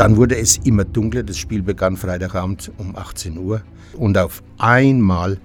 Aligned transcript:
Dann 0.00 0.16
wurde 0.16 0.38
es 0.38 0.56
immer 0.56 0.86
dunkler. 0.86 1.22
Das 1.22 1.36
Spiel 1.36 1.60
begann 1.60 1.94
Freitagabend 1.94 2.72
um 2.78 2.96
18 2.96 3.36
Uhr. 3.36 3.60
Und 3.92 4.16
auf 4.16 4.42
einmal 4.56 5.38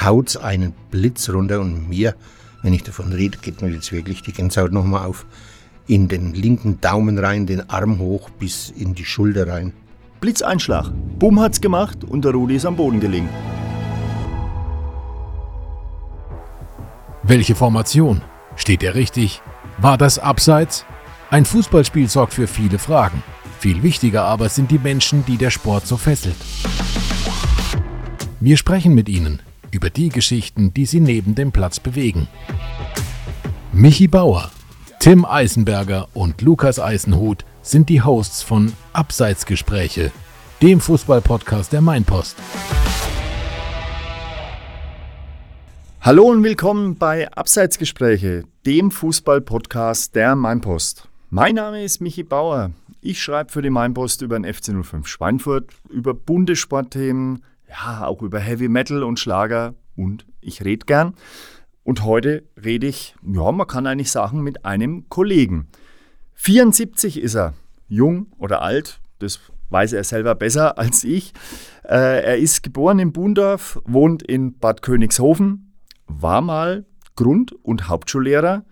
haut 0.00 0.36
einen 0.36 0.74
Blitz 0.92 1.28
runter 1.28 1.60
und 1.60 1.88
mir, 1.88 2.14
wenn 2.62 2.72
ich 2.72 2.84
davon 2.84 3.12
rede, 3.12 3.38
geht 3.38 3.62
mir 3.62 3.68
jetzt 3.70 3.90
wirklich 3.90 4.22
die 4.22 4.32
Gänsehaut 4.32 4.70
nochmal 4.70 5.06
auf, 5.06 5.26
in 5.88 6.06
den 6.06 6.34
linken 6.34 6.80
Daumen 6.80 7.18
rein, 7.18 7.46
den 7.46 7.68
Arm 7.68 7.98
hoch 7.98 8.30
bis 8.30 8.70
in 8.70 8.94
die 8.94 9.04
Schulter 9.04 9.48
rein. 9.48 9.72
Blitzeinschlag. 10.20 10.92
Bumm 11.18 11.40
hat's 11.40 11.60
gemacht 11.60 12.04
und 12.04 12.24
der 12.24 12.30
Rudi 12.30 12.54
ist 12.54 12.66
am 12.66 12.76
Boden 12.76 13.00
gelegen. 13.00 13.28
Welche 17.24 17.56
Formation? 17.56 18.22
Steht 18.54 18.84
er 18.84 18.94
richtig? 18.94 19.42
War 19.78 19.98
das 19.98 20.20
abseits? 20.20 20.86
Ein 21.30 21.44
Fußballspiel 21.44 22.08
sorgt 22.08 22.34
für 22.34 22.48
viele 22.48 22.80
Fragen. 22.80 23.22
Viel 23.60 23.84
wichtiger 23.84 24.24
aber 24.24 24.48
sind 24.48 24.72
die 24.72 24.80
Menschen, 24.80 25.24
die 25.26 25.36
der 25.36 25.50
Sport 25.50 25.86
so 25.86 25.96
fesselt. 25.96 26.34
Wir 28.40 28.56
sprechen 28.56 28.94
mit 28.94 29.08
ihnen 29.08 29.40
über 29.70 29.90
die 29.90 30.08
Geschichten, 30.08 30.74
die 30.74 30.86
sie 30.86 30.98
neben 30.98 31.36
dem 31.36 31.52
Platz 31.52 31.78
bewegen. 31.78 32.26
Michi 33.72 34.08
Bauer, 34.08 34.50
Tim 34.98 35.24
Eisenberger 35.24 36.08
und 36.14 36.42
Lukas 36.42 36.80
Eisenhut 36.80 37.44
sind 37.62 37.88
die 37.90 38.02
Hosts 38.02 38.42
von 38.42 38.72
Abseitsgespräche, 38.92 40.10
dem 40.60 40.80
Fußballpodcast 40.80 41.72
der 41.72 41.80
Mainpost. 41.80 42.38
Hallo 46.00 46.24
und 46.24 46.42
willkommen 46.42 46.96
bei 46.96 47.30
Abseitsgespräche, 47.30 48.42
dem 48.66 48.90
Fußballpodcast 48.90 50.16
der 50.16 50.34
Mainpost. 50.34 51.09
Mein 51.32 51.54
Name 51.54 51.84
ist 51.84 52.00
Michi 52.00 52.24
Bauer. 52.24 52.72
Ich 53.00 53.22
schreibe 53.22 53.52
für 53.52 53.62
die 53.62 53.70
Mainpost 53.70 54.20
über 54.20 54.36
den 54.36 54.52
FC 54.52 54.72
05 54.84 55.06
Schweinfurt, 55.06 55.70
über 55.88 56.12
Bundessportthemen, 56.12 57.44
ja, 57.68 58.04
auch 58.04 58.20
über 58.22 58.40
Heavy 58.40 58.66
Metal 58.66 59.04
und 59.04 59.20
Schlager 59.20 59.74
und 59.94 60.26
ich 60.40 60.64
rede 60.64 60.86
gern. 60.86 61.14
Und 61.84 62.04
heute 62.04 62.42
rede 62.60 62.88
ich, 62.88 63.14
ja, 63.22 63.52
man 63.52 63.68
kann 63.68 63.86
eigentlich 63.86 64.10
sagen, 64.10 64.42
mit 64.42 64.64
einem 64.64 65.08
Kollegen. 65.08 65.68
74 66.34 67.20
ist 67.20 67.36
er, 67.36 67.54
jung 67.86 68.32
oder 68.38 68.62
alt, 68.62 69.00
das 69.20 69.38
weiß 69.68 69.92
er 69.92 70.02
selber 70.02 70.34
besser 70.34 70.78
als 70.78 71.04
ich. 71.04 71.32
Äh, 71.84 72.24
er 72.24 72.38
ist 72.38 72.64
geboren 72.64 72.98
in 72.98 73.12
Bundorf, 73.12 73.80
wohnt 73.84 74.24
in 74.24 74.58
Bad 74.58 74.82
Königshofen, 74.82 75.76
war 76.08 76.40
mal 76.40 76.86
Grund- 77.14 77.52
und 77.62 77.88
Hauptschullehrer, 77.88 78.64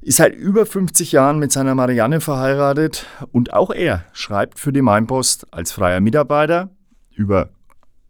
ist 0.00 0.16
seit 0.16 0.34
über 0.34 0.66
50 0.66 1.12
Jahren 1.12 1.38
mit 1.38 1.52
seiner 1.52 1.74
Marianne 1.74 2.20
verheiratet 2.20 3.06
und 3.32 3.52
auch 3.52 3.70
er 3.70 4.04
schreibt 4.12 4.58
für 4.58 4.72
die 4.72 4.82
Mainpost 4.82 5.52
als 5.52 5.72
freier 5.72 6.00
Mitarbeiter 6.00 6.70
über 7.14 7.50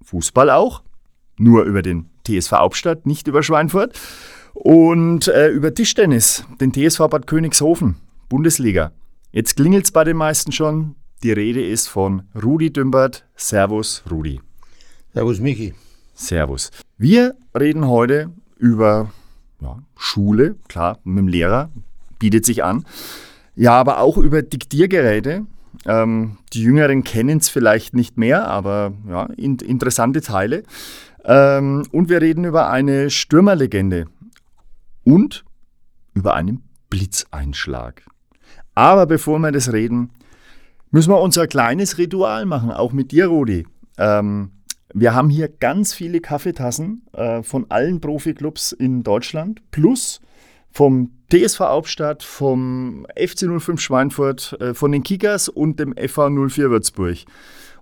Fußball 0.03 0.51
auch, 0.51 0.83
nur 1.39 1.65
über 1.65 1.83
den 1.83 2.11
TSV 2.27 2.53
Hauptstadt, 2.53 3.07
nicht 3.07 3.29
über 3.29 3.43
Schweinfurt 3.43 3.99
und 4.55 5.29
äh, 5.29 5.49
über 5.49 5.75
Tischtennis, 5.75 6.45
den 6.61 6.73
TSV 6.73 7.09
Bad 7.09 7.27
Königshofen, 7.27 7.97
Bundesliga. 8.29 8.93
Jetzt 9.33 9.57
klingelt 9.57 9.85
es 9.85 9.93
bei 9.93 10.05
den 10.05 10.17
meisten 10.17 10.53
schon. 10.53 10.97
Die 11.23 11.33
Rede 11.33 11.65
ist 11.65 11.89
von 11.89 12.23
Rudi 12.43 12.73
Dümbert. 12.73 13.27
Servus, 13.37 14.03
Rudi. 14.11 14.41
Servus, 15.13 15.41
Michi. 15.41 15.75
Servus. 16.15 16.71
Wir 16.99 17.35
reden 17.59 17.87
heute 17.89 18.33
über 18.59 19.11
ja, 19.61 19.79
Schule, 19.97 20.57
klar, 20.69 20.99
mit 21.05 21.19
dem 21.19 21.29
Lehrer, 21.29 21.71
bietet 22.19 22.45
sich 22.45 22.65
an. 22.65 22.85
Ja, 23.55 23.73
aber 23.73 24.01
auch 24.01 24.19
über 24.19 24.43
Diktiergeräte. 24.43 25.47
Ähm, 25.85 26.39
die 26.53 26.63
Jüngeren 26.63 27.05
kennen 27.05 27.39
es 27.39 27.49
vielleicht 27.49 27.95
nicht 27.95 28.17
mehr, 28.17 28.49
aber 28.49 28.93
ja, 29.09 29.25
in, 29.37 29.57
interessante 29.57 30.21
Teile. 30.21 30.63
Ähm, 31.25 31.85
und 31.93 32.09
wir 32.09 32.21
reden 32.21 32.45
über 32.45 32.71
eine 32.71 33.11
Stürmerlegende 33.11 34.07
und 35.05 35.45
über 36.15 36.35
einen 36.35 36.63
Blitzeinschlag. 36.91 38.03
Aber 38.75 39.07
bevor 39.07 39.39
wir 39.39 39.53
das 39.53 39.73
reden, 39.73 40.11
müssen 40.91 41.11
wir 41.11 41.21
unser 41.21 41.47
kleines 41.47 41.99
Ritual 41.99 42.47
machen, 42.47 42.71
auch 42.71 42.93
mit 42.93 43.11
dir, 43.11 43.27
Rudi. 43.27 43.67
Ähm, 43.99 44.51
wir 44.99 45.15
haben 45.15 45.29
hier 45.29 45.49
ganz 45.49 45.93
viele 45.93 46.21
Kaffeetassen 46.21 47.03
äh, 47.13 47.43
von 47.43 47.67
allen 47.69 48.01
Profiklubs 48.01 48.73
in 48.73 49.03
Deutschland 49.03 49.61
plus 49.71 50.23
vom 50.73 51.11
TSV 51.31 51.61
Hauptstadt, 51.61 52.23
vom 52.23 53.07
FC 53.15 53.47
05 53.61 53.79
Schweinfurt, 53.79 54.57
äh, 54.59 54.73
von 54.73 54.93
den 54.93 55.03
Kickers 55.03 55.51
und 55.51 55.81
dem 55.81 55.95
FV 55.95 56.31
04 56.49 56.71
Würzburg. 56.71 57.19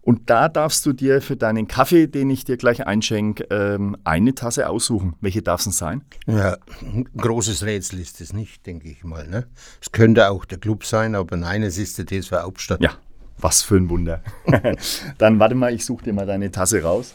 Und 0.03 0.29
da 0.29 0.49
darfst 0.49 0.85
du 0.87 0.93
dir 0.93 1.23
für 1.23 1.37
deinen 1.37 1.69
Kaffee, 1.69 2.09
den 2.09 2.31
ich 2.31 2.45
dir 2.45 2.57
gleich 2.57 2.85
einschenke, 2.85 3.45
ähm, 3.49 3.97
eine 4.03 4.35
Tasse 4.35 4.69
aussuchen. 4.69 5.15
Welche 5.21 5.41
darf 5.41 5.61
es 5.61 5.65
denn 5.65 5.73
sein? 5.73 6.03
Ja, 6.27 6.59
ein 6.83 7.09
großes 7.17 7.65
Rätsel 7.65 8.01
ist 8.01 8.21
es 8.21 8.33
nicht, 8.33 8.67
denke 8.67 8.89
ich 8.89 9.05
mal. 9.05 9.29
Ne? 9.29 9.47
Es 9.81 9.93
könnte 9.93 10.31
auch 10.31 10.45
der 10.45 10.59
Club 10.59 10.85
sein, 10.85 11.15
aber 11.15 11.37
nein, 11.37 11.63
es 11.63 11.79
ist 11.79 11.97
der 11.97 12.07
TSV 12.07 12.33
Hauptstadt. 12.33 12.83
Ja, 12.83 12.91
was 13.39 13.63
für 13.63 13.77
ein 13.77 13.89
Wunder. 13.89 14.23
Dann 15.19 15.39
warte 15.39 15.55
mal, 15.55 15.73
ich 15.75 15.85
suche 15.85 16.05
dir 16.05 16.13
mal 16.13 16.27
deine 16.27 16.51
Tasse 16.51 16.83
raus. 16.83 17.15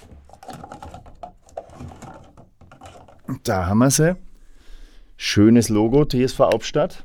Da 3.44 3.68
haben 3.68 3.80
wir 3.80 3.92
sie. 3.92 4.16
Schönes 5.18 5.70
Logo, 5.70 6.06
TSV 6.06 6.40
Hauptstadt. 6.40 7.04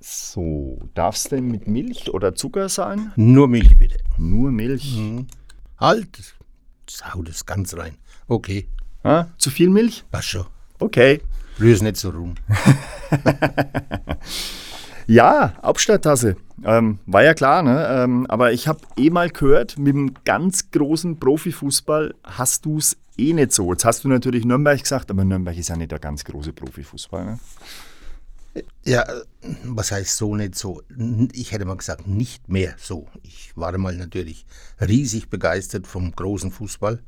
So, 0.00 0.78
darf 0.94 1.16
es 1.16 1.24
denn 1.24 1.46
mit 1.46 1.66
Milch 1.66 2.12
oder 2.12 2.34
Zucker 2.34 2.68
sein? 2.68 3.12
Nur 3.16 3.48
Milch 3.48 3.78
bitte. 3.78 3.98
Nur 4.18 4.50
Milch. 4.50 4.96
Mhm. 4.96 5.26
Halt, 5.78 6.36
sau 6.88 7.22
das 7.22 7.46
ganz 7.46 7.74
rein. 7.76 7.96
Okay. 8.28 8.68
Ah, 9.02 9.26
zu 9.38 9.50
viel 9.50 9.70
Milch? 9.70 10.04
Passt 10.10 10.28
schon. 10.28 10.46
Okay. 10.78 11.22
Rühr's 11.60 11.82
nicht 11.82 11.96
so 11.96 12.10
rum. 12.10 12.34
ja, 15.06 15.54
Hauptstadttasse. 15.62 16.36
Ähm, 16.64 16.98
war 17.06 17.22
ja 17.22 17.34
klar, 17.34 17.62
ne? 17.62 17.86
Ähm, 17.90 18.26
aber 18.28 18.52
ich 18.52 18.68
habe 18.68 18.80
eh 18.96 19.10
mal 19.10 19.30
gehört, 19.30 19.78
mit 19.78 19.94
dem 19.94 20.14
ganz 20.24 20.70
großen 20.70 21.18
Profifußball 21.18 22.14
hast 22.24 22.64
du 22.64 22.78
es 22.78 22.96
eh 23.16 23.32
nicht 23.32 23.52
so. 23.52 23.72
Jetzt 23.72 23.84
hast 23.84 24.04
du 24.04 24.08
natürlich 24.08 24.44
Nürnberg 24.44 24.80
gesagt, 24.80 25.10
aber 25.10 25.24
Nürnberg 25.24 25.56
ist 25.56 25.68
ja 25.68 25.76
nicht 25.76 25.92
der 25.92 25.98
ganz 25.98 26.24
große 26.24 26.52
Profifußball. 26.52 27.24
Ne? 27.24 27.38
Ja, 28.84 29.04
was 29.64 29.92
heißt 29.92 30.16
so 30.16 30.34
nicht 30.34 30.54
so? 30.54 30.82
Ich 31.32 31.52
hätte 31.52 31.64
mal 31.64 31.76
gesagt, 31.76 32.06
nicht 32.06 32.48
mehr 32.48 32.74
so. 32.78 33.06
Ich 33.22 33.52
war 33.54 33.76
mal 33.78 33.96
natürlich 33.96 34.46
riesig 34.80 35.28
begeistert 35.28 35.86
vom 35.86 36.12
großen 36.12 36.50
Fußball. 36.50 37.00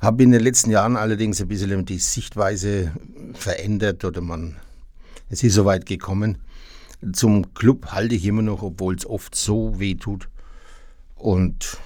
Habe 0.00 0.22
in 0.22 0.30
den 0.30 0.42
letzten 0.42 0.70
Jahren 0.70 0.96
allerdings 0.96 1.40
ein 1.40 1.48
bisschen 1.48 1.84
die 1.84 1.98
Sichtweise 1.98 2.92
verändert 3.34 4.04
oder 4.04 4.20
man, 4.20 4.56
es 5.28 5.42
ist 5.42 5.54
so 5.54 5.64
weit 5.66 5.84
gekommen. 5.84 6.38
Zum 7.12 7.54
Club 7.54 7.92
halte 7.92 8.14
ich 8.14 8.24
immer 8.24 8.42
noch, 8.42 8.62
obwohl 8.62 8.94
es 8.94 9.06
oft 9.06 9.34
so 9.34 9.78
weh 9.78 9.94
tut. 9.94 10.28
Und 11.16 11.78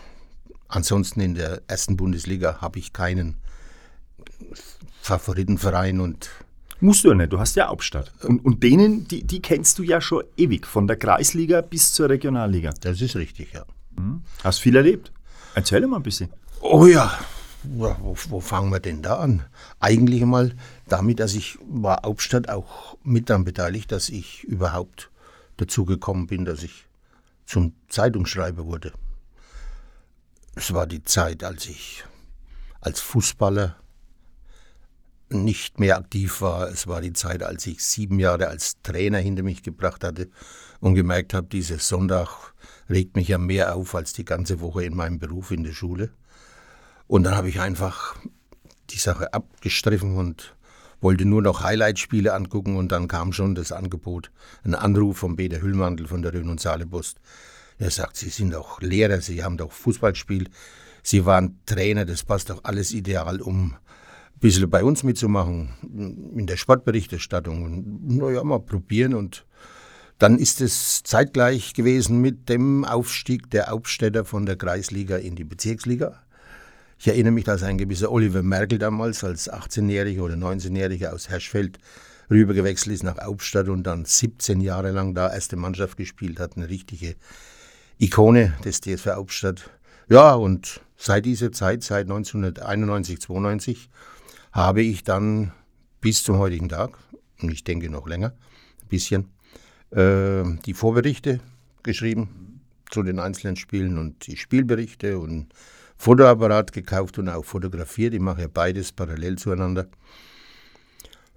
ansonsten 0.69 1.20
in 1.20 1.34
der 1.34 1.62
ersten 1.66 1.97
Bundesliga 1.97 2.60
habe 2.60 2.78
ich 2.78 2.92
keinen 2.92 3.36
Favoritenverein 5.02 6.00
und 6.00 6.31
Musst 6.81 7.04
du 7.04 7.08
ja 7.08 7.14
nicht, 7.14 7.32
du 7.32 7.38
hast 7.38 7.56
ja 7.56 7.69
Hauptstadt. 7.69 8.12
Und, 8.25 8.44
und 8.44 8.62
denen, 8.62 9.08
die, 9.08 9.22
die 9.22 9.41
kennst 9.41 9.78
du 9.78 9.82
ja 9.82 10.00
schon 10.00 10.25
ewig, 10.36 10.66
von 10.66 10.86
der 10.86 10.96
Kreisliga 10.96 11.62
bis 11.62 11.92
zur 11.92 12.10
Regionalliga. 12.10 12.75
Das 12.81 13.00
ist 13.00 13.16
richtig, 13.16 13.54
ja. 13.54 13.64
Mhm. 13.96 14.22
Hast 14.42 14.58
viel 14.58 14.76
erlebt. 14.76 15.12
Erzähl 15.54 15.86
mal 15.86 15.96
ein 15.96 16.02
bisschen. 16.02 16.31
Oh 16.60 16.86
ja, 16.86 17.19
wo, 17.64 18.16
wo, 18.28 18.41
fangen 18.41 18.70
wir 18.70 18.80
denn 18.80 19.02
da 19.02 19.19
an? 19.19 19.44
Eigentlich 19.80 20.22
mal 20.25 20.54
damit, 20.86 21.20
dass 21.20 21.34
ich 21.34 21.58
war 21.69 22.02
Hauptstadt 22.04 22.48
auch 22.48 22.97
mit 23.02 23.30
daran 23.30 23.44
beteiligt, 23.44 23.93
dass 23.93 24.08
ich 24.08 24.44
überhaupt 24.44 25.11
dazu 25.56 25.84
gekommen 25.84 26.26
bin, 26.26 26.44
dass 26.44 26.62
ich 26.62 26.87
zum 27.46 27.75
Zeitungsschreiber 27.88 28.66
wurde. 28.66 28.93
Es 30.55 30.72
war 30.72 30.87
die 30.87 31.02
Zeit, 31.02 31.43
als 31.43 31.66
ich 31.66 32.05
als 32.81 33.00
Fußballer 33.00 33.76
nicht 35.31 35.81
mehr 35.81 35.99
aktiv 35.99 36.40
war. 36.40 36.69
Es 36.69 36.87
war 36.87 37.00
die 37.00 37.12
Zeit, 37.12 37.43
als 37.43 37.66
ich 37.66 37.82
sieben 37.82 38.20
Jahre 38.20 38.49
als 38.49 38.81
Trainer 38.82 39.19
hinter 39.19 39.43
mich 39.43 39.62
gebracht 39.62 40.05
hatte 40.05 40.28
und 40.81 40.94
gemerkt 40.94 41.34
habe, 41.34 41.46
dieser 41.46 41.78
Sonntag 41.78 42.55
regt 42.88 43.16
mich 43.16 43.28
ja 43.28 43.38
mehr 43.38 43.75
auf 43.75 43.94
als 43.94 44.12
die 44.12 44.25
ganze 44.25 44.61
Woche 44.61 44.84
in 44.84 44.94
meinem 44.94 45.19
Beruf 45.19 45.50
in 45.50 45.64
der 45.64 45.72
Schule. 45.72 46.11
Und 47.06 47.24
dann 47.24 47.36
habe 47.36 47.48
ich 47.48 47.60
einfach 47.60 48.16
die 48.90 48.98
Sache 48.98 49.32
abgestriffen 49.32 50.16
und 50.16 50.54
wollte 51.00 51.24
nur 51.24 51.42
noch 51.42 51.62
Highlight-Spiele 51.62 52.32
angucken 52.32 52.76
und 52.76 52.90
dann 52.90 53.08
kam 53.08 53.32
schon 53.32 53.54
das 53.54 53.72
Angebot, 53.72 54.30
ein 54.64 54.74
Anruf 54.74 55.18
von 55.18 55.36
Peter 55.36 55.60
Hüllmantel 55.60 56.06
von 56.06 56.22
der 56.22 56.32
Rhön- 56.32 56.48
und 56.48 56.60
Saale-Post. 56.60 57.20
Er 57.78 57.90
sagt, 57.90 58.16
Sie 58.16 58.30
sind 58.30 58.54
doch 58.54 58.80
Lehrer, 58.80 59.20
Sie 59.20 59.44
haben 59.44 59.58
doch 59.58 59.72
Fußball 59.72 60.12
gespielt, 60.12 60.50
Sie 61.02 61.26
waren 61.26 61.60
Trainer, 61.66 62.06
das 62.06 62.22
passt 62.22 62.48
doch 62.48 62.64
alles 62.64 62.92
ideal, 62.92 63.42
um 63.42 63.76
bisschen 64.40 64.68
bei 64.68 64.84
uns 64.84 65.02
mitzumachen, 65.02 65.70
in 66.36 66.46
der 66.46 66.56
Sportberichterstattung. 66.56 67.62
Und 67.62 68.16
naja, 68.16 68.44
mal 68.44 68.60
probieren. 68.60 69.14
Und 69.14 69.46
dann 70.18 70.38
ist 70.38 70.60
es 70.60 71.02
zeitgleich 71.02 71.72
gewesen 71.72 72.20
mit 72.20 72.48
dem 72.48 72.84
Aufstieg 72.84 73.50
der 73.50 73.68
Hauptstädter 73.68 74.24
von 74.24 74.44
der 74.44 74.56
Kreisliga 74.56 75.16
in 75.16 75.34
die 75.34 75.44
Bezirksliga. 75.44 76.24
Ich 76.99 77.08
erinnere 77.08 77.32
mich, 77.32 77.44
dass 77.44 77.62
ein 77.62 77.79
gewisser 77.79 78.11
Oliver 78.11 78.43
Merkel 78.43 78.79
damals 78.79 79.25
als 79.25 79.50
18-Jähriger 79.50 80.20
oder 80.20 80.35
19-Jähriger 80.35 81.12
aus 81.12 81.29
Herschfeld 81.29 81.79
rübergewechselt 82.31 82.94
ist 82.94 83.02
nach 83.02 83.19
Hauptstadt 83.19 83.69
und 83.69 83.85
dann 83.85 84.05
17 84.05 84.61
Jahre 84.61 84.91
lang 84.91 85.14
da 85.14 85.32
erste 85.32 85.56
Mannschaft 85.56 85.96
gespielt 85.96 86.41
hat. 86.41 86.56
Eine 86.56 86.69
richtige 86.69 87.17
Ikone 87.99 88.55
des 88.64 88.81
DSV 88.81 89.06
Hauptstadt. 89.08 89.70
Ja, 90.08 90.35
und 90.35 90.81
seit 90.96 91.25
dieser 91.25 91.52
Zeit, 91.52 91.82
seit 91.82 92.05
1991, 92.05 93.20
92, 93.20 93.90
habe 94.52 94.82
ich 94.82 95.05
dann 95.05 95.52
bis 96.00 96.23
zum 96.23 96.38
heutigen 96.38 96.69
Tag, 96.69 96.99
und 97.40 97.50
ich 97.50 97.64
denke 97.64 97.90
noch 97.90 98.06
länger, 98.06 98.35
ein 98.82 98.88
bisschen, 98.88 99.31
äh, 99.90 100.43
die 100.64 100.75
Vorberichte 100.75 101.40
geschrieben 101.82 102.61
zu 102.90 103.02
den 103.02 103.19
einzelnen 103.19 103.56
Spielen 103.56 103.99
und 103.99 104.26
die 104.26 104.37
Spielberichte 104.37 105.19
und 105.19 105.49
Fotoapparat 105.96 106.73
gekauft 106.73 107.19
und 107.19 107.29
auch 107.29 107.44
fotografiert. 107.44 108.14
Ich 108.14 108.20
mache 108.20 108.43
ja 108.43 108.49
beides 108.52 108.93
parallel 108.93 109.37
zueinander. 109.37 109.87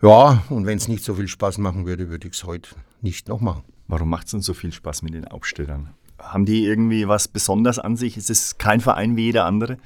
Ja, 0.02 0.44
und 0.50 0.66
wenn 0.66 0.78
es 0.78 0.88
nicht 0.88 1.04
so 1.04 1.16
viel 1.16 1.28
Spaß 1.28 1.58
machen 1.58 1.86
würde, 1.86 2.10
würde 2.10 2.28
ich 2.28 2.36
es 2.36 2.44
heute 2.44 2.70
nicht 3.02 3.28
noch 3.28 3.42
machen. 3.42 3.64
Warum 3.88 4.10
macht 4.10 4.26
es 4.28 4.32
denn 4.32 4.42
so 4.42 4.54
viel 4.54 4.72
Spaß 4.72 5.02
mit 5.02 5.14
den 5.14 5.28
Aufstellern? 5.28 5.94
Haben 6.20 6.46
die 6.46 6.66
irgendwie 6.66 7.08
was 7.08 7.28
besonders 7.28 7.80
an 7.80 7.96
sich? 7.96 8.18
Ist 8.18 8.30
es 8.30 8.58
kein 8.58 8.82
Verein 8.82 9.16
wie 9.16 9.26
jeder 9.26 9.46
andere? 9.46 9.78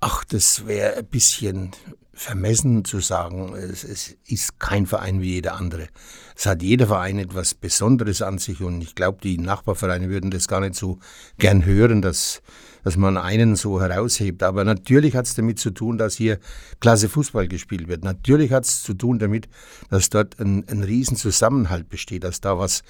Ach, 0.00 0.24
das 0.24 0.66
wäre 0.66 0.98
ein 0.98 1.06
bisschen 1.06 1.72
vermessen 2.12 2.84
zu 2.84 3.00
sagen, 3.00 3.54
es, 3.54 3.84
es, 3.84 4.16
ist 4.26 4.58
kein 4.58 4.86
Verein 4.86 5.20
wie 5.20 5.34
jeder 5.34 5.54
andere. 5.54 5.88
Es 6.36 6.46
hat 6.46 6.62
jeder 6.62 6.88
Verein 6.88 7.18
etwas 7.18 7.54
Besonderes 7.54 8.22
an 8.22 8.38
sich 8.38 8.60
und 8.60 8.80
ich 8.82 8.94
glaube, 8.94 9.18
die 9.22 9.38
Nachbarvereine 9.38 10.08
würden 10.08 10.30
das 10.30 10.48
gar 10.48 10.60
nicht 10.60 10.74
so 10.74 10.98
gern 11.38 11.64
hören, 11.64 12.02
dass, 12.02 12.42
dass 12.84 12.96
man 12.96 13.16
einen 13.16 13.56
so 13.56 13.80
heraushebt. 13.80 14.42
Aber 14.42 14.64
natürlich 14.64 15.16
hat 15.16 15.26
es 15.26 15.34
damit 15.34 15.58
zu 15.58 15.70
tun, 15.70 15.98
dass 15.98 16.16
hier 16.16 16.38
klasse 16.80 17.08
Fußball 17.08 17.48
gespielt 17.48 17.88
wird. 17.88 18.04
Natürlich 18.04 18.52
hat 18.52 18.64
es 18.64 18.82
zu 18.82 18.94
tun 18.94 19.18
damit, 19.18 19.48
dass 19.90 20.10
dort 20.10 20.38
ein, 20.40 20.64
ein 20.68 20.82
Riesenzusammenhalt 20.82 21.88
besteht, 21.88 22.24
dass 22.24 22.40
da 22.40 22.58
was 22.58 22.82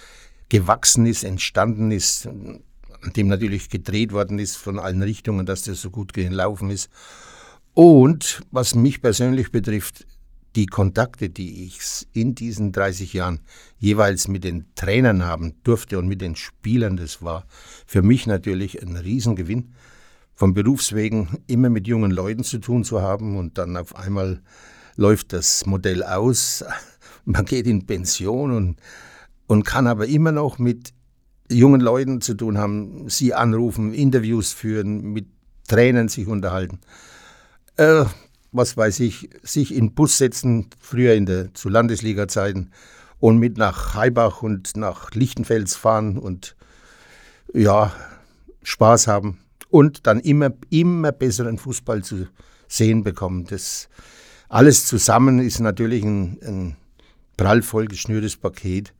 gewachsen 0.49 1.07
ist, 1.07 1.25
entstanden 1.25 1.91
ist, 1.91 2.27
an 2.27 3.13
dem 3.15 3.29
natürlich 3.29 3.71
gedreht 3.71 4.13
worden 4.13 4.39
ist 4.39 4.57
von 4.57 4.79
allen 4.79 5.03
Richtungen, 5.03 5.47
dass 5.47 5.63
das 5.63 5.81
so 5.81 5.91
gut 5.91 6.13
gelaufen 6.13 6.71
ist. 6.71 6.91
Und 7.75 8.41
was 8.51 8.75
mich 8.75 9.01
persönlich 9.01 9.53
betrifft, 9.53 10.07
die 10.57 10.67
Kontakte, 10.67 11.31
die 11.31 11.65
ich 11.65 12.07
in 12.13 12.35
diesen 12.35 12.73
30 12.73 13.13
Jahren 13.13 13.41
jeweils 13.79 14.29
mit 14.29 14.45
den 14.45 14.67
Trainern 14.75 15.25
haben 15.25 15.55
durfte 15.63 15.99
und 15.99 16.09
mit 16.09 16.21
den 16.21 16.37
Spielern, 16.37 16.97
das 16.97 17.23
war 17.23 17.47
für 17.87 18.03
mich 18.03 18.27
natürlich 18.27 18.83
ein 18.83 18.97
Riesengewinn, 18.97 19.75
vom 20.35 20.55
Berufswegen 20.55 21.39
immer 21.47 21.69
mit 21.69 21.87
jungen 21.87 22.11
Leuten 22.11 22.45
zu 22.45 22.59
tun 22.59 22.85
zu 22.85 23.03
haben 23.03 23.37
und 23.37 23.59
dann 23.59 23.77
auf 23.77 23.97
einmal 23.97 24.41
läuft 24.97 25.33
das 25.33 25.67
Modell 25.67 26.03
aus, 26.03 26.65
man 27.25 27.45
geht 27.45 27.67
in 27.67 27.87
Pension 27.87 28.53
und, 28.53 28.81
und 29.47 29.65
kann 29.65 29.87
aber 29.87 30.07
immer 30.07 30.33
noch 30.33 30.59
mit 30.59 30.93
jungen 31.51 31.81
Leuten 31.81 32.21
zu 32.21 32.35
tun 32.35 32.59
haben, 32.59 33.09
sie 33.09 33.35
anrufen, 33.35 33.93
Interviews 33.95 34.53
führen, 34.53 35.13
mit 35.13 35.27
Tränen 35.67 36.09
sich 36.09 36.27
unterhalten. 36.27 36.81
Äh, 37.77 38.05
was 38.53 38.77
weiß 38.77 39.01
ich, 39.01 39.31
sich 39.43 39.75
in 39.75 39.95
Bus 39.95 40.19
setzen, 40.19 40.69
früher 40.81 41.15
in 41.15 41.27
der, 41.27 41.55
zu 41.55 41.69
Landesliga-Zeiten, 41.69 42.71
und 43.21 43.39
mit 43.39 43.59
nach 43.59 43.95
Heibach 43.95 44.43
und 44.43 44.77
nach 44.77 45.11
Lichtenfels 45.11 45.77
fahren 45.77 46.19
und 46.19 46.57
ja, 47.53 47.93
Spaß 48.63 49.07
haben 49.09 49.39
und 49.71 50.07
dann 50.07 50.21
immer, 50.21 50.53
immer 50.71 51.13
besseren 51.13 51.59
Fußball 51.59 52.05
zu 52.05 52.29
sehen 52.69 53.03
bekommen. 53.03 53.45
Das 53.47 53.89
alles 54.49 54.87
zusammen 54.87 55.41
ist 55.41 55.61
natürlich 55.61 56.05
ein, 56.05 56.39
ein 56.43 56.77
prallvoll 57.37 57.87
geschnürtes 57.87 58.37
Paket, 58.37 58.95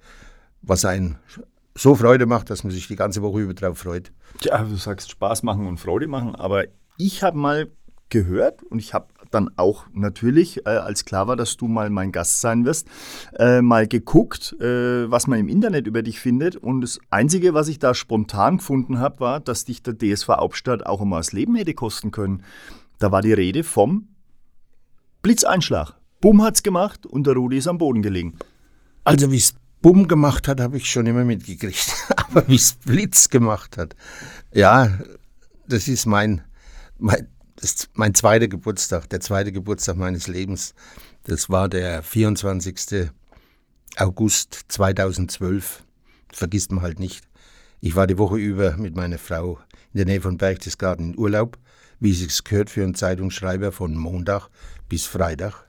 was 0.63 0.85
einen 0.85 1.19
so 1.75 1.95
Freude 1.95 2.27
macht, 2.27 2.51
dass 2.51 2.65
man 2.65 2.73
sich 2.73 2.89
die 2.89 2.97
ganze 2.97 3.23
Woche 3.23 3.41
über 3.41 3.55
drauf 3.55 3.79
freut. 3.79 4.13
Ja, 4.41 4.63
du 4.63 4.77
sagst 4.77 5.11
Spaß 5.11 5.43
machen 5.43 5.67
und 5.67 5.79
Freude 5.79 6.09
machen, 6.09 6.35
aber 6.35 6.65
ich 6.97 7.23
habe 7.23 7.39
mal 7.39 7.71
gehört 8.11 8.63
und 8.63 8.79
ich 8.79 8.95
habe 8.95 9.09
dann 9.31 9.51
auch 9.57 9.87
natürlich, 9.93 10.67
äh, 10.67 10.71
als 10.71 11.05
klar 11.05 11.27
war, 11.27 11.37
dass 11.37 11.57
du 11.57 11.69
mal 11.69 11.91
mein 11.91 12.13
Gast 12.13 12.41
sein 12.41 12.65
wirst, 12.65 12.89
äh, 13.39 13.61
mal 13.61 13.87
geguckt, 13.87 14.57
äh, 14.61 15.11
was 15.11 15.27
man 15.27 15.39
im 15.39 15.49
Internet 15.49 15.87
über 15.87 16.03
dich 16.03 16.21
findet. 16.21 16.57
Und 16.57 16.81
das 16.81 16.99
Einzige, 17.11 17.55
was 17.55 17.69
ich 17.69 17.79
da 17.79 17.95
spontan 17.95 18.59
gefunden 18.59 18.99
habe, 18.99 19.21
war, 19.21 19.41
dass 19.41 19.65
dich 19.65 19.83
der 19.83 19.95
DSV 19.99 20.29
Hauptstadt 20.29 20.87
auch 20.87 21.01
immer 21.01 21.19
das 21.19 21.33
Leben 21.33 21.57
hätte 21.57 21.75
kosten 21.75 22.11
können. 22.11 22.43
Da 22.99 23.13
war 23.13 23.23
die 23.23 23.33
Rede 23.33 23.65
vom 23.65 24.09
Blitzeinschlag. 25.23 25.95
Bumm 26.21 26.43
hat's 26.43 26.63
gemacht 26.63 27.07
und 27.07 27.27
der 27.27 27.35
Rudi 27.35 27.59
ist 27.59 27.69
am 27.69 27.79
Boden 27.79 28.03
gelegen. 28.03 28.39
Also 29.05 29.31
wie 29.31 29.37
es 29.37 29.55
Bumm 29.81 30.09
gemacht 30.09 30.49
hat, 30.49 30.61
habe 30.61 30.77
ich 30.77 30.91
schon 30.91 31.07
immer 31.07 31.25
mitgekriegt. 31.25 31.95
Aber 32.17 32.49
wie 32.49 32.57
es 32.57 32.73
Blitz 32.73 33.29
gemacht 33.29 33.77
hat, 33.77 33.95
ja, 34.53 34.99
das 35.69 35.87
ist 35.87 36.07
mein, 36.07 36.43
mein, 36.99 37.29
das 37.61 37.89
mein 37.95 38.15
zweiter 38.15 38.49
Geburtstag, 38.49 39.09
der 39.11 39.21
zweite 39.21 39.53
Geburtstag 39.53 39.97
meines 39.97 40.29
Lebens. 40.29 40.75
Das 41.25 41.51
war 41.51 41.69
der 41.69 42.03
24. 42.03 43.11
August 43.97 44.61
2012. 44.69 45.83
Vergisst 46.33 46.71
man 46.71 46.83
halt 46.83 47.01
nicht. 47.01 47.27
Ich 47.81 47.97
war 47.97 48.07
die 48.07 48.19
Woche 48.19 48.37
über 48.37 48.77
mit 48.77 48.95
meiner 48.95 49.19
Frau 49.19 49.59
in 49.93 49.99
der 49.99 50.07
Nähe 50.07 50.21
von 50.21 50.37
Berchtesgaden 50.37 51.13
in 51.13 51.19
Urlaub, 51.19 51.59
wie 52.01 52.13
es 52.13 52.19
sich 52.19 52.45
gehört 52.45 52.71
für 52.71 52.83
einen 52.83 52.95
Zeitungsschreiber 52.95 53.73
von 53.73 53.97
Montag 53.97 54.49
bis 54.89 55.07
Freitag. 55.07 55.67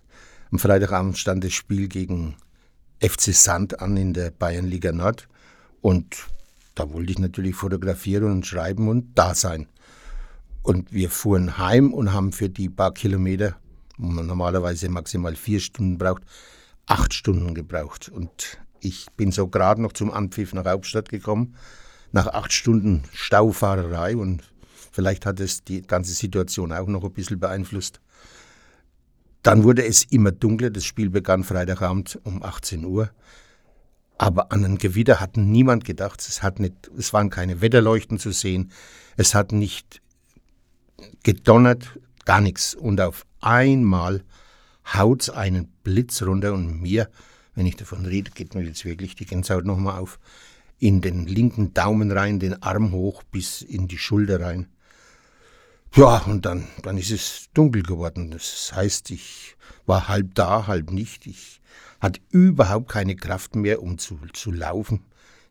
Am 0.51 0.59
Freitagabend 0.59 1.17
stand 1.17 1.43
das 1.43 1.53
Spiel 1.53 1.87
gegen 1.87 2.35
FC 3.01 3.33
Sand 3.33 3.79
an 3.79 3.97
in 3.97 4.13
der 4.13 4.31
Bayernliga 4.31 4.91
Nord. 4.91 5.27
Und 5.81 6.27
da 6.75 6.91
wollte 6.91 7.11
ich 7.11 7.19
natürlich 7.19 7.55
fotografieren 7.55 8.31
und 8.31 8.45
schreiben 8.45 8.89
und 8.89 9.17
da 9.17 9.33
sein. 9.33 9.67
Und 10.61 10.91
wir 10.91 11.09
fuhren 11.09 11.57
heim 11.57 11.93
und 11.93 12.13
haben 12.13 12.31
für 12.31 12.49
die 12.49 12.69
paar 12.69 12.93
Kilometer, 12.93 13.55
wo 13.97 14.07
man 14.07 14.27
normalerweise 14.27 14.89
maximal 14.89 15.35
vier 15.35 15.59
Stunden 15.59 15.97
braucht, 15.97 16.23
acht 16.85 17.13
Stunden 17.13 17.53
gebraucht. 17.53 18.09
Und 18.09 18.59
ich 18.81 19.07
bin 19.17 19.31
so 19.31 19.47
gerade 19.47 19.81
noch 19.81 19.93
zum 19.93 20.11
Anpfiff 20.11 20.53
nach 20.53 20.65
Hauptstadt 20.65 21.09
gekommen, 21.09 21.55
nach 22.11 22.27
acht 22.27 22.51
Stunden 22.51 23.03
Staufahrerei 23.13 24.15
und 24.15 24.43
vielleicht 24.91 25.25
hat 25.25 25.39
es 25.39 25.63
die 25.63 25.81
ganze 25.81 26.13
Situation 26.13 26.73
auch 26.73 26.87
noch 26.87 27.03
ein 27.03 27.13
bisschen 27.13 27.39
beeinflusst. 27.39 28.01
Dann 29.43 29.63
wurde 29.63 29.85
es 29.85 30.03
immer 30.03 30.31
dunkler. 30.31 30.69
Das 30.69 30.83
Spiel 30.83 31.09
begann 31.09 31.43
Freitagabend 31.43 32.19
um 32.23 32.43
18 32.43 32.83
Uhr. 32.83 33.09
Aber 34.17 34.51
an 34.51 34.65
ein 34.65 34.77
Gewitter 34.77 35.21
hat 35.21 35.37
niemand 35.37 35.85
gedacht. 35.85 36.19
Es, 36.27 36.43
hat 36.43 36.59
nicht, 36.59 36.91
es 36.97 37.13
waren 37.13 37.29
keine 37.29 37.61
Wetterleuchten 37.61 38.19
zu 38.19 38.31
sehen. 38.31 38.71
Es 39.15 39.33
hat 39.33 39.53
nicht 39.53 40.01
gedonnert, 41.23 41.99
gar 42.25 42.41
nichts. 42.41 42.75
Und 42.75 43.01
auf 43.01 43.25
einmal 43.41 44.23
haut 44.93 45.29
einen 45.29 45.67
Blitz 45.83 46.21
runter 46.21 46.53
und 46.53 46.81
mir, 46.81 47.09
wenn 47.55 47.65
ich 47.65 47.75
davon 47.75 48.05
rede, 48.05 48.31
geht 48.31 48.55
mir 48.55 48.63
jetzt 48.63 48.85
wirklich 48.85 49.15
die 49.15 49.25
Gänsehaut 49.25 49.65
nochmal 49.65 49.99
auf, 49.99 50.19
in 50.79 51.01
den 51.01 51.27
linken 51.27 51.73
Daumen 51.73 52.11
rein, 52.11 52.39
den 52.39 52.61
Arm 52.63 52.91
hoch 52.91 53.23
bis 53.23 53.61
in 53.61 53.87
die 53.87 53.97
Schulter 53.97 54.39
rein. 54.39 54.67
Ja, 55.95 56.19
und 56.19 56.45
dann, 56.45 56.67
dann 56.83 56.97
ist 56.97 57.11
es 57.11 57.49
dunkel 57.53 57.83
geworden. 57.83 58.31
Das 58.31 58.71
heißt, 58.73 59.09
ich 59.11 59.55
war 59.85 60.07
halb 60.07 60.35
da, 60.35 60.67
halb 60.67 60.91
nicht. 60.91 61.25
Ich 61.25 61.61
hatte 61.99 62.21
überhaupt 62.29 62.89
keine 62.89 63.15
Kraft 63.15 63.55
mehr, 63.55 63.81
um 63.81 63.97
zu, 63.97 64.19
zu 64.33 64.51
laufen. 64.51 65.03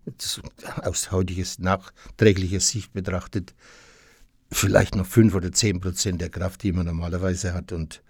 Das, 0.05 0.41
aus 0.83 1.11
heutiges 1.11 1.59
nachträglicher 1.59 2.61
Sicht 2.61 2.93
betrachtet, 2.93 3.55
vielleicht 4.51 4.95
noch 4.95 5.07
fünf 5.07 5.35
oder 5.35 5.53
zehn 5.53 5.81
Prozent 5.81 6.21
der 6.21 6.31
Kraft, 6.31 6.63
die 6.63 6.73
man 6.73 6.87
normalerweise 6.87 7.55
hat. 7.55 7.73
Und 7.73 8.03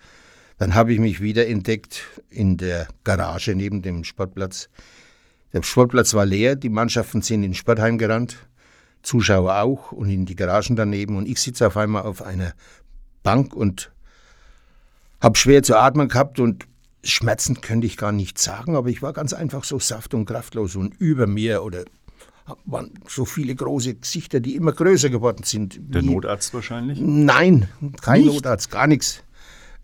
dann 0.59 0.75
habe 0.75 0.92
ich 0.92 0.99
mich 0.99 1.21
wieder 1.21 1.47
entdeckt 1.47 2.02
in 2.30 2.57
der 2.57 2.88
Garage 3.04 3.54
neben 3.54 3.83
dem 3.83 4.04
Sportplatz. 4.04 4.68
Der 5.52 5.62
Sportplatz 5.62 6.14
war 6.14 6.26
leer, 6.26 6.57
die 6.57 6.68
Mannschaften 6.68 7.23
sind 7.23 7.37
in 7.37 7.50
den 7.50 7.54
Sportheim 7.54 7.99
gerannt. 7.99 8.37
Zuschauer 9.02 9.62
auch 9.62 9.92
und 9.92 10.11
in 10.11 10.26
die 10.26 10.37
Garagen 10.37 10.76
daneben. 10.76 11.16
Und 11.16 11.28
ich 11.28 11.40
sitze 11.40 11.66
auf 11.66 11.76
einmal 11.76 12.02
auf 12.02 12.23
einer 12.23 12.52
Bank 13.23 13.54
und 13.54 13.90
habe 15.21 15.38
schwer 15.38 15.62
zu 15.62 15.76
atmen 15.76 16.09
gehabt 16.09 16.40
und 16.40 16.66
Schmerzen 17.04 17.61
könnte 17.61 17.87
ich 17.87 17.97
gar 17.97 18.12
nicht 18.12 18.38
sagen, 18.38 18.76
aber 18.76 18.88
ich 18.88 19.02
war 19.02 19.12
ganz 19.12 19.33
einfach 19.33 19.64
so 19.64 19.78
saft- 19.78 20.14
und 20.14 20.26
kraftlos 20.26 20.76
und 20.76 21.00
über 21.00 21.26
mir 21.26 21.62
oder 21.62 21.85
waren 22.64 22.93
so 23.07 23.25
viele 23.25 23.55
große 23.55 23.95
Gesichter, 23.95 24.40
die 24.40 24.57
immer 24.57 24.73
größer 24.73 25.11
geworden 25.11 25.43
sind. 25.45 25.78
Der 25.81 26.02
Notarzt 26.02 26.55
wahrscheinlich? 26.55 26.99
Nein, 27.00 27.69
kein 28.00 28.23
nicht? 28.23 28.35
Notarzt, 28.35 28.71
gar 28.71 28.87
nichts. 28.87 29.23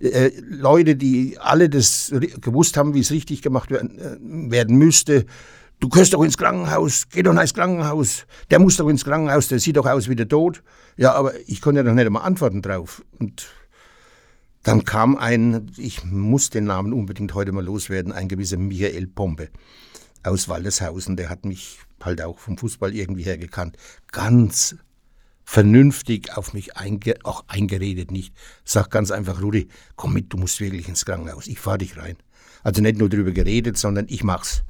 äh, 0.00 0.30
Leute, 0.49 0.97
die 0.97 1.38
alle 1.38 1.68
das 1.68 2.12
gewusst 2.40 2.76
haben, 2.76 2.94
wie 2.94 3.00
es 3.00 3.11
richtig 3.11 3.42
gemacht 3.42 3.71
werden, 3.71 3.99
äh, 3.99 4.50
werden 4.50 4.76
müsste. 4.76 5.26
Du 5.80 5.88
gehörst 5.88 6.14
doch 6.14 6.23
ins 6.23 6.38
Krankenhaus, 6.38 7.09
geh 7.11 7.23
doch 7.23 7.38
ins 7.38 7.54
Krankenhaus, 7.54 8.26
der 8.50 8.59
muss 8.59 8.76
doch 8.76 8.88
ins 8.88 9.04
Krankenhaus, 9.04 9.49
der 9.49 9.59
sieht 9.59 9.76
doch 9.76 9.87
aus 9.87 10.09
wie 10.09 10.16
der 10.16 10.28
Tod. 10.28 10.62
Ja, 10.97 11.12
aber 11.12 11.33
ich 11.47 11.61
konnte 11.61 11.80
ja 11.80 11.85
doch 11.85 11.92
nicht 11.92 12.06
einmal 12.06 12.23
antworten 12.23 12.62
drauf. 12.62 13.02
Und 13.18 13.47
dann 14.62 14.85
kam 14.85 15.16
ein, 15.16 15.71
ich 15.76 16.04
muss 16.04 16.49
den 16.50 16.64
Namen 16.64 16.92
unbedingt 16.92 17.35
heute 17.35 17.52
mal 17.52 17.64
loswerden, 17.64 18.12
ein 18.12 18.28
gewisser 18.28 18.56
Michael 18.56 19.06
Pompe 19.09 19.50
aus 20.23 20.49
Waldeshausen, 20.49 21.16
der 21.16 21.28
hat 21.28 21.44
mich 21.44 21.78
halt 22.02 22.20
auch 22.22 22.38
vom 22.38 22.58
Fußball 22.58 22.94
irgendwie 22.94 23.22
her 23.22 23.38
gekannt. 23.38 23.76
Ganz 24.12 24.76
vernünftig 25.44 26.36
auf 26.36 26.54
mich 26.54 26.76
einge 26.76 27.16
auch 27.22 27.44
eingeredet, 27.48 28.10
nicht. 28.10 28.34
Sag 28.64 28.90
ganz 28.90 29.10
einfach, 29.10 29.42
Rudi, 29.42 29.68
komm 29.96 30.14
mit, 30.14 30.32
du 30.32 30.38
musst 30.38 30.60
wirklich 30.60 30.88
ins 30.88 31.04
Krankenhaus. 31.04 31.46
Ich 31.46 31.60
fahr 31.60 31.78
dich 31.78 31.96
rein. 31.96 32.16
Also 32.62 32.80
nicht 32.80 32.98
nur 32.98 33.08
darüber 33.08 33.32
geredet, 33.32 33.76
sondern 33.76 34.06
ich 34.08 34.24
mach's. 34.24 34.64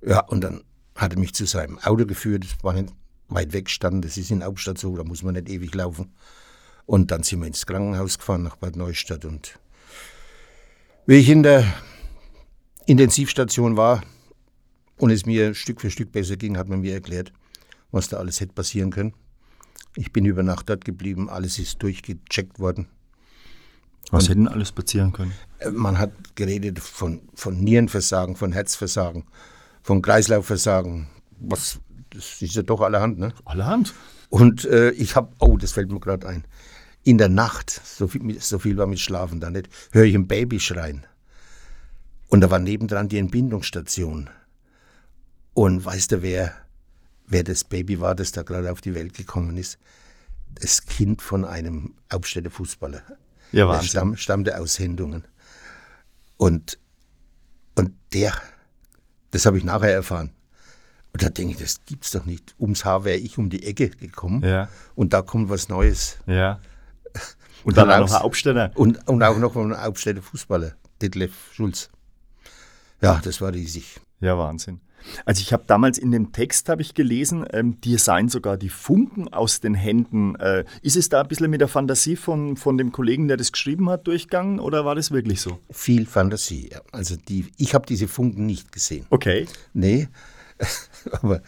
Ja, 0.00 0.20
und 0.20 0.42
dann 0.42 0.62
hat 0.94 1.12
er 1.12 1.18
mich 1.18 1.34
zu 1.34 1.46
seinem 1.46 1.78
Auto 1.80 2.06
geführt, 2.06 2.44
das 2.44 2.64
war 2.64 2.72
nicht 2.72 2.92
weit 3.28 3.52
weg 3.52 3.70
stand, 3.70 4.04
das 4.04 4.16
ist 4.16 4.30
in 4.30 4.44
Hauptstadt 4.44 4.78
so, 4.78 4.96
da 4.96 5.04
muss 5.04 5.22
man 5.22 5.34
nicht 5.34 5.48
ewig 5.48 5.74
laufen. 5.74 6.12
Und 6.86 7.10
dann 7.10 7.22
sind 7.22 7.40
wir 7.40 7.46
ins 7.46 7.66
Krankenhaus 7.66 8.18
gefahren 8.18 8.42
nach 8.42 8.56
Bad 8.56 8.76
Neustadt 8.76 9.24
und 9.24 9.58
wie 11.06 11.16
ich 11.16 11.28
in 11.28 11.42
der 11.42 11.64
Intensivstation 12.86 13.76
war 13.76 14.02
und 15.00 15.10
es 15.10 15.26
mir 15.26 15.54
Stück 15.54 15.80
für 15.80 15.90
Stück 15.90 16.12
besser 16.12 16.36
ging, 16.36 16.56
hat 16.56 16.68
man 16.68 16.80
mir 16.80 16.92
erklärt, 16.92 17.32
was 17.90 18.08
da 18.08 18.18
alles 18.18 18.40
hätte 18.40 18.52
passieren 18.52 18.90
können. 18.90 19.14
Ich 19.96 20.12
bin 20.12 20.24
über 20.24 20.42
Nacht 20.42 20.68
dort 20.68 20.84
geblieben, 20.84 21.28
alles 21.28 21.58
ist 21.58 21.82
durchgecheckt 21.82 22.60
worden. 22.60 22.86
Was 24.10 24.28
hätte 24.28 24.50
alles 24.50 24.72
passieren 24.72 25.12
können? 25.12 25.32
Äh, 25.58 25.70
man 25.70 25.98
hat 25.98 26.12
geredet 26.36 26.78
von, 26.78 27.22
von 27.34 27.58
Nierenversagen, 27.58 28.36
von 28.36 28.52
Herzversagen, 28.52 29.24
von 29.82 30.02
Kreislaufversagen. 30.02 31.08
Was, 31.40 31.78
das 32.10 32.42
ist 32.42 32.54
ja 32.54 32.62
doch 32.62 32.80
allerhand, 32.80 33.18
ne? 33.18 33.32
Allerhand. 33.44 33.94
Und 34.28 34.64
äh, 34.64 34.90
ich 34.90 35.16
habe, 35.16 35.32
oh, 35.38 35.56
das 35.56 35.72
fällt 35.72 35.90
mir 35.90 36.00
gerade 36.00 36.28
ein. 36.28 36.44
In 37.02 37.18
der 37.18 37.28
Nacht, 37.28 37.70
so 37.70 38.06
viel, 38.06 38.40
so 38.40 38.58
viel 38.58 38.76
war 38.76 38.86
mit 38.86 39.00
Schlafen 39.00 39.40
da 39.40 39.50
nicht, 39.50 39.68
höre 39.92 40.04
ich 40.04 40.14
ein 40.14 40.28
Baby 40.28 40.60
schreien. 40.60 41.06
Und 42.28 42.42
da 42.42 42.50
war 42.50 42.58
nebendran 42.58 43.08
die 43.08 43.18
Entbindungsstation. 43.18 44.28
Und 45.60 45.84
weißt 45.84 46.12
du, 46.12 46.22
wer 46.22 46.54
wer 47.26 47.44
das 47.44 47.64
Baby 47.64 48.00
war, 48.00 48.14
das 48.14 48.32
da 48.32 48.42
gerade 48.42 48.72
auf 48.72 48.80
die 48.80 48.94
Welt 48.94 49.12
gekommen 49.12 49.58
ist. 49.58 49.78
Das 50.54 50.86
Kind 50.86 51.20
von 51.20 51.44
einem 51.44 51.92
Hauptstädter 52.10 52.50
Fußballer. 52.50 53.02
Ja, 53.52 53.68
Wahnsinn. 53.68 53.88
Stamm, 53.90 54.16
stammte 54.16 54.58
aus 54.58 54.74
Sendungen. 54.76 55.26
Und, 56.38 56.78
und 57.74 57.92
der, 58.14 58.32
das 59.32 59.44
habe 59.44 59.58
ich 59.58 59.64
nachher 59.64 59.92
erfahren. 59.92 60.32
Und 61.12 61.22
da 61.22 61.28
denke 61.28 61.52
ich, 61.52 61.58
das 61.58 61.84
gibt's 61.84 62.10
doch 62.12 62.24
nicht. 62.24 62.54
Ums 62.58 62.86
Haar 62.86 63.04
wäre 63.04 63.18
ich 63.18 63.36
um 63.36 63.50
die 63.50 63.66
Ecke 63.66 63.90
gekommen. 63.90 64.42
Ja. 64.42 64.70
Und 64.94 65.12
da 65.12 65.20
kommt 65.20 65.50
was 65.50 65.68
Neues. 65.68 66.16
Ja. 66.26 66.58
Und 67.64 67.76
dann 67.76 67.90
auch 67.90 68.00
noch 68.00 68.14
ein 68.14 68.22
Hauptstädter. 68.22 68.70
Und, 68.76 69.06
und 69.06 69.22
auch 69.22 69.36
noch 69.36 69.54
ein 69.54 69.78
Hauptstädter 69.78 70.22
Fußballer, 70.22 70.76
Detlef 71.02 71.52
Schulz. 71.52 71.90
Ja, 73.02 73.20
das 73.22 73.42
war 73.42 73.52
riesig. 73.52 74.00
Ja, 74.20 74.38
Wahnsinn. 74.38 74.80
Also 75.24 75.40
ich 75.40 75.52
habe 75.52 75.64
damals 75.66 75.98
in 75.98 76.10
dem 76.10 76.32
Text 76.32 76.68
habe 76.68 76.82
ich 76.82 76.94
gelesen, 76.94 77.44
ähm, 77.52 77.80
dir 77.80 77.98
seien 77.98 78.28
sogar 78.28 78.56
die 78.56 78.68
Funken 78.68 79.32
aus 79.32 79.60
den 79.60 79.74
Händen. 79.74 80.34
Äh, 80.36 80.64
ist 80.82 80.96
es 80.96 81.08
da 81.08 81.22
ein 81.22 81.28
bisschen 81.28 81.50
mit 81.50 81.60
der 81.60 81.68
Fantasie 81.68 82.16
von, 82.16 82.56
von 82.56 82.78
dem 82.78 82.92
Kollegen, 82.92 83.28
der 83.28 83.36
das 83.36 83.52
geschrieben 83.52 83.88
hat, 83.90 84.06
durchgegangen 84.06 84.60
oder 84.60 84.84
war 84.84 84.94
das 84.94 85.10
wirklich 85.10 85.40
so? 85.40 85.58
Viel 85.70 86.06
Fantasie. 86.06 86.70
Also 86.92 87.16
die, 87.16 87.46
ich 87.56 87.74
habe 87.74 87.86
diese 87.86 88.08
Funken 88.08 88.46
nicht 88.46 88.72
gesehen. 88.72 89.06
Okay. 89.10 89.46
Nee, 89.72 90.08
aber 91.12 91.42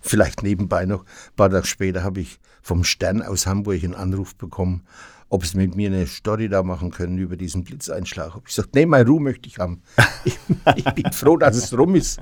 vielleicht 0.00 0.42
nebenbei 0.42 0.86
noch, 0.86 1.02
ein 1.02 1.36
paar 1.36 1.50
Tage 1.50 1.66
später 1.66 2.02
habe 2.02 2.20
ich 2.20 2.38
vom 2.62 2.84
Stern 2.84 3.22
aus 3.22 3.46
Hamburg 3.46 3.82
einen 3.84 3.94
Anruf 3.94 4.34
bekommen, 4.34 4.82
ob 5.28 5.44
sie 5.44 5.56
mit 5.56 5.74
mir 5.74 5.88
eine 5.88 6.06
Story 6.06 6.48
da 6.48 6.62
machen 6.62 6.90
können 6.90 7.18
über 7.18 7.36
diesen 7.36 7.64
Blitzeinschlag. 7.64 8.34
Hab 8.34 8.42
ich 8.42 8.54
gesagt, 8.54 8.74
nee, 8.74 8.86
mein 8.86 9.06
Ruhe 9.06 9.20
möchte 9.20 9.48
ich 9.48 9.58
haben. 9.58 9.82
Ich, 10.24 10.38
ich 10.76 10.84
bin 10.84 11.12
froh, 11.12 11.36
dass 11.36 11.56
es 11.56 11.76
rum 11.76 11.94
ist. 11.94 12.20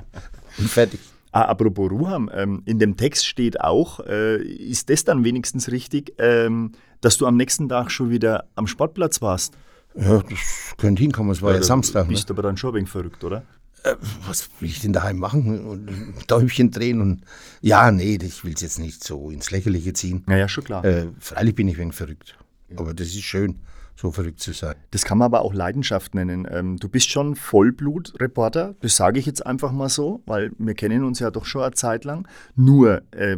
Und 0.59 0.69
fertig. 0.69 1.01
Ah, 1.33 1.47
apropos 1.47 1.91
Ruham, 1.91 2.31
ähm, 2.33 2.63
in 2.65 2.79
dem 2.79 2.97
Text 2.97 3.27
steht 3.27 3.61
auch, 3.61 3.99
äh, 4.01 4.41
ist 4.41 4.89
das 4.89 5.03
dann 5.03 5.25
wenigstens 5.25 5.69
richtig, 5.69 6.15
ähm, 6.19 6.73
dass 7.01 7.17
du 7.17 7.27
am 7.27 7.37
nächsten 7.37 7.69
Tag 7.69 7.91
schon 7.91 8.11
wieder 8.11 8.45
am 8.55 8.69
Sportplatz 8.69 9.21
warst? 9.21 9.55
Ja, 9.97 10.23
das 10.23 10.75
könnte 10.77 11.03
hinkommen, 11.03 11.33
es 11.33 11.43
war 11.43 11.51
ja, 11.51 11.57
ja 11.57 11.63
Samstag. 11.65 12.05
Du 12.05 12.11
bist 12.11 12.29
ne? 12.29 12.35
aber 12.35 12.43
dann 12.43 12.57
schon 12.57 12.71
ein 12.71 12.75
wenig 12.77 12.89
verrückt, 12.89 13.25
oder? 13.25 13.43
Äh, 13.83 13.97
was 14.27 14.49
will 14.61 14.69
ich 14.69 14.81
denn 14.81 14.93
daheim 14.93 15.19
machen? 15.19 15.67
Und 15.67 15.91
Däumchen 16.31 16.71
drehen 16.71 17.01
und 17.01 17.23
ja, 17.61 17.91
nee, 17.91 18.17
ich 18.23 18.45
will 18.45 18.55
es 18.55 18.61
jetzt 18.61 18.79
nicht 18.79 19.03
so 19.03 19.31
ins 19.31 19.51
Lächerliche 19.51 19.93
ziehen. 19.93 20.25
Ja, 20.29 20.37
ja, 20.37 20.49
schon 20.49 20.63
klar. 20.63 20.85
Äh, 20.85 21.09
freilich 21.19 21.57
bin 21.57 21.67
ich 21.67 21.75
ein 21.75 21.81
wenig 21.81 21.95
verrückt. 21.97 22.37
Aber 22.77 22.95
das 22.95 23.09
ist 23.09 23.23
schön, 23.23 23.61
so 23.97 24.11
verrückt 24.11 24.41
zu 24.41 24.53
sein. 24.53 24.75
Das 24.91 25.05
kann 25.05 25.19
man 25.19 25.27
aber 25.27 25.43
auch 25.43 25.55
Leidenschaft 25.55 26.15
nennen. 26.15 26.47
Ähm, 26.51 26.77
du 26.79 26.89
bist 26.89 27.11
schon 27.11 27.37
Vollblutreporter, 27.37 28.75
das 28.81 28.97
sage 28.97 29.19
ich 29.19 29.27
jetzt 29.27 29.45
einfach 29.45 29.73
mal 29.73 29.89
so, 29.89 30.23
weil 30.27 30.53
wir 30.59 30.75
kennen 30.75 31.05
uns 31.05 31.21
ja 31.21 31.31
doch 31.31 31.45
schon 31.45 31.63
eine 31.63 31.73
Zeit 31.73 32.05
lang. 32.05 32.29
Nur 32.55 33.03
äh, 33.13 33.37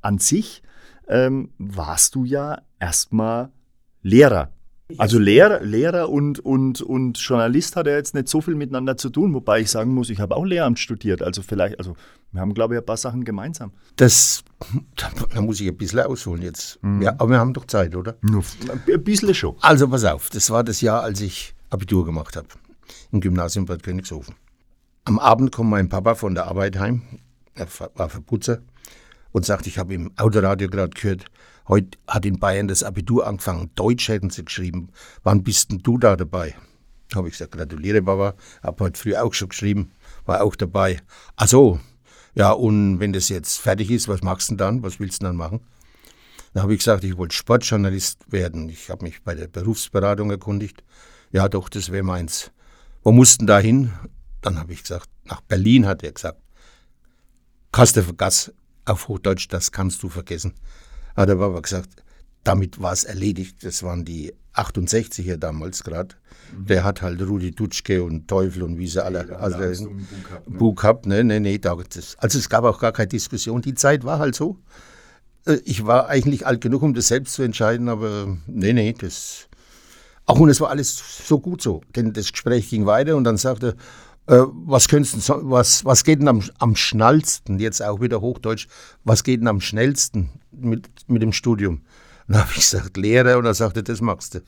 an 0.00 0.18
sich 0.18 0.62
ähm, 1.08 1.50
warst 1.58 2.14
du 2.14 2.24
ja 2.24 2.62
erstmal 2.78 3.50
Lehrer. 4.02 4.52
Also 4.98 5.18
Lehrer, 5.18 5.60
Lehrer 5.62 6.08
und, 6.08 6.38
und, 6.38 6.80
und 6.80 7.18
Journalist 7.18 7.74
hat 7.74 7.88
ja 7.88 7.94
jetzt 7.94 8.14
nicht 8.14 8.28
so 8.28 8.40
viel 8.40 8.54
miteinander 8.54 8.96
zu 8.96 9.10
tun, 9.10 9.34
wobei 9.34 9.60
ich 9.60 9.70
sagen 9.70 9.92
muss, 9.92 10.10
ich 10.10 10.20
habe 10.20 10.36
auch 10.36 10.44
Lehramt 10.44 10.78
studiert. 10.78 11.22
Also 11.22 11.42
vielleicht, 11.42 11.78
also 11.78 11.96
wir 12.30 12.40
haben, 12.40 12.54
glaube 12.54 12.74
ich, 12.74 12.80
ein 12.80 12.86
paar 12.86 12.96
Sachen 12.96 13.24
gemeinsam. 13.24 13.72
Das, 13.96 14.44
da 15.34 15.40
muss 15.40 15.60
ich 15.60 15.68
ein 15.68 15.76
bisschen 15.76 16.00
ausholen 16.00 16.42
jetzt. 16.42 16.78
Mhm. 16.82 17.02
Ja, 17.02 17.14
aber 17.18 17.30
wir 17.30 17.38
haben 17.38 17.52
doch 17.52 17.66
Zeit, 17.66 17.96
oder? 17.96 18.16
Nur 18.22 18.44
ein 18.70 19.02
bisschen 19.02 19.34
schon. 19.34 19.56
Also 19.60 19.88
pass 19.88 20.04
auf, 20.04 20.30
das 20.30 20.50
war 20.50 20.62
das 20.62 20.80
Jahr, 20.80 21.02
als 21.02 21.20
ich 21.20 21.54
Abitur 21.70 22.04
gemacht 22.04 22.36
habe. 22.36 22.46
Im 23.10 23.20
Gymnasium 23.20 23.66
Bad 23.66 23.82
Königshofen. 23.82 24.36
Am 25.04 25.18
Abend 25.18 25.50
kommt 25.50 25.70
mein 25.70 25.88
Papa 25.88 26.14
von 26.14 26.34
der 26.34 26.46
Arbeit 26.46 26.78
heim, 26.78 27.02
er 27.54 27.66
war 27.94 28.08
Verputzer, 28.08 28.60
und 29.32 29.44
sagt, 29.44 29.66
ich 29.66 29.78
habe 29.78 29.94
im 29.94 30.12
Autoradio 30.16 30.68
gerade 30.68 30.90
gehört, 30.90 31.24
Heute 31.68 31.98
hat 32.06 32.24
in 32.24 32.38
Bayern 32.38 32.68
das 32.68 32.84
Abitur 32.84 33.26
angefangen. 33.26 33.70
Deutsch 33.74 34.08
hätten 34.08 34.30
sie 34.30 34.44
geschrieben. 34.44 34.90
Wann 35.24 35.42
bist 35.42 35.72
denn 35.72 35.78
du 35.78 35.98
da 35.98 36.14
dabei? 36.14 36.54
Habe 37.14 37.26
ich 37.26 37.34
gesagt, 37.34 37.52
gratuliere 37.52 38.02
Baba. 38.02 38.34
Habe 38.62 38.84
heute 38.84 39.00
früh 39.00 39.16
auch 39.16 39.34
schon 39.34 39.48
geschrieben. 39.48 39.90
War 40.26 40.42
auch 40.42 40.54
dabei. 40.54 41.00
Ach 41.34 41.48
so. 41.48 41.80
Ja, 42.34 42.52
und 42.52 43.00
wenn 43.00 43.12
das 43.12 43.30
jetzt 43.30 43.58
fertig 43.58 43.90
ist, 43.90 44.06
was 44.06 44.22
machst 44.22 44.48
du 44.48 44.52
denn 44.52 44.58
dann? 44.58 44.82
Was 44.84 45.00
willst 45.00 45.22
du 45.22 45.26
dann 45.26 45.36
machen? 45.36 45.60
Dann 46.52 46.62
habe 46.62 46.72
ich 46.72 46.80
gesagt, 46.80 47.02
ich 47.02 47.16
wollte 47.16 47.34
Sportjournalist 47.34 48.30
werden. 48.30 48.68
Ich 48.68 48.88
habe 48.88 49.04
mich 49.04 49.22
bei 49.24 49.34
der 49.34 49.48
Berufsberatung 49.48 50.30
erkundigt. 50.30 50.84
Ja, 51.32 51.48
doch, 51.48 51.68
das 51.68 51.90
wäre 51.90 52.04
meins. 52.04 52.52
Wo 53.02 53.10
mussten 53.10 53.46
da 53.46 53.58
hin? 53.58 53.92
Dann 54.40 54.58
habe 54.58 54.72
ich 54.72 54.82
gesagt, 54.82 55.08
nach 55.24 55.40
Berlin, 55.40 55.86
hat 55.86 56.04
er 56.04 56.12
gesagt. 56.12 56.40
Kaste 57.72 58.04
vergaß 58.04 58.52
auf 58.84 59.08
Hochdeutsch, 59.08 59.48
das 59.48 59.72
kannst 59.72 60.02
du 60.02 60.08
vergessen 60.08 60.54
hat 61.16 61.28
der 61.28 61.36
Papa 61.36 61.60
gesagt, 61.60 61.90
damit 62.44 62.80
war 62.80 62.92
es 62.92 63.04
erledigt. 63.04 63.64
Das 63.64 63.82
waren 63.82 64.04
die 64.04 64.32
68er 64.54 65.36
damals 65.36 65.84
gerade. 65.84 66.14
Mhm. 66.56 66.66
Der 66.66 66.84
hat 66.84 67.02
halt 67.02 67.20
Rudi 67.20 67.52
Dutschke 67.52 68.02
und 68.02 68.28
Teufel 68.28 68.62
und 68.62 68.78
wie 68.78 68.86
sie 68.86 69.04
alle. 69.04 69.26
Ja, 69.28 69.36
also, 69.36 69.88
Buch 70.46 70.76
gehabt, 70.76 71.06
ne? 71.06 71.24
Ne, 71.24 71.40
ne, 71.40 71.58
da, 71.58 71.76
das, 71.76 72.16
also 72.18 72.38
es 72.38 72.48
gab 72.48 72.64
auch 72.64 72.78
gar 72.78 72.92
keine 72.92 73.08
Diskussion. 73.08 73.62
Die 73.62 73.74
Zeit 73.74 74.04
war 74.04 74.18
halt 74.18 74.34
so. 74.34 74.58
Äh, 75.46 75.58
ich 75.64 75.86
war 75.86 76.08
eigentlich 76.08 76.46
alt 76.46 76.60
genug, 76.60 76.82
um 76.82 76.94
das 76.94 77.08
selbst 77.08 77.34
zu 77.34 77.42
entscheiden, 77.42 77.88
aber 77.88 78.36
nee, 78.46 78.72
nee, 78.72 78.92
das. 78.92 79.48
Auch 80.28 80.40
und 80.40 80.48
es 80.48 80.60
war 80.60 80.70
alles 80.70 81.26
so 81.26 81.38
gut 81.38 81.62
so. 81.62 81.82
Denn 81.94 82.12
das 82.12 82.32
Gespräch 82.32 82.68
ging 82.68 82.84
weiter 82.84 83.16
und 83.16 83.24
dann 83.24 83.36
sagte 83.36 83.76
äh, 84.26 84.42
was, 84.66 84.88
was, 84.90 85.84
was 85.84 86.04
geht 86.04 86.20
denn 86.20 86.28
am, 86.28 86.42
am 86.58 86.76
schnellsten, 86.76 87.58
jetzt 87.58 87.82
auch 87.82 88.00
wieder 88.00 88.20
Hochdeutsch, 88.20 88.66
was 89.04 89.24
geht 89.24 89.40
denn 89.40 89.48
am 89.48 89.60
schnellsten 89.60 90.30
mit, 90.50 90.88
mit 91.06 91.22
dem 91.22 91.32
Studium? 91.32 91.82
Dann 92.28 92.40
habe 92.40 92.50
ich 92.50 92.56
gesagt, 92.56 92.96
Lehre, 92.96 93.38
und 93.38 93.44
er 93.44 93.54
sagte, 93.54 93.84
das 93.84 94.00
machst 94.00 94.34
du. 94.34 94.40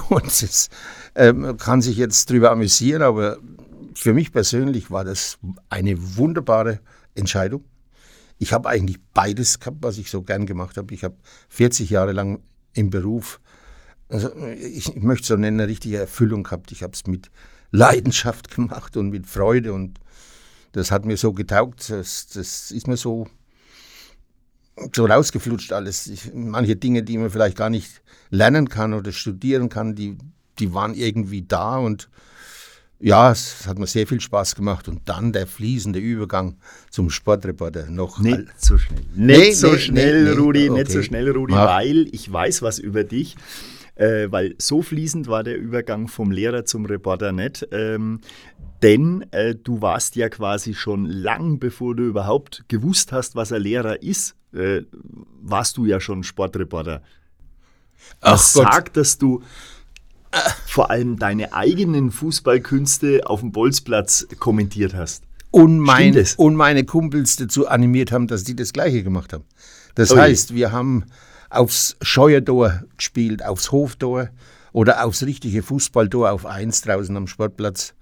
Und 0.10 0.26
es 0.26 0.68
ähm, 1.14 1.56
kann 1.56 1.80
sich 1.80 1.96
jetzt 1.96 2.28
drüber 2.28 2.50
amüsieren, 2.50 3.00
aber 3.00 3.38
für 3.94 4.12
mich 4.12 4.30
persönlich 4.30 4.90
war 4.90 5.04
das 5.04 5.38
eine 5.70 6.16
wunderbare 6.16 6.80
Entscheidung. 7.14 7.64
Ich 8.38 8.52
habe 8.52 8.68
eigentlich 8.68 8.98
beides 9.14 9.58
gehabt, 9.58 9.78
was 9.80 9.96
ich 9.96 10.10
so 10.10 10.22
gern 10.22 10.44
gemacht 10.44 10.76
habe. 10.76 10.92
Ich 10.92 11.02
habe 11.02 11.16
40 11.48 11.88
Jahre 11.88 12.12
lang 12.12 12.42
im 12.74 12.90
Beruf, 12.90 13.40
also 14.10 14.36
ich, 14.60 14.94
ich 14.94 15.02
möchte 15.02 15.26
so 15.26 15.36
nennen, 15.36 15.60
eine 15.60 15.68
richtige 15.68 15.96
Erfüllung 15.96 16.42
gehabt. 16.42 16.72
Ich 16.72 16.82
habe 16.82 16.92
es 16.92 17.06
mit 17.06 17.30
Leidenschaft 17.70 18.54
gemacht 18.54 18.96
und 18.96 19.10
mit 19.10 19.26
Freude 19.26 19.72
und 19.72 19.98
das 20.72 20.90
hat 20.90 21.04
mir 21.04 21.16
so 21.16 21.32
getaugt. 21.32 21.90
Das, 21.90 22.26
das 22.28 22.70
ist 22.70 22.86
mir 22.86 22.96
so, 22.96 23.26
so 24.94 25.06
rausgeflutscht 25.06 25.72
alles. 25.72 26.06
Ich, 26.06 26.32
manche 26.34 26.76
Dinge, 26.76 27.02
die 27.02 27.16
man 27.16 27.30
vielleicht 27.30 27.56
gar 27.56 27.70
nicht 27.70 28.02
lernen 28.30 28.68
kann 28.68 28.92
oder 28.92 29.12
studieren 29.12 29.68
kann, 29.68 29.94
die, 29.94 30.18
die 30.58 30.74
waren 30.74 30.94
irgendwie 30.94 31.42
da 31.42 31.78
und 31.78 32.10
ja, 32.98 33.30
es 33.30 33.66
hat 33.66 33.78
mir 33.78 33.86
sehr 33.86 34.06
viel 34.06 34.20
Spaß 34.20 34.54
gemacht. 34.54 34.88
Und 34.88 35.02
dann 35.06 35.32
der 35.32 35.46
fließende 35.46 35.98
Übergang 35.98 36.56
zum 36.90 37.10
Sportreporter. 37.10 37.90
Noch 37.90 38.18
nicht 38.20 38.46
so 38.56 38.78
schnell. 38.78 39.00
Nicht 39.14 39.38
nee, 39.38 39.52
so 39.52 39.72
nee, 39.72 39.78
schnell, 39.78 40.24
nee, 40.24 40.30
Rudi, 40.30 40.70
okay. 40.70 40.80
nicht 40.80 40.92
so 40.92 41.02
schnell, 41.02 41.30
Rudi, 41.30 41.54
weil 41.54 42.08
ich 42.12 42.32
weiß 42.32 42.62
was 42.62 42.78
über 42.78 43.04
dich. 43.04 43.36
Äh, 43.96 44.30
weil 44.30 44.54
so 44.58 44.82
fließend 44.82 45.26
war 45.26 45.42
der 45.42 45.58
Übergang 45.58 46.06
vom 46.08 46.30
Lehrer 46.30 46.64
zum 46.64 46.84
Reporter 46.84 47.32
nicht. 47.32 47.66
Ähm, 47.72 48.20
denn 48.82 49.24
äh, 49.32 49.54
du 49.54 49.80
warst 49.80 50.16
ja 50.16 50.28
quasi 50.28 50.74
schon 50.74 51.06
lang, 51.06 51.58
bevor 51.58 51.96
du 51.96 52.04
überhaupt 52.04 52.64
gewusst 52.68 53.12
hast, 53.12 53.36
was 53.36 53.52
ein 53.52 53.62
Lehrer 53.62 54.02
ist, 54.02 54.36
äh, 54.52 54.82
warst 55.42 55.78
du 55.78 55.86
ja 55.86 55.98
schon 55.98 56.22
Sportreporter. 56.22 57.02
Was 58.20 58.52
sagt, 58.52 58.96
dass 58.98 59.16
du 59.16 59.42
vor 60.66 60.90
allem 60.90 61.18
deine 61.18 61.52
eigenen 61.54 62.10
Fußballkünste 62.10 63.22
auf 63.24 63.40
dem 63.40 63.52
Bolzplatz 63.52 64.26
kommentiert 64.38 64.94
hast. 64.94 65.24
Und, 65.50 65.78
mein, 65.78 66.22
und 66.36 66.56
meine 66.56 66.84
Kumpels 66.84 67.36
dazu 67.36 67.66
animiert 67.66 68.12
haben, 68.12 68.26
dass 68.26 68.44
die 68.44 68.54
das 68.54 68.72
Gleiche 68.72 69.02
gemacht 69.02 69.32
haben. 69.32 69.44
Das 69.94 70.10
oh 70.10 70.18
heißt, 70.18 70.54
wir 70.54 70.72
haben 70.72 71.06
aufs 71.50 71.96
Scheuertor 72.02 72.84
gespielt, 72.96 73.44
aufs 73.44 73.72
Hoftor 73.72 74.30
oder 74.72 75.04
aufs 75.04 75.22
richtige 75.22 75.62
Fußballtor 75.62 76.32
auf 76.32 76.46
eins 76.46 76.82
draußen 76.82 77.16
am 77.16 77.26
Sportplatz. 77.26 77.94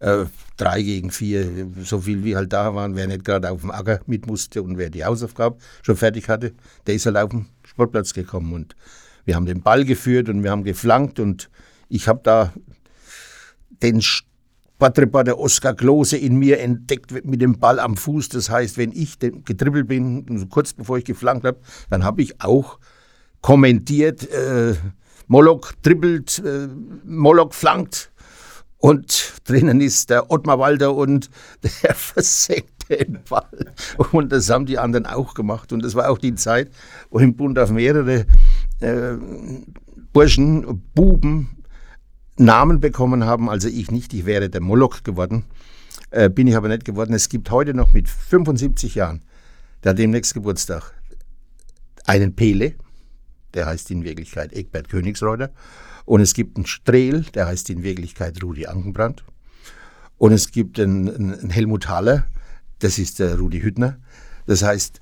Äh, 0.00 0.26
drei 0.56 0.82
gegen 0.82 1.10
vier, 1.10 1.68
so 1.82 2.00
viel 2.00 2.24
wie 2.24 2.36
halt 2.36 2.52
da 2.52 2.74
waren, 2.74 2.94
wer 2.94 3.06
nicht 3.06 3.24
gerade 3.24 3.50
auf 3.50 3.62
dem 3.62 3.70
Acker 3.70 4.00
mit 4.06 4.26
musste 4.26 4.62
und 4.62 4.76
wer 4.76 4.90
die 4.90 5.04
Hausaufgabe 5.04 5.56
schon 5.82 5.96
fertig 5.96 6.28
hatte, 6.28 6.52
der 6.86 6.94
ist 6.94 7.06
halt 7.06 7.16
auf 7.16 7.30
den 7.30 7.46
Sportplatz 7.64 8.12
gekommen. 8.12 8.52
Und 8.52 8.76
wir 9.24 9.34
haben 9.34 9.46
den 9.46 9.62
Ball 9.62 9.84
geführt 9.84 10.28
und 10.28 10.42
wir 10.42 10.50
haben 10.50 10.64
geflankt 10.64 11.20
und 11.20 11.48
ich 11.88 12.08
habe 12.08 12.20
da 12.22 12.52
den 13.82 14.02
Sportreporter 14.76 15.38
Oskar 15.38 15.74
Klose 15.74 16.16
in 16.16 16.36
mir 16.36 16.60
entdeckt 16.60 17.24
mit 17.24 17.40
dem 17.40 17.58
Ball 17.58 17.78
am 17.78 17.96
Fuß. 17.96 18.28
Das 18.30 18.50
heißt, 18.50 18.76
wenn 18.76 18.92
ich 18.92 19.18
getribbelt 19.18 19.88
bin, 19.88 20.48
kurz 20.50 20.72
bevor 20.72 20.98
ich 20.98 21.04
geflankt 21.04 21.46
habe, 21.46 21.58
dann 21.90 22.04
habe 22.04 22.22
ich 22.22 22.40
auch 22.42 22.78
kommentiert, 23.40 24.28
äh, 24.30 24.74
Moloch 25.26 25.72
dribbelt, 25.82 26.42
äh, 26.44 26.68
Moloch 27.04 27.54
flankt 27.54 28.12
und 28.78 29.32
drinnen 29.44 29.80
ist 29.80 30.10
der 30.10 30.30
Ottmar 30.30 30.58
Walter 30.58 30.94
und 30.94 31.30
der 31.82 31.94
versenkt 31.94 32.90
den 32.90 33.20
Ball. 33.28 33.72
Und 34.12 34.32
das 34.32 34.50
haben 34.50 34.66
die 34.66 34.78
anderen 34.78 35.06
auch 35.06 35.32
gemacht. 35.32 35.72
Und 35.72 35.82
das 35.82 35.94
war 35.94 36.10
auch 36.10 36.18
die 36.18 36.34
Zeit, 36.34 36.70
wo 37.08 37.20
im 37.20 37.34
Bund 37.34 37.58
auf 37.58 37.70
mehrere 37.70 38.26
äh, 38.80 39.14
Burschen, 40.12 40.82
Buben 40.94 41.63
Namen 42.36 42.80
bekommen 42.80 43.24
haben. 43.24 43.48
Also 43.48 43.68
ich 43.68 43.90
nicht, 43.90 44.12
ich 44.14 44.26
wäre 44.26 44.50
der 44.50 44.60
Moloch 44.60 45.02
geworden. 45.02 45.44
Äh, 46.10 46.30
bin 46.30 46.46
ich 46.46 46.56
aber 46.56 46.68
nicht 46.68 46.84
geworden. 46.84 47.14
Es 47.14 47.28
gibt 47.28 47.50
heute 47.50 47.74
noch 47.74 47.92
mit 47.92 48.08
75 48.08 48.94
Jahren, 48.94 49.22
der 49.82 49.90
hat 49.90 49.98
demnächst 49.98 50.34
Geburtstag, 50.34 50.92
einen 52.06 52.34
Pele, 52.34 52.74
der 53.54 53.66
heißt 53.66 53.90
in 53.90 54.04
Wirklichkeit 54.04 54.52
Egbert 54.52 54.88
Königsreuter. 54.88 55.50
Und 56.04 56.20
es 56.20 56.34
gibt 56.34 56.56
einen 56.56 56.66
Strehl, 56.66 57.22
der 57.34 57.46
heißt 57.46 57.70
in 57.70 57.82
Wirklichkeit 57.82 58.42
Rudi 58.42 58.66
Ankenbrand. 58.66 59.24
Und 60.18 60.32
es 60.32 60.50
gibt 60.50 60.78
einen, 60.78 61.08
einen 61.08 61.50
Helmut 61.50 61.88
Haller, 61.88 62.26
das 62.80 62.98
ist 62.98 63.18
der 63.18 63.38
Rudi 63.38 63.60
Hüttner. 63.60 63.98
Das 64.46 64.62
heißt, 64.62 65.00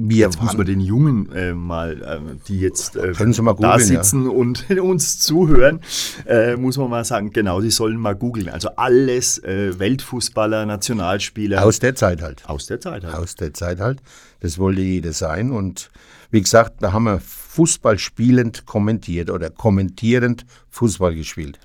wir 0.00 0.18
jetzt 0.18 0.40
muss 0.40 0.56
man 0.56 0.64
den 0.64 0.80
Jungen 0.80 1.32
äh, 1.32 1.52
mal, 1.52 2.00
äh, 2.02 2.36
die 2.46 2.60
jetzt 2.60 2.94
äh, 2.94 3.12
mal 3.42 3.52
googlen, 3.52 3.62
da 3.62 3.78
sitzen 3.80 4.26
ja. 4.26 4.30
und 4.30 4.70
uns 4.80 5.18
zuhören, 5.18 5.80
äh, 6.24 6.54
muss 6.54 6.76
man 6.76 6.88
mal 6.88 7.04
sagen, 7.04 7.32
genau, 7.32 7.60
die 7.60 7.72
sollen 7.72 7.96
mal 7.96 8.14
googeln. 8.14 8.48
Also 8.48 8.68
alles 8.76 9.42
äh, 9.42 9.76
Weltfußballer, 9.76 10.66
Nationalspieler. 10.66 11.64
Aus 11.64 11.80
der 11.80 11.96
Zeit 11.96 12.22
halt. 12.22 12.48
Aus 12.48 12.66
der 12.66 12.80
Zeit 12.80 13.04
halt. 13.04 13.14
Aus 13.14 13.34
der 13.34 13.52
Zeit 13.52 13.80
halt. 13.80 14.00
Das 14.38 14.56
wollte 14.58 14.82
jeder 14.82 15.12
sein. 15.12 15.50
Und 15.50 15.90
wie 16.30 16.42
gesagt, 16.42 16.80
da 16.80 16.92
haben 16.92 17.04
wir 17.04 17.18
Fußball 17.18 17.98
spielend 17.98 18.66
kommentiert 18.66 19.30
oder 19.30 19.50
kommentierend 19.50 20.46
Fußball 20.70 21.16
gespielt. 21.16 21.58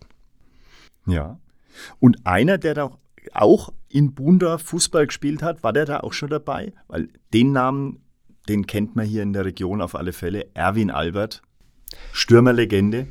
Ja. 1.05 1.37
Und 1.99 2.25
einer, 2.25 2.57
der 2.57 2.73
da 2.73 2.91
auch 3.31 3.71
in 3.89 4.15
Bunda 4.15 4.57
Fußball 4.57 5.05
gespielt 5.05 5.43
hat, 5.43 5.63
war 5.63 5.71
der 5.71 5.85
da 5.85 5.99
auch 5.99 6.13
schon 6.13 6.31
dabei? 6.31 6.73
Weil 6.87 7.09
den 7.31 7.51
Namen 7.51 7.99
den 8.47 8.67
kennt 8.67 8.95
man 8.95 9.05
hier 9.05 9.23
in 9.23 9.33
der 9.33 9.45
Region 9.45 9.81
auf 9.81 9.95
alle 9.95 10.13
Fälle. 10.13 10.47
Erwin 10.53 10.91
Albert, 10.91 11.41
Stürmerlegende. 12.11 13.07